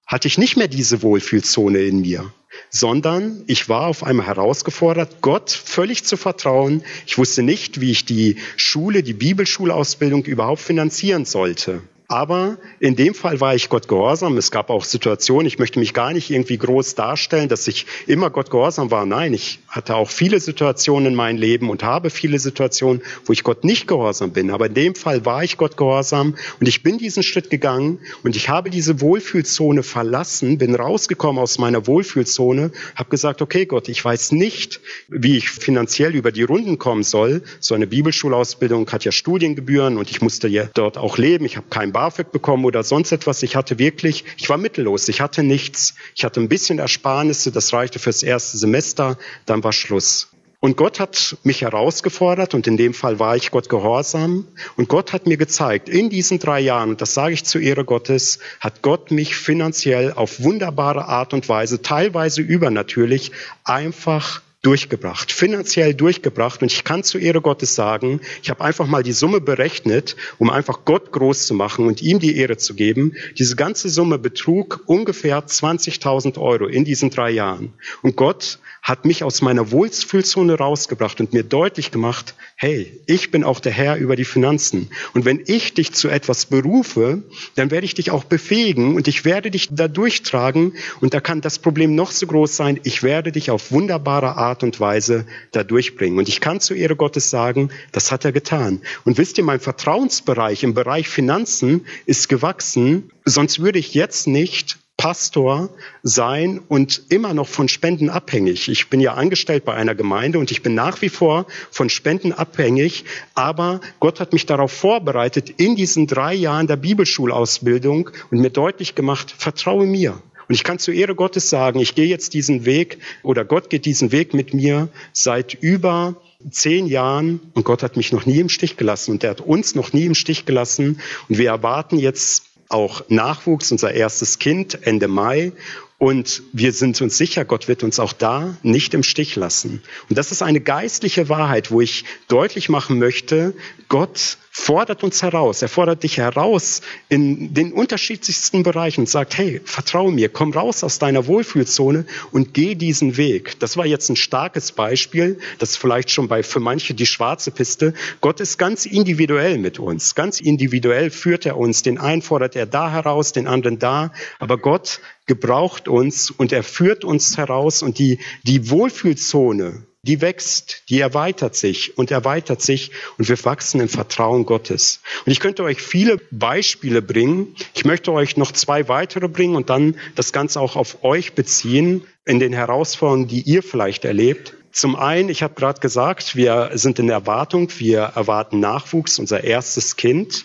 hatte 0.06 0.28
ich 0.28 0.38
nicht 0.38 0.56
mehr 0.56 0.68
diese 0.68 1.02
Wohlfühlzone 1.02 1.80
in 1.80 2.00
mir 2.00 2.32
sondern 2.70 3.44
ich 3.46 3.68
war 3.68 3.86
auf 3.86 4.04
einmal 4.04 4.26
herausgefordert, 4.26 5.20
Gott 5.20 5.50
völlig 5.50 6.04
zu 6.04 6.16
vertrauen. 6.16 6.82
Ich 7.06 7.18
wusste 7.18 7.42
nicht, 7.42 7.80
wie 7.80 7.90
ich 7.90 8.04
die 8.04 8.36
Schule, 8.56 9.02
die 9.02 9.12
Bibelschulausbildung 9.12 10.24
überhaupt 10.24 10.60
finanzieren 10.60 11.24
sollte. 11.24 11.82
Aber 12.08 12.58
in 12.78 12.94
dem 12.94 13.14
Fall 13.14 13.40
war 13.40 13.54
ich 13.56 13.68
Gott 13.68 13.88
gehorsam. 13.88 14.36
Es 14.36 14.52
gab 14.52 14.70
auch 14.70 14.84
Situationen, 14.84 15.46
ich 15.46 15.58
möchte 15.58 15.80
mich 15.80 15.92
gar 15.92 16.12
nicht 16.12 16.30
irgendwie 16.30 16.56
groß 16.56 16.94
darstellen, 16.94 17.48
dass 17.48 17.66
ich 17.66 17.86
immer 18.06 18.30
Gott 18.30 18.50
gehorsam 18.50 18.92
war. 18.92 19.06
Nein, 19.06 19.34
ich 19.34 19.58
hatte 19.66 19.96
auch 19.96 20.08
viele 20.08 20.38
Situationen 20.38 21.08
in 21.08 21.14
meinem 21.16 21.38
Leben 21.38 21.68
und 21.68 21.82
habe 21.82 22.10
viele 22.10 22.38
Situationen, 22.38 23.02
wo 23.24 23.32
ich 23.32 23.42
Gott 23.42 23.64
nicht 23.64 23.88
gehorsam 23.88 24.32
bin. 24.32 24.50
Aber 24.50 24.66
in 24.66 24.74
dem 24.74 24.94
Fall 24.94 25.24
war 25.24 25.42
ich 25.42 25.56
Gott 25.56 25.76
gehorsam 25.76 26.36
und 26.60 26.68
ich 26.68 26.84
bin 26.84 26.98
diesen 26.98 27.24
Schritt 27.24 27.50
gegangen 27.50 27.98
und 28.22 28.36
ich 28.36 28.48
habe 28.48 28.70
diese 28.70 29.00
Wohlfühlzone 29.00 29.82
verlassen, 29.82 30.58
bin 30.58 30.76
rausgekommen 30.76 31.42
aus 31.42 31.58
meiner 31.58 31.88
Wohlfühlzone, 31.88 32.70
habe 32.94 33.10
gesagt, 33.10 33.42
okay 33.42 33.66
Gott, 33.66 33.88
ich 33.88 34.04
weiß 34.04 34.30
nicht, 34.30 34.80
wie 35.08 35.38
ich 35.38 35.50
finanziell 35.50 36.14
über 36.14 36.30
die 36.30 36.44
Runden 36.44 36.78
kommen 36.78 37.02
soll. 37.02 37.42
So 37.58 37.74
eine 37.74 37.88
Bibelschulausbildung 37.88 38.88
hat 38.92 39.04
ja 39.04 39.10
Studiengebühren 39.10 39.96
und 39.96 40.08
ich 40.10 40.20
musste 40.20 40.46
ja 40.46 40.68
dort 40.74 40.98
auch 40.98 41.18
leben. 41.18 41.44
Ich 41.44 41.56
habe 41.56 41.66
kein 41.68 41.95
BAföG 41.96 42.30
bekommen 42.30 42.66
oder 42.66 42.82
sonst 42.82 43.10
etwas. 43.10 43.42
Ich 43.42 43.56
hatte 43.56 43.78
wirklich, 43.78 44.26
ich 44.36 44.50
war 44.50 44.58
mittellos. 44.58 45.08
Ich 45.08 45.22
hatte 45.22 45.42
nichts. 45.42 45.94
Ich 46.14 46.24
hatte 46.24 46.40
ein 46.40 46.48
bisschen 46.50 46.78
Ersparnisse. 46.78 47.50
Das 47.50 47.72
reichte 47.72 47.98
fürs 47.98 48.22
erste 48.22 48.58
Semester. 48.58 49.16
Dann 49.46 49.64
war 49.64 49.72
Schluss. 49.72 50.28
Und 50.60 50.76
Gott 50.76 51.00
hat 51.00 51.38
mich 51.42 51.62
herausgefordert 51.62 52.52
und 52.52 52.66
in 52.66 52.76
dem 52.76 52.92
Fall 52.92 53.18
war 53.18 53.34
ich 53.34 53.50
Gott 53.50 53.70
gehorsam. 53.70 54.46
Und 54.76 54.90
Gott 54.90 55.14
hat 55.14 55.26
mir 55.26 55.38
gezeigt, 55.38 55.88
in 55.88 56.10
diesen 56.10 56.38
drei 56.38 56.60
Jahren, 56.60 56.90
und 56.90 57.00
das 57.00 57.14
sage 57.14 57.32
ich 57.32 57.44
zu 57.44 57.58
Ehre 57.58 57.86
Gottes, 57.86 58.40
hat 58.60 58.82
Gott 58.82 59.10
mich 59.10 59.34
finanziell 59.34 60.12
auf 60.12 60.42
wunderbare 60.42 61.06
Art 61.06 61.32
und 61.32 61.48
Weise, 61.48 61.80
teilweise 61.80 62.42
übernatürlich, 62.42 63.32
einfach 63.64 64.42
durchgebracht, 64.66 65.30
finanziell 65.30 65.94
durchgebracht. 65.94 66.60
Und 66.60 66.72
ich 66.72 66.82
kann 66.82 67.04
zu 67.04 67.18
Ehre 67.18 67.40
Gottes 67.40 67.76
sagen, 67.76 68.20
ich 68.42 68.50
habe 68.50 68.64
einfach 68.64 68.88
mal 68.88 69.04
die 69.04 69.12
Summe 69.12 69.40
berechnet, 69.40 70.16
um 70.38 70.50
einfach 70.50 70.80
Gott 70.84 71.12
groß 71.12 71.46
zu 71.46 71.54
machen 71.54 71.86
und 71.86 72.02
ihm 72.02 72.18
die 72.18 72.36
Ehre 72.36 72.56
zu 72.56 72.74
geben. 72.74 73.14
Diese 73.38 73.54
ganze 73.54 73.88
Summe 73.88 74.18
betrug 74.18 74.82
ungefähr 74.86 75.46
20.000 75.46 76.36
Euro 76.40 76.66
in 76.66 76.84
diesen 76.84 77.10
drei 77.10 77.30
Jahren. 77.30 77.74
Und 78.02 78.16
Gott 78.16 78.58
hat 78.86 79.04
mich 79.04 79.24
aus 79.24 79.42
meiner 79.42 79.72
Wohlfühlzone 79.72 80.54
rausgebracht 80.54 81.18
und 81.18 81.32
mir 81.32 81.42
deutlich 81.42 81.90
gemacht, 81.90 82.36
hey, 82.54 83.02
ich 83.06 83.32
bin 83.32 83.42
auch 83.42 83.58
der 83.58 83.72
Herr 83.72 83.96
über 83.96 84.14
die 84.14 84.24
Finanzen. 84.24 84.90
Und 85.12 85.24
wenn 85.24 85.42
ich 85.44 85.74
dich 85.74 85.92
zu 85.92 86.08
etwas 86.08 86.46
berufe, 86.46 87.24
dann 87.56 87.72
werde 87.72 87.84
ich 87.84 87.94
dich 87.94 88.12
auch 88.12 88.22
befähigen 88.22 88.94
und 88.94 89.08
ich 89.08 89.24
werde 89.24 89.50
dich 89.50 89.70
da 89.72 89.88
durchtragen. 89.88 90.74
Und 91.00 91.14
da 91.14 91.20
kann 91.20 91.40
das 91.40 91.58
Problem 91.58 91.96
noch 91.96 92.12
so 92.12 92.28
groß 92.28 92.54
sein, 92.54 92.78
ich 92.84 93.02
werde 93.02 93.32
dich 93.32 93.50
auf 93.50 93.72
wunderbare 93.72 94.36
Art 94.36 94.62
und 94.62 94.78
Weise 94.78 95.26
da 95.50 95.64
durchbringen. 95.64 96.16
Und 96.16 96.28
ich 96.28 96.40
kann 96.40 96.60
zu 96.60 96.72
Ehre 96.72 96.94
Gottes 96.94 97.28
sagen, 97.28 97.70
das 97.90 98.12
hat 98.12 98.24
er 98.24 98.30
getan. 98.30 98.82
Und 99.04 99.18
wisst 99.18 99.36
ihr, 99.36 99.42
mein 99.44 99.58
Vertrauensbereich 99.58 100.62
im 100.62 100.74
Bereich 100.74 101.08
Finanzen 101.08 101.86
ist 102.06 102.28
gewachsen, 102.28 103.10
sonst 103.24 103.58
würde 103.58 103.80
ich 103.80 103.94
jetzt 103.94 104.28
nicht 104.28 104.78
Pastor 105.06 105.70
sein 106.02 106.60
und 106.66 107.00
immer 107.10 107.32
noch 107.32 107.46
von 107.46 107.68
Spenden 107.68 108.10
abhängig. 108.10 108.68
Ich 108.68 108.90
bin 108.90 108.98
ja 108.98 109.14
angestellt 109.14 109.64
bei 109.64 109.72
einer 109.72 109.94
Gemeinde 109.94 110.40
und 110.40 110.50
ich 110.50 110.64
bin 110.64 110.74
nach 110.74 111.00
wie 111.00 111.10
vor 111.10 111.46
von 111.70 111.88
Spenden 111.88 112.32
abhängig, 112.32 113.04
aber 113.32 113.80
Gott 114.00 114.18
hat 114.18 114.32
mich 114.32 114.46
darauf 114.46 114.72
vorbereitet 114.72 115.48
in 115.58 115.76
diesen 115.76 116.08
drei 116.08 116.34
Jahren 116.34 116.66
der 116.66 116.74
Bibelschulausbildung 116.74 118.10
und 118.32 118.40
mir 118.40 118.50
deutlich 118.50 118.96
gemacht, 118.96 119.32
vertraue 119.38 119.86
mir. 119.86 120.20
Und 120.48 120.56
ich 120.56 120.64
kann 120.64 120.80
zu 120.80 120.90
Ehre 120.90 121.14
Gottes 121.14 121.50
sagen, 121.50 121.78
ich 121.78 121.94
gehe 121.94 122.08
jetzt 122.08 122.34
diesen 122.34 122.64
Weg 122.64 122.98
oder 123.22 123.44
Gott 123.44 123.70
geht 123.70 123.84
diesen 123.84 124.10
Weg 124.10 124.34
mit 124.34 124.54
mir 124.54 124.88
seit 125.12 125.54
über 125.54 126.16
zehn 126.50 126.88
Jahren 126.88 127.38
und 127.54 127.62
Gott 127.62 127.84
hat 127.84 127.96
mich 127.96 128.10
noch 128.10 128.26
nie 128.26 128.40
im 128.40 128.48
Stich 128.48 128.76
gelassen 128.76 129.12
und 129.12 129.22
er 129.22 129.30
hat 129.30 129.40
uns 129.40 129.76
noch 129.76 129.92
nie 129.92 130.06
im 130.06 130.16
Stich 130.16 130.46
gelassen 130.46 131.00
und 131.28 131.38
wir 131.38 131.50
erwarten 131.50 131.96
jetzt 131.96 132.55
auch 132.68 133.04
Nachwuchs, 133.08 133.72
unser 133.72 133.92
erstes 133.92 134.38
Kind 134.38 134.86
Ende 134.86 135.08
Mai. 135.08 135.52
Und 135.98 136.42
wir 136.52 136.72
sind 136.72 137.00
uns 137.00 137.16
sicher, 137.16 137.44
Gott 137.44 137.68
wird 137.68 137.82
uns 137.82 137.98
auch 137.98 138.12
da 138.12 138.56
nicht 138.62 138.92
im 138.92 139.02
Stich 139.02 139.34
lassen. 139.36 139.82
Und 140.10 140.18
das 140.18 140.30
ist 140.30 140.42
eine 140.42 140.60
geistliche 140.60 141.28
Wahrheit, 141.28 141.70
wo 141.70 141.80
ich 141.80 142.04
deutlich 142.28 142.68
machen 142.68 142.98
möchte, 142.98 143.54
Gott 143.88 144.36
fordert 144.58 145.04
uns 145.04 145.22
heraus. 145.22 145.60
Er 145.60 145.68
fordert 145.68 146.02
dich 146.02 146.16
heraus 146.16 146.80
in 147.10 147.52
den 147.52 147.74
unterschiedlichsten 147.74 148.62
Bereichen 148.62 149.02
und 149.02 149.08
sagt, 149.08 149.36
hey, 149.36 149.60
vertraue 149.62 150.10
mir, 150.10 150.30
komm 150.30 150.52
raus 150.52 150.82
aus 150.82 150.98
deiner 150.98 151.26
Wohlfühlzone 151.26 152.06
und 152.32 152.54
geh 152.54 152.74
diesen 152.74 153.18
Weg. 153.18 153.60
Das 153.60 153.76
war 153.76 153.84
jetzt 153.84 154.08
ein 154.08 154.16
starkes 154.16 154.72
Beispiel. 154.72 155.38
Das 155.58 155.72
ist 155.72 155.76
vielleicht 155.76 156.10
schon 156.10 156.26
bei, 156.26 156.42
für 156.42 156.58
manche 156.58 156.94
die 156.94 157.04
schwarze 157.04 157.50
Piste. 157.50 157.92
Gott 158.22 158.40
ist 158.40 158.56
ganz 158.56 158.86
individuell 158.86 159.58
mit 159.58 159.78
uns. 159.78 160.14
Ganz 160.14 160.40
individuell 160.40 161.10
führt 161.10 161.44
er 161.44 161.58
uns. 161.58 161.82
Den 161.82 161.98
einen 161.98 162.22
fordert 162.22 162.56
er 162.56 162.64
da 162.64 162.90
heraus, 162.90 163.32
den 163.32 163.46
anderen 163.46 163.78
da. 163.78 164.10
Aber 164.38 164.56
Gott 164.56 165.00
gebraucht 165.26 165.86
uns 165.86 166.30
und 166.30 166.50
er 166.52 166.62
führt 166.62 167.04
uns 167.04 167.36
heraus 167.36 167.82
und 167.82 167.98
die, 167.98 168.20
die 168.44 168.70
Wohlfühlzone, 168.70 169.84
die 170.06 170.22
wächst, 170.22 170.84
die 170.88 171.00
erweitert 171.00 171.54
sich 171.54 171.98
und 171.98 172.10
erweitert 172.10 172.62
sich 172.62 172.92
und 173.18 173.28
wir 173.28 173.44
wachsen 173.44 173.80
im 173.80 173.88
Vertrauen 173.88 174.46
Gottes. 174.46 175.00
Und 175.26 175.32
ich 175.32 175.40
könnte 175.40 175.64
euch 175.64 175.82
viele 175.82 176.16
Beispiele 176.30 177.02
bringen. 177.02 177.54
Ich 177.74 177.84
möchte 177.84 178.12
euch 178.12 178.36
noch 178.36 178.52
zwei 178.52 178.88
weitere 178.88 179.28
bringen 179.28 179.56
und 179.56 179.68
dann 179.68 179.96
das 180.14 180.32
Ganze 180.32 180.60
auch 180.60 180.76
auf 180.76 181.04
euch 181.04 181.34
beziehen 181.34 182.04
in 182.24 182.38
den 182.38 182.52
Herausforderungen, 182.52 183.28
die 183.28 183.42
ihr 183.42 183.62
vielleicht 183.62 184.04
erlebt. 184.04 184.54
Zum 184.72 184.94
einen, 184.94 185.30
ich 185.30 185.42
habe 185.42 185.54
gerade 185.54 185.80
gesagt, 185.80 186.36
wir 186.36 186.70
sind 186.74 186.98
in 186.98 187.08
Erwartung, 187.08 187.70
wir 187.78 188.00
erwarten 188.14 188.60
Nachwuchs, 188.60 189.18
unser 189.18 189.42
erstes 189.42 189.96
Kind. 189.96 190.44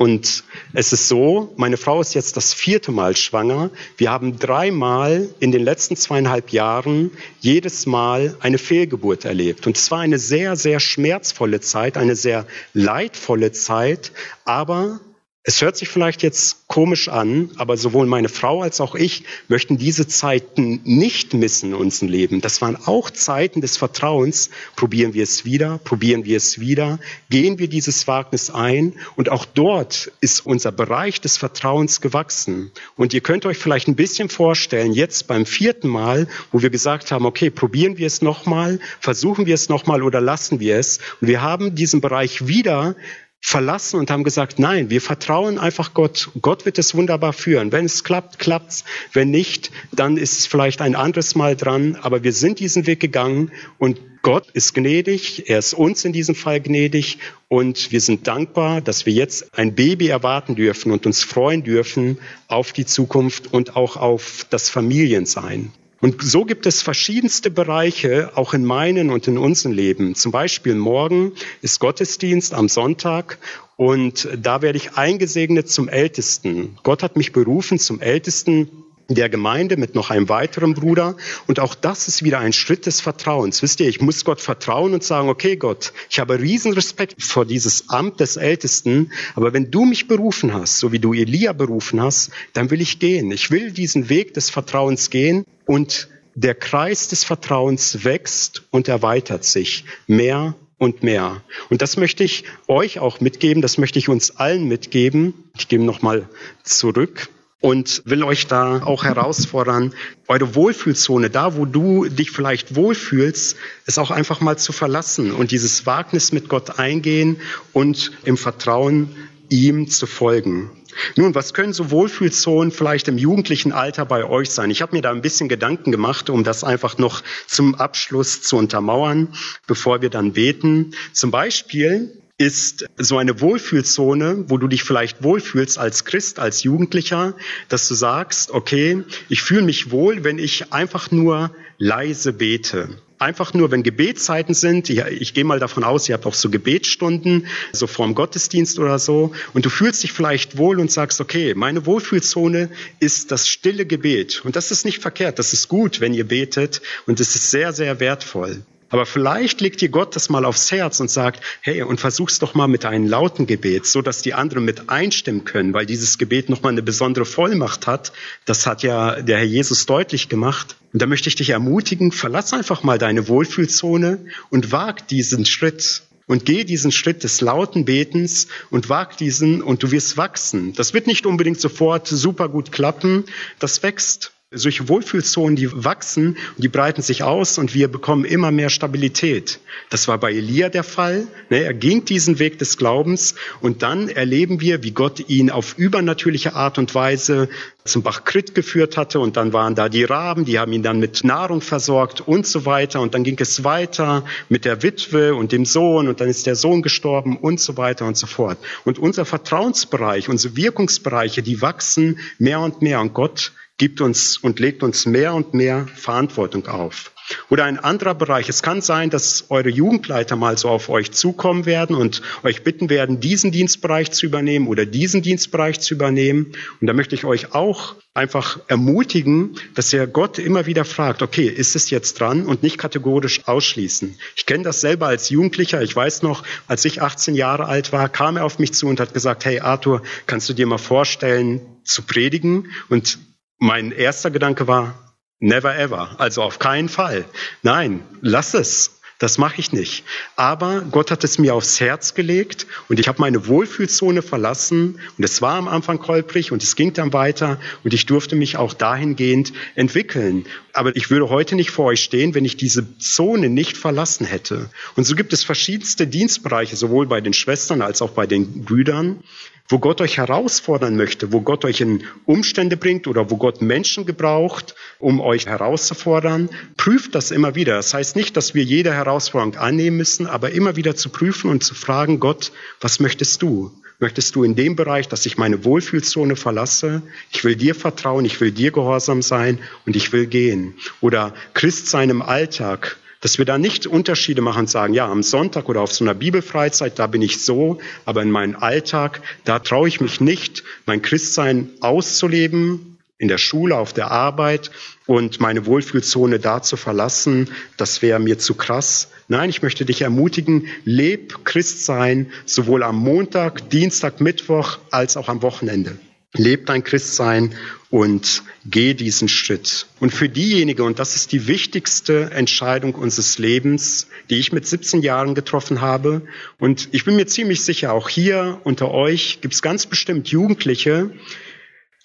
Und 0.00 0.44
es 0.72 0.94
ist 0.94 1.08
so, 1.08 1.52
meine 1.58 1.76
Frau 1.76 2.00
ist 2.00 2.14
jetzt 2.14 2.38
das 2.38 2.54
vierte 2.54 2.90
Mal 2.90 3.16
schwanger. 3.16 3.68
Wir 3.98 4.10
haben 4.10 4.38
dreimal 4.38 5.28
in 5.40 5.52
den 5.52 5.62
letzten 5.62 5.94
zweieinhalb 5.94 6.52
Jahren 6.52 7.10
jedes 7.40 7.84
Mal 7.84 8.34
eine 8.40 8.56
Fehlgeburt 8.56 9.26
erlebt. 9.26 9.66
Und 9.66 9.76
es 9.76 9.90
war 9.90 10.00
eine 10.00 10.18
sehr, 10.18 10.56
sehr 10.56 10.80
schmerzvolle 10.80 11.60
Zeit, 11.60 11.98
eine 11.98 12.16
sehr 12.16 12.46
leidvolle 12.72 13.52
Zeit. 13.52 14.12
Aber 14.46 15.00
es 15.42 15.62
hört 15.62 15.74
sich 15.74 15.88
vielleicht 15.88 16.22
jetzt 16.22 16.68
komisch 16.68 17.08
an, 17.08 17.50
aber 17.56 17.78
sowohl 17.78 18.06
meine 18.06 18.28
Frau 18.28 18.60
als 18.60 18.78
auch 18.78 18.94
ich 18.94 19.24
möchten 19.48 19.78
diese 19.78 20.06
Zeiten 20.06 20.82
nicht 20.84 21.32
missen 21.32 21.70
in 21.70 21.74
unserem 21.74 22.08
Leben. 22.08 22.42
Das 22.42 22.60
waren 22.60 22.76
auch 22.76 23.08
Zeiten 23.08 23.62
des 23.62 23.78
Vertrauens. 23.78 24.50
Probieren 24.76 25.14
wir 25.14 25.22
es 25.22 25.46
wieder, 25.46 25.78
probieren 25.78 26.26
wir 26.26 26.36
es 26.36 26.60
wieder, 26.60 26.98
gehen 27.30 27.58
wir 27.58 27.68
dieses 27.68 28.06
Wagnis 28.06 28.50
ein 28.50 28.92
und 29.16 29.30
auch 29.30 29.46
dort 29.46 30.12
ist 30.20 30.44
unser 30.44 30.72
Bereich 30.72 31.22
des 31.22 31.38
Vertrauens 31.38 32.02
gewachsen. 32.02 32.70
Und 32.96 33.14
ihr 33.14 33.22
könnt 33.22 33.46
euch 33.46 33.56
vielleicht 33.56 33.88
ein 33.88 33.96
bisschen 33.96 34.28
vorstellen, 34.28 34.92
jetzt 34.92 35.26
beim 35.26 35.46
vierten 35.46 35.88
Mal, 35.88 36.28
wo 36.52 36.60
wir 36.60 36.70
gesagt 36.70 37.12
haben, 37.12 37.24
okay, 37.24 37.48
probieren 37.48 37.96
wir 37.96 38.06
es 38.06 38.20
nochmal, 38.20 38.78
versuchen 39.00 39.46
wir 39.46 39.54
es 39.54 39.70
nochmal 39.70 40.02
oder 40.02 40.20
lassen 40.20 40.60
wir 40.60 40.76
es. 40.76 40.98
Und 41.22 41.28
wir 41.28 41.40
haben 41.40 41.74
diesen 41.74 42.02
Bereich 42.02 42.46
wieder 42.46 42.94
verlassen 43.40 43.98
und 43.98 44.10
haben 44.10 44.22
gesagt, 44.22 44.58
nein, 44.58 44.90
wir 44.90 45.00
vertrauen 45.00 45.58
einfach 45.58 45.94
Gott. 45.94 46.30
Gott 46.40 46.66
wird 46.66 46.78
es 46.78 46.94
wunderbar 46.94 47.32
führen. 47.32 47.72
Wenn 47.72 47.86
es 47.86 48.04
klappt, 48.04 48.38
klappt's. 48.38 48.84
Wenn 49.12 49.30
nicht, 49.30 49.70
dann 49.92 50.16
ist 50.16 50.38
es 50.38 50.46
vielleicht 50.46 50.82
ein 50.82 50.94
anderes 50.94 51.34
Mal 51.34 51.56
dran. 51.56 51.96
Aber 52.02 52.22
wir 52.22 52.32
sind 52.32 52.60
diesen 52.60 52.86
Weg 52.86 53.00
gegangen 53.00 53.50
und 53.78 54.00
Gott 54.22 54.50
ist 54.50 54.74
gnädig. 54.74 55.48
Er 55.48 55.58
ist 55.58 55.72
uns 55.72 56.04
in 56.04 56.12
diesem 56.12 56.34
Fall 56.34 56.60
gnädig 56.60 57.18
und 57.48 57.90
wir 57.90 58.02
sind 58.02 58.26
dankbar, 58.26 58.82
dass 58.82 59.06
wir 59.06 59.14
jetzt 59.14 59.58
ein 59.58 59.74
Baby 59.74 60.08
erwarten 60.08 60.54
dürfen 60.54 60.92
und 60.92 61.06
uns 61.06 61.22
freuen 61.22 61.64
dürfen 61.64 62.18
auf 62.46 62.72
die 62.72 62.84
Zukunft 62.84 63.52
und 63.52 63.76
auch 63.76 63.96
auf 63.96 64.46
das 64.50 64.68
Familiensein. 64.68 65.72
Und 66.00 66.22
so 66.22 66.46
gibt 66.46 66.64
es 66.64 66.80
verschiedenste 66.80 67.50
Bereiche, 67.50 68.32
auch 68.34 68.54
in 68.54 68.64
meinen 68.64 69.10
und 69.10 69.28
in 69.28 69.36
unserem 69.36 69.72
Leben. 69.72 70.14
Zum 70.14 70.32
Beispiel 70.32 70.74
morgen 70.74 71.32
ist 71.60 71.78
Gottesdienst 71.78 72.54
am 72.54 72.68
Sonntag 72.68 73.38
und 73.76 74.26
da 74.36 74.62
werde 74.62 74.78
ich 74.78 74.94
eingesegnet 74.94 75.68
zum 75.70 75.88
Ältesten. 75.88 76.78
Gott 76.82 77.02
hat 77.02 77.16
mich 77.16 77.32
berufen 77.32 77.78
zum 77.78 78.00
Ältesten 78.00 78.70
der 79.14 79.28
Gemeinde 79.28 79.76
mit 79.76 79.94
noch 79.94 80.10
einem 80.10 80.28
weiteren 80.28 80.74
Bruder. 80.74 81.16
Und 81.46 81.60
auch 81.60 81.74
das 81.74 82.08
ist 82.08 82.22
wieder 82.22 82.38
ein 82.38 82.52
Schritt 82.52 82.86
des 82.86 83.00
Vertrauens. 83.00 83.62
Wisst 83.62 83.80
ihr, 83.80 83.88
ich 83.88 84.00
muss 84.00 84.24
Gott 84.24 84.40
vertrauen 84.40 84.94
und 84.94 85.02
sagen, 85.02 85.28
okay 85.28 85.56
Gott, 85.56 85.92
ich 86.08 86.20
habe 86.20 86.40
riesen 86.40 86.72
Respekt 86.72 87.22
vor 87.22 87.44
dieses 87.44 87.88
Amt 87.88 88.20
des 88.20 88.36
Ältesten, 88.36 89.12
aber 89.34 89.52
wenn 89.52 89.70
du 89.70 89.84
mich 89.84 90.08
berufen 90.08 90.54
hast, 90.54 90.78
so 90.78 90.92
wie 90.92 90.98
du 90.98 91.12
Elia 91.12 91.52
berufen 91.52 92.00
hast, 92.00 92.30
dann 92.52 92.70
will 92.70 92.80
ich 92.80 92.98
gehen. 92.98 93.30
Ich 93.32 93.50
will 93.50 93.72
diesen 93.72 94.08
Weg 94.08 94.34
des 94.34 94.50
Vertrauens 94.50 95.10
gehen 95.10 95.44
und 95.66 96.08
der 96.34 96.54
Kreis 96.54 97.08
des 97.08 97.24
Vertrauens 97.24 98.04
wächst 98.04 98.62
und 98.70 98.88
erweitert 98.88 99.44
sich 99.44 99.84
mehr 100.06 100.54
und 100.78 101.02
mehr. 101.02 101.42
Und 101.68 101.82
das 101.82 101.96
möchte 101.96 102.24
ich 102.24 102.44
euch 102.68 102.98
auch 103.00 103.20
mitgeben, 103.20 103.60
das 103.60 103.76
möchte 103.76 103.98
ich 103.98 104.08
uns 104.08 104.36
allen 104.36 104.66
mitgeben. 104.66 105.34
Ich 105.58 105.68
gebe 105.68 105.84
nochmal 105.84 106.28
zurück 106.62 107.28
und 107.60 108.02
will 108.06 108.24
euch 108.24 108.46
da 108.46 108.82
auch 108.82 109.04
herausfordern, 109.04 109.94
eure 110.28 110.54
Wohlfühlzone, 110.54 111.30
da 111.30 111.56
wo 111.56 111.66
du 111.66 112.08
dich 112.08 112.30
vielleicht 112.30 112.74
wohlfühlst, 112.74 113.56
es 113.86 113.98
auch 113.98 114.10
einfach 114.10 114.40
mal 114.40 114.56
zu 114.56 114.72
verlassen 114.72 115.32
und 115.32 115.50
dieses 115.50 115.86
Wagnis 115.86 116.32
mit 116.32 116.48
Gott 116.48 116.78
eingehen 116.78 117.40
und 117.72 118.12
im 118.24 118.36
Vertrauen 118.36 119.10
ihm 119.50 119.88
zu 119.88 120.06
folgen. 120.06 120.70
Nun, 121.16 121.34
was 121.34 121.54
können 121.54 121.72
so 121.72 121.90
Wohlfühlzonen 121.90 122.72
vielleicht 122.72 123.08
im 123.08 123.18
jugendlichen 123.18 123.72
Alter 123.72 124.04
bei 124.06 124.24
euch 124.24 124.50
sein? 124.50 124.70
Ich 124.70 124.82
habe 124.82 124.96
mir 124.96 125.02
da 125.02 125.10
ein 125.10 125.22
bisschen 125.22 125.48
Gedanken 125.48 125.92
gemacht, 125.92 126.30
um 126.30 126.44
das 126.44 126.64
einfach 126.64 126.98
noch 126.98 127.22
zum 127.46 127.74
Abschluss 127.74 128.42
zu 128.42 128.56
untermauern, 128.56 129.34
bevor 129.66 130.02
wir 130.02 130.10
dann 130.10 130.32
beten. 130.32 130.94
Zum 131.12 131.30
Beispiel 131.30 132.10
ist 132.40 132.86
so 132.96 133.18
eine 133.18 133.42
Wohlfühlzone, 133.42 134.46
wo 134.48 134.56
du 134.56 134.66
dich 134.66 134.82
vielleicht 134.82 135.22
wohlfühlst 135.22 135.76
als 135.76 136.06
Christ, 136.06 136.38
als 136.38 136.62
Jugendlicher, 136.62 137.34
dass 137.68 137.86
du 137.86 137.94
sagst, 137.94 138.50
okay, 138.50 139.04
ich 139.28 139.42
fühle 139.42 139.60
mich 139.60 139.90
wohl, 139.90 140.24
wenn 140.24 140.38
ich 140.38 140.72
einfach 140.72 141.10
nur 141.10 141.54
leise 141.76 142.32
bete. 142.32 142.88
Einfach 143.18 143.52
nur, 143.52 143.70
wenn 143.70 143.82
Gebetszeiten 143.82 144.54
sind, 144.54 144.88
ich, 144.88 145.00
ich 145.00 145.34
gehe 145.34 145.44
mal 145.44 145.58
davon 145.58 145.84
aus, 145.84 146.08
ihr 146.08 146.14
habt 146.14 146.24
auch 146.24 146.32
so 146.32 146.48
Gebetsstunden, 146.48 147.46
so 147.72 147.86
vorm 147.86 148.14
Gottesdienst 148.14 148.78
oder 148.78 148.98
so, 148.98 149.34
und 149.52 149.66
du 149.66 149.68
fühlst 149.68 150.02
dich 150.02 150.12
vielleicht 150.12 150.56
wohl 150.56 150.80
und 150.80 150.90
sagst, 150.90 151.20
okay, 151.20 151.52
meine 151.54 151.84
Wohlfühlzone 151.84 152.70
ist 153.00 153.32
das 153.32 153.50
stille 153.50 153.84
Gebet. 153.84 154.40
Und 154.46 154.56
das 154.56 154.70
ist 154.70 154.86
nicht 154.86 155.02
verkehrt, 155.02 155.38
das 155.38 155.52
ist 155.52 155.68
gut, 155.68 156.00
wenn 156.00 156.14
ihr 156.14 156.26
betet, 156.26 156.80
und 157.04 157.20
es 157.20 157.34
ist 157.34 157.50
sehr, 157.50 157.74
sehr 157.74 158.00
wertvoll. 158.00 158.62
Aber 158.90 159.06
vielleicht 159.06 159.60
legt 159.60 159.80
dir 159.80 159.88
Gott 159.88 160.16
das 160.16 160.28
mal 160.28 160.44
aufs 160.44 160.70
Herz 160.72 160.98
und 160.98 161.10
sagt, 161.10 161.42
hey, 161.62 161.82
und 161.82 162.00
versuch's 162.00 162.40
doch 162.40 162.54
mal 162.54 162.66
mit 162.66 162.84
einem 162.84 163.06
lauten 163.06 163.46
Gebet, 163.46 163.86
so 163.86 164.02
dass 164.02 164.20
die 164.20 164.34
anderen 164.34 164.64
mit 164.64 164.90
einstimmen 164.90 165.44
können, 165.44 165.72
weil 165.72 165.86
dieses 165.86 166.18
Gebet 166.18 166.50
nochmal 166.50 166.72
eine 166.72 166.82
besondere 166.82 167.24
Vollmacht 167.24 167.86
hat. 167.86 168.12
Das 168.44 168.66
hat 168.66 168.82
ja 168.82 169.22
der 169.22 169.38
Herr 169.38 169.44
Jesus 169.44 169.86
deutlich 169.86 170.28
gemacht. 170.28 170.76
Und 170.92 171.00
da 171.00 171.06
möchte 171.06 171.28
ich 171.28 171.36
dich 171.36 171.50
ermutigen, 171.50 172.10
verlass 172.10 172.52
einfach 172.52 172.82
mal 172.82 172.98
deine 172.98 173.28
Wohlfühlzone 173.28 174.26
und 174.50 174.72
wag 174.72 175.06
diesen 175.08 175.46
Schritt. 175.46 176.02
Und 176.26 176.44
geh 176.44 176.62
diesen 176.64 176.92
Schritt 176.92 177.24
des 177.24 177.40
lauten 177.40 177.84
Betens 177.84 178.48
und 178.70 178.88
wag 178.88 179.16
diesen 179.16 179.62
und 179.62 179.82
du 179.82 179.90
wirst 179.90 180.16
wachsen. 180.16 180.74
Das 180.74 180.94
wird 180.94 181.08
nicht 181.08 181.26
unbedingt 181.26 181.60
sofort 181.60 182.06
super 182.06 182.48
gut 182.48 182.70
klappen. 182.70 183.24
Das 183.58 183.82
wächst. 183.82 184.32
Solche 184.52 184.88
Wohlfühlzonen, 184.88 185.54
die 185.54 185.70
wachsen 185.72 186.36
die 186.56 186.66
breiten 186.66 187.02
sich 187.02 187.22
aus 187.22 187.56
und 187.56 187.72
wir 187.72 187.86
bekommen 187.86 188.24
immer 188.24 188.50
mehr 188.50 188.68
Stabilität. 188.68 189.60
Das 189.90 190.08
war 190.08 190.18
bei 190.18 190.32
Elia 190.32 190.68
der 190.68 190.82
Fall. 190.82 191.28
Ne, 191.50 191.62
er 191.62 191.72
ging 191.72 192.04
diesen 192.04 192.40
Weg 192.40 192.58
des 192.58 192.76
Glaubens 192.76 193.36
und 193.60 193.84
dann 193.84 194.08
erleben 194.08 194.60
wir, 194.60 194.82
wie 194.82 194.90
Gott 194.90 195.28
ihn 195.28 195.50
auf 195.50 195.78
übernatürliche 195.78 196.56
Art 196.56 196.78
und 196.78 196.96
Weise 196.96 197.48
zum 197.84 198.02
Bach 198.02 198.24
Krit 198.24 198.56
geführt 198.56 198.96
hatte 198.96 199.20
und 199.20 199.36
dann 199.36 199.52
waren 199.52 199.76
da 199.76 199.88
die 199.88 200.02
Raben, 200.02 200.44
die 200.44 200.58
haben 200.58 200.72
ihn 200.72 200.82
dann 200.82 200.98
mit 200.98 201.22
Nahrung 201.22 201.60
versorgt 201.60 202.20
und 202.20 202.44
so 202.44 202.66
weiter 202.66 203.00
und 203.00 203.14
dann 203.14 203.22
ging 203.22 203.38
es 203.38 203.62
weiter 203.62 204.24
mit 204.48 204.64
der 204.64 204.82
Witwe 204.82 205.36
und 205.36 205.52
dem 205.52 205.64
Sohn 205.64 206.08
und 206.08 206.20
dann 206.20 206.28
ist 206.28 206.46
der 206.46 206.56
Sohn 206.56 206.82
gestorben 206.82 207.36
und 207.36 207.60
so 207.60 207.76
weiter 207.76 208.04
und 208.04 208.16
so 208.16 208.26
fort. 208.26 208.58
Und 208.84 208.98
unser 208.98 209.24
Vertrauensbereich, 209.24 210.28
unsere 210.28 210.56
Wirkungsbereiche, 210.56 211.40
die 211.40 211.62
wachsen 211.62 212.18
mehr 212.40 212.58
und 212.58 212.82
mehr 212.82 213.00
und 213.00 213.14
Gott 213.14 213.52
gibt 213.80 214.02
uns 214.02 214.36
und 214.36 214.60
legt 214.60 214.82
uns 214.82 215.06
mehr 215.06 215.32
und 215.32 215.54
mehr 215.54 215.86
Verantwortung 215.96 216.66
auf. 216.66 217.12
Oder 217.48 217.64
ein 217.64 217.78
anderer 217.78 218.14
Bereich. 218.14 218.50
Es 218.50 218.62
kann 218.62 218.82
sein, 218.82 219.08
dass 219.08 219.46
eure 219.48 219.70
Jugendleiter 219.70 220.36
mal 220.36 220.58
so 220.58 220.68
auf 220.68 220.90
euch 220.90 221.12
zukommen 221.12 221.64
werden 221.64 221.96
und 221.96 222.20
euch 222.42 222.62
bitten 222.62 222.90
werden, 222.90 223.20
diesen 223.20 223.52
Dienstbereich 223.52 224.10
zu 224.10 224.26
übernehmen 224.26 224.68
oder 224.68 224.84
diesen 224.84 225.22
Dienstbereich 225.22 225.80
zu 225.80 225.94
übernehmen. 225.94 226.52
Und 226.82 226.88
da 226.88 226.92
möchte 226.92 227.14
ich 227.14 227.24
euch 227.24 227.54
auch 227.54 227.94
einfach 228.12 228.60
ermutigen, 228.68 229.56
dass 229.74 229.90
ihr 229.94 230.06
Gott 230.06 230.38
immer 230.38 230.66
wieder 230.66 230.84
fragt, 230.84 231.22
okay, 231.22 231.46
ist 231.46 231.74
es 231.74 231.88
jetzt 231.88 232.20
dran 232.20 232.44
und 232.44 232.62
nicht 232.62 232.76
kategorisch 232.76 233.48
ausschließen. 233.48 234.14
Ich 234.36 234.44
kenne 234.44 234.64
das 234.64 234.82
selber 234.82 235.06
als 235.06 235.30
Jugendlicher. 235.30 235.80
Ich 235.80 235.96
weiß 235.96 236.20
noch, 236.20 236.42
als 236.66 236.84
ich 236.84 237.00
18 237.00 237.34
Jahre 237.34 237.64
alt 237.64 237.92
war, 237.92 238.10
kam 238.10 238.36
er 238.36 238.44
auf 238.44 238.58
mich 238.58 238.74
zu 238.74 238.88
und 238.88 239.00
hat 239.00 239.14
gesagt, 239.14 239.46
hey 239.46 239.60
Arthur, 239.60 240.02
kannst 240.26 240.50
du 240.50 240.52
dir 240.52 240.66
mal 240.66 240.76
vorstellen, 240.76 241.62
zu 241.82 242.02
predigen? 242.02 242.70
Und 242.90 243.18
mein 243.60 243.92
erster 243.92 244.30
Gedanke 244.30 244.66
war, 244.66 245.14
never 245.38 245.78
ever, 245.78 246.16
also 246.18 246.42
auf 246.42 246.58
keinen 246.58 246.88
Fall. 246.88 247.24
Nein, 247.62 248.02
lass 248.20 248.54
es. 248.54 248.96
Das 249.20 249.36
mache 249.36 249.60
ich 249.60 249.70
nicht. 249.70 250.04
Aber 250.34 250.80
Gott 250.80 251.10
hat 251.10 251.24
es 251.24 251.38
mir 251.38 251.54
aufs 251.54 251.78
Herz 251.78 252.14
gelegt 252.14 252.66
und 252.88 252.98
ich 252.98 253.06
habe 253.06 253.20
meine 253.20 253.46
Wohlfühlzone 253.46 254.22
verlassen 254.22 254.98
und 255.18 255.24
es 255.24 255.42
war 255.42 255.56
am 255.56 255.68
Anfang 255.68 256.02
holprig 256.06 256.52
und 256.52 256.62
es 256.62 256.74
ging 256.74 256.94
dann 256.94 257.12
weiter 257.12 257.60
und 257.84 257.92
ich 257.92 258.06
durfte 258.06 258.34
mich 258.34 258.56
auch 258.56 258.72
dahingehend 258.72 259.52
entwickeln. 259.74 260.46
Aber 260.72 260.96
ich 260.96 261.10
würde 261.10 261.28
heute 261.28 261.54
nicht 261.54 261.70
vor 261.70 261.84
euch 261.84 262.02
stehen, 262.02 262.34
wenn 262.34 262.46
ich 262.46 262.56
diese 262.56 262.96
Zone 262.96 263.50
nicht 263.50 263.76
verlassen 263.76 264.24
hätte. 264.24 264.70
Und 264.96 265.04
so 265.04 265.14
gibt 265.14 265.34
es 265.34 265.44
verschiedenste 265.44 266.06
Dienstbereiche, 266.06 266.76
sowohl 266.76 267.06
bei 267.06 267.20
den 267.20 267.34
Schwestern 267.34 267.82
als 267.82 268.00
auch 268.00 268.12
bei 268.12 268.26
den 268.26 268.64
Brüdern, 268.64 269.22
wo 269.70 269.78
Gott 269.78 270.00
euch 270.00 270.18
herausfordern 270.18 270.96
möchte, 270.96 271.32
wo 271.32 271.40
Gott 271.40 271.64
euch 271.64 271.80
in 271.80 272.02
Umstände 272.26 272.76
bringt 272.76 273.06
oder 273.06 273.30
wo 273.30 273.36
Gott 273.36 273.62
Menschen 273.62 274.04
gebraucht, 274.04 274.74
um 274.98 275.20
euch 275.20 275.46
herauszufordern, 275.46 276.50
prüft 276.76 277.14
das 277.14 277.30
immer 277.30 277.54
wieder. 277.54 277.76
Das 277.76 277.94
heißt 277.94 278.16
nicht, 278.16 278.36
dass 278.36 278.52
wir 278.52 278.64
jede 278.64 278.92
Herausforderung 278.92 279.56
annehmen 279.56 279.96
müssen, 279.96 280.26
aber 280.26 280.50
immer 280.50 280.74
wieder 280.74 280.96
zu 280.96 281.08
prüfen 281.08 281.50
und 281.50 281.62
zu 281.62 281.74
fragen, 281.74 282.18
Gott, 282.18 282.50
was 282.80 282.98
möchtest 282.98 283.40
du? 283.42 283.70
Möchtest 284.00 284.34
du 284.34 284.44
in 284.44 284.56
dem 284.56 284.76
Bereich, 284.76 285.08
dass 285.08 285.26
ich 285.26 285.38
meine 285.38 285.64
Wohlfühlzone 285.64 286.34
verlasse? 286.34 287.02
Ich 287.30 287.44
will 287.44 287.54
dir 287.54 287.74
vertrauen, 287.74 288.24
ich 288.24 288.40
will 288.40 288.50
dir 288.50 288.72
gehorsam 288.72 289.22
sein 289.22 289.58
und 289.86 289.94
ich 289.94 290.12
will 290.12 290.26
gehen. 290.26 290.74
Oder 291.00 291.34
Christ 291.54 291.86
sein 291.86 292.10
im 292.10 292.22
Alltag 292.22 292.96
Dass 293.20 293.38
wir 293.38 293.44
da 293.44 293.58
nicht 293.58 293.86
Unterschiede 293.86 294.40
machen 294.40 294.60
und 294.60 294.70
sagen, 294.70 294.94
ja, 294.94 295.06
am 295.06 295.22
Sonntag 295.22 295.68
oder 295.68 295.82
auf 295.82 295.92
so 295.92 296.04
einer 296.04 296.14
Bibelfreizeit, 296.14 296.98
da 296.98 297.06
bin 297.06 297.22
ich 297.22 297.44
so, 297.44 297.78
aber 298.04 298.22
in 298.22 298.30
meinem 298.30 298.56
Alltag, 298.56 299.20
da 299.44 299.58
traue 299.58 299.88
ich 299.88 300.00
mich 300.00 300.20
nicht, 300.20 300.64
mein 300.86 301.02
Christsein 301.02 301.68
auszuleben, 301.80 302.98
in 303.20 303.28
der 303.28 303.38
Schule, 303.38 303.76
auf 303.76 303.92
der 303.92 304.10
Arbeit 304.10 304.70
und 305.06 305.40
meine 305.40 305.66
Wohlfühlzone 305.66 306.38
da 306.38 306.62
zu 306.62 306.78
verlassen, 306.78 307.50
das 307.76 308.00
wäre 308.00 308.18
mir 308.18 308.38
zu 308.38 308.54
krass. 308.54 309.08
Nein, 309.28 309.50
ich 309.50 309.60
möchte 309.60 309.84
dich 309.84 310.00
ermutigen, 310.00 310.68
leb 310.84 311.44
Christsein 311.44 312.32
sowohl 312.46 312.82
am 312.82 312.96
Montag, 312.96 313.68
Dienstag, 313.68 314.22
Mittwoch 314.22 314.78
als 314.90 315.18
auch 315.18 315.28
am 315.28 315.42
Wochenende. 315.42 315.98
Leb 316.34 316.66
dein 316.66 316.84
Christsein 316.84 317.54
und 317.90 318.44
geh 318.64 318.94
diesen 318.94 319.28
Schritt. 319.28 319.86
Und 319.98 320.14
für 320.14 320.28
diejenigen, 320.28 320.82
und 320.82 321.00
das 321.00 321.16
ist 321.16 321.32
die 321.32 321.48
wichtigste 321.48 322.30
Entscheidung 322.30 322.94
unseres 322.94 323.38
Lebens, 323.38 324.06
die 324.30 324.38
ich 324.38 324.52
mit 324.52 324.66
17 324.66 325.02
Jahren 325.02 325.34
getroffen 325.34 325.80
habe, 325.80 326.22
und 326.58 326.88
ich 326.92 327.04
bin 327.04 327.16
mir 327.16 327.26
ziemlich 327.26 327.64
sicher, 327.64 327.92
auch 327.92 328.08
hier 328.08 328.60
unter 328.62 328.92
euch 328.92 329.40
gibt 329.40 329.54
es 329.54 329.62
ganz 329.62 329.86
bestimmt 329.86 330.28
Jugendliche, 330.28 331.10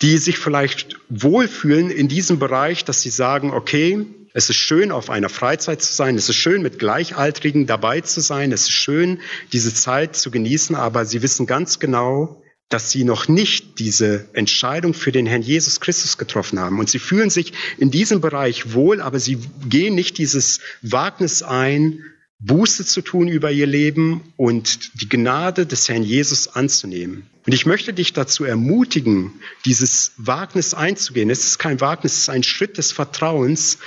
die 0.02 0.18
sich 0.18 0.40
vielleicht 0.40 0.98
wohlfühlen 1.10 1.90
in 1.90 2.08
diesem 2.08 2.40
Bereich, 2.40 2.84
dass 2.84 3.02
sie 3.02 3.12
sagen, 3.12 3.52
okay, 3.52 4.06
es 4.34 4.50
ist 4.50 4.58
schön, 4.58 4.92
auf 4.92 5.10
einer 5.10 5.30
Freizeit 5.30 5.82
zu 5.82 5.94
sein. 5.94 6.18
Es 6.18 6.28
ist 6.28 6.36
schön, 6.36 6.62
mit 6.62 6.78
Gleichaltrigen 6.78 7.68
dabei 7.68 8.02
zu 8.02 8.20
sein. 8.20 8.52
Es 8.52 8.64
ist 8.64 8.72
schön, 8.72 9.22
diese 9.54 9.74
Zeit 9.74 10.18
zu 10.18 10.30
genießen. 10.30 10.76
Aber 10.76 11.06
sie 11.06 11.22
wissen 11.22 11.46
ganz 11.46 11.80
genau, 11.80 12.44
dass 12.70 12.92
sie 12.92 13.04
noch 13.04 13.28
nicht 13.28 13.80
diese 13.80 14.28
Entscheidung 14.34 14.94
für 14.94 15.12
den 15.12 15.28
Herrn 15.28 15.44
Jesus 15.44 15.80
Christus 15.80 16.18
getroffen 16.18 16.60
haben. 16.60 16.80
Und 16.80 16.90
sie 16.90 17.00
fühlen 17.00 17.30
sich 17.30 17.54
in 17.78 17.92
diesem 17.92 18.22
Bereich 18.22 18.74
wohl, 18.74 19.02
aber 19.02 19.20
sie 19.20 19.38
gehen 19.70 19.96
nicht 19.96 20.18
dieses 20.18 20.60
Wagnis 20.82 21.44
ein, 21.44 22.04
Buße 22.40 22.86
zu 22.86 23.02
tun 23.02 23.28
über 23.28 23.52
ihr 23.52 23.66
Leben 23.66 24.34
und 24.36 25.02
die 25.02 25.08
Gnade 25.08 25.66
des 25.66 25.88
Herrn 25.88 26.04
Jesus 26.04 26.50
anzunehmen. 26.50 27.28
Und 27.46 27.54
ich 27.54 27.66
möchte 27.66 27.94
dich 27.94 28.14
dazu 28.14 28.44
ermutigen, 28.44 29.34
dieses 29.64 30.12
Wagnis 30.18 30.74
einzugehen. 30.74 31.30
Es 31.30 31.46
ist 31.46 31.60
kein 31.60 31.80
Wagnis, 31.80 32.14
es 32.14 32.20
ist 32.24 32.30
ein 32.30 32.44
Schritt 32.44 32.78
des 32.78 32.92
Vertrauens. 32.92 33.78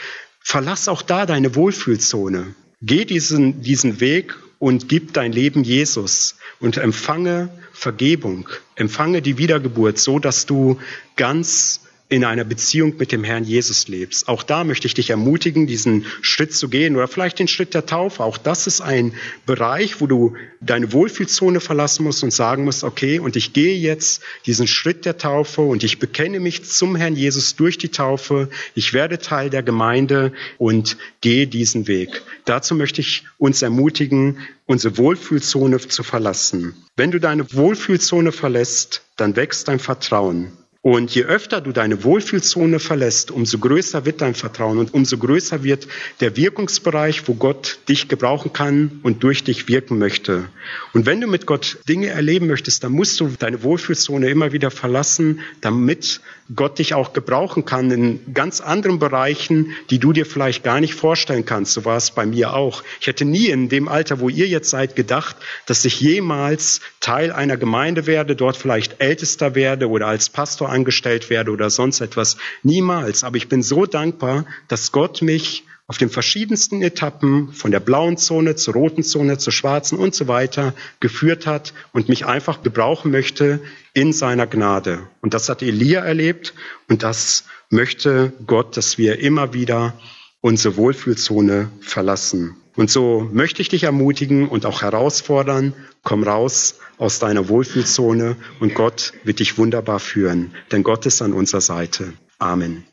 Verlass 0.41 0.89
auch 0.89 1.03
da 1.03 1.27
deine 1.27 1.55
Wohlfühlzone. 1.55 2.55
Geh 2.81 3.05
diesen, 3.05 3.61
diesen 3.61 4.01
Weg 4.01 4.35
und 4.59 4.89
gib 4.89 5.13
dein 5.13 5.33
Leben 5.33 5.63
Jesus 5.63 6.37
und 6.61 6.77
empfange 6.77 7.51
Vergebung, 7.73 8.49
empfange 8.75 9.23
die 9.23 9.39
Wiedergeburt, 9.39 9.99
so 9.99 10.19
dass 10.19 10.47
du 10.47 10.79
ganz 11.17 11.81
in 12.11 12.25
einer 12.25 12.45
Beziehung 12.45 12.95
mit 12.97 13.13
dem 13.13 13.23
Herrn 13.23 13.45
Jesus 13.45 13.87
lebst. 13.87 14.29
Auch 14.29 14.43
da 14.43 14.65
möchte 14.65 14.87
ich 14.87 14.95
dich 14.95 15.11
ermutigen, 15.11 15.67
diesen 15.67 16.07
Schritt 16.23 16.55
zu 16.55 16.69
gehen 16.71 16.97
oder 16.97 17.07
vielleicht 17.07 17.39
den 17.39 17.49
Schritt 17.49 17.75
der 17.75 17.85
Taufe. 17.85 18.25
Auch 18.25 18.39
das 18.39 18.67
ist 18.67 18.81
ein 18.81 19.13
Bereich, 19.45 20.01
wo 20.01 20.07
du 20.07 20.35
deine 20.61 20.93
Wohlfühlzone 20.95 21.61
verlassen 21.61 22.05
musst 22.05 22.25
und 22.25 22.33
sagen 22.33 22.65
musst, 22.65 22.83
okay, 22.83 23.19
und 23.19 23.37
ich 23.37 23.53
gehe 23.53 23.77
jetzt 23.77 24.23
diesen 24.47 24.67
Schritt 24.67 25.05
der 25.05 25.19
Taufe 25.19 25.61
und 25.61 25.85
ich 25.85 25.99
bekenne 25.99 26.41
mich 26.41 26.65
zum 26.65 26.97
Herrn 26.97 27.15
Jesus 27.15 27.57
durch 27.57 27.77
die 27.77 27.91
Taufe. 27.91 28.49
Ich 28.75 28.95
werde 28.95 29.19
Teil 29.19 29.51
der 29.51 29.63
Gemeinde 29.63 30.33
und 30.57 30.97
gehe 31.21 31.47
diesen 31.47 31.89
Weg. 31.89 32.23
Dazu 32.47 32.75
möchte 32.75 33.03
ich 33.03 33.25
uns 33.37 33.61
ermutigen, 33.61 34.39
unsere 34.65 34.97
Wohlfühlzone 34.97 35.79
zu 35.79 36.03
verlassen. 36.03 36.75
Wenn 36.97 37.11
du 37.11 37.21
deine 37.21 37.53
Wohlfühlzone 37.53 38.33
verlässt, 38.33 39.03
dann 39.17 39.37
wächst 39.37 39.69
dein 39.69 39.79
Vertrauen. 39.79 40.53
Und 40.89 41.15
je 41.15 41.25
öfter 41.25 41.61
du 41.61 41.73
deine 41.73 42.03
Wohlfühlzone 42.03 42.79
verlässt, 42.79 43.31
umso 43.31 43.59
größer 43.59 44.07
wird 44.07 44.23
dein 44.23 44.35
Vertrauen 44.35 44.79
und 44.79 44.95
umso 44.95 45.19
größer 45.19 45.63
wird 45.63 45.87
der 46.21 46.35
Wirkungsbereich, 46.35 47.29
wo 47.29 47.35
Gott 47.35 47.79
dich 47.91 48.09
gebrauchen 48.09 48.55
kann 48.55 49.01
und 49.03 49.23
durch 49.23 49.45
dich 49.45 49.69
wirken 49.69 49.99
möchte. 49.99 50.49
Und 50.95 51.05
wenn 51.05 51.21
du 51.21 51.27
mit 51.27 51.45
Gott 51.45 51.77
Dinge 51.91 52.07
erleben 52.07 52.47
möchtest, 52.47 52.85
dann 52.85 52.93
musst 52.93 53.21
du 53.21 53.29
deine 53.39 53.63
Wohlfühlzone 53.63 54.31
immer 54.31 54.53
wieder 54.53 54.71
verlassen, 54.71 55.41
damit 55.61 56.23
Gott 56.55 56.79
dich 56.79 56.95
auch 56.95 57.13
gebrauchen 57.13 57.67
kann 57.67 57.91
in 57.91 58.33
ganz 58.33 58.61
anderen 58.61 58.99
Bereichen, 58.99 59.75
die 59.91 59.99
du 59.99 60.13
dir 60.15 60.25
vielleicht 60.25 60.65
gar 60.65 60.81
nicht 60.81 60.95
vorstellen 60.95 61.45
kannst. 61.45 61.73
So 61.73 61.85
war 61.85 61.97
es 61.99 62.11
bei 62.11 62.25
mir 62.25 62.55
auch. 62.55 62.83
Ich 63.01 63.07
hätte 63.07 63.27
nie 63.27 63.49
in 63.49 63.69
dem 63.69 63.87
Alter, 63.87 64.21
wo 64.21 64.31
ihr 64.31 64.47
jetzt 64.47 64.71
seid, 64.71 64.97
gedacht, 64.97 65.37
dass 65.67 65.85
ich 65.85 66.01
jemals 66.01 66.81
Teil 67.01 67.33
einer 67.33 67.59
Gemeinde 67.59 68.07
werde, 68.07 68.35
dort 68.35 68.57
vielleicht 68.57 69.01
Ältester 69.01 69.55
werde 69.55 69.89
oder 69.91 70.07
als 70.07 70.31
Pastor 70.31 70.71
angestellt 70.71 71.29
werde 71.29 71.51
oder 71.51 71.69
sonst 71.69 72.01
etwas. 72.01 72.39
Niemals. 72.63 73.25
Aber 73.25 73.37
ich 73.37 73.49
bin 73.49 73.63
so 73.63 73.85
dankbar, 73.85 74.47
dass 74.69 74.91
Gott 74.91 75.21
mich 75.21 75.65
auf 75.89 75.97
den 75.97 76.11
verschiedensten 76.11 76.83
Etappen 76.83 77.51
von 77.55 77.71
der 77.71 77.81
blauen 77.81 78.19
Zone 78.19 78.57
zur 78.57 78.75
roten 78.75 79.03
Zone 79.03 79.39
zur 79.39 79.55
schwarzen 79.55 79.99
und 79.99 80.15
so 80.15 80.29
weiter 80.29 80.75
geführt 81.01 81.47
hat 81.47 81.73
und 81.93 82.11
mich 82.11 82.27
einfach 82.27 82.63
gebrauchen 82.63 83.11
möchte 83.11 83.61
in 83.99 84.13
seiner 84.13 84.47
Gnade. 84.47 85.09
Und 85.23 85.35
das 85.35 85.49
hat 85.49 85.61
Elia 85.61 86.05
erlebt 86.05 86.55
und 86.89 87.03
das 87.03 87.47
möchte 87.69 88.33
Gott, 88.47 88.77
dass 88.77 88.97
wir 88.97 89.19
immer 89.19 89.55
wieder 89.55 89.93
unsere 90.41 90.77
Wohlfühlzone 90.77 91.69
verlassen. 91.81 92.55
Und 92.77 92.93
so 92.93 93.29
möchte 93.33 93.61
ich 93.61 93.71
dich 93.71 93.83
ermutigen 93.83 94.49
und 94.49 94.67
auch 94.67 94.83
herausfordern, 94.83 95.75
komm 96.05 96.23
raus 96.23 96.79
aus 96.97 97.19
deiner 97.19 97.49
Wohlfühlzone 97.49 98.37
und 98.61 98.75
Gott 98.77 99.15
wird 99.25 99.41
dich 99.41 99.59
wunderbar 99.59 99.99
führen, 99.99 100.55
denn 100.71 100.85
Gott 100.85 101.05
ist 101.05 101.21
an 101.21 101.33
unserer 101.33 101.61
Seite. 101.61 102.13
Amen. 102.39 102.85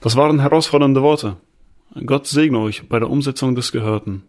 Das 0.00 0.16
waren 0.16 0.40
herausfordernde 0.40 1.02
Worte. 1.02 1.36
Gott 2.04 2.26
segne 2.26 2.58
euch 2.58 2.88
bei 2.88 2.98
der 2.98 3.08
Umsetzung 3.08 3.54
des 3.54 3.72
Gehörten. 3.72 4.24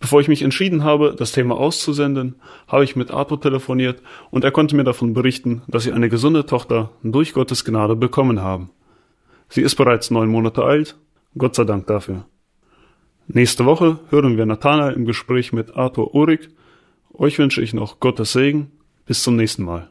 Bevor 0.00 0.20
ich 0.20 0.28
mich 0.28 0.42
entschieden 0.42 0.84
habe, 0.84 1.14
das 1.16 1.32
Thema 1.32 1.56
auszusenden, 1.56 2.36
habe 2.68 2.84
ich 2.84 2.94
mit 2.94 3.10
Arthur 3.10 3.40
telefoniert 3.40 4.02
und 4.30 4.44
er 4.44 4.50
konnte 4.50 4.76
mir 4.76 4.84
davon 4.84 5.14
berichten, 5.14 5.62
dass 5.66 5.84
sie 5.84 5.92
eine 5.92 6.08
gesunde 6.08 6.46
Tochter 6.46 6.90
durch 7.02 7.32
Gottes 7.32 7.64
Gnade 7.64 7.96
bekommen 7.96 8.40
haben. 8.40 8.70
Sie 9.48 9.62
ist 9.62 9.76
bereits 9.76 10.10
neun 10.10 10.28
Monate 10.28 10.62
alt, 10.62 10.96
Gott 11.36 11.54
sei 11.54 11.64
Dank 11.64 11.86
dafür. 11.86 12.26
Nächste 13.26 13.64
Woche 13.64 13.98
hören 14.10 14.36
wir 14.36 14.46
Nathanael 14.46 14.94
im 14.94 15.04
Gespräch 15.04 15.52
mit 15.52 15.76
Arthur 15.76 16.14
Uhrig. 16.14 16.50
Euch 17.12 17.38
wünsche 17.38 17.62
ich 17.62 17.74
noch 17.74 17.98
Gottes 18.00 18.32
Segen. 18.32 18.70
Bis 19.06 19.22
zum 19.22 19.36
nächsten 19.36 19.64
Mal. 19.64 19.90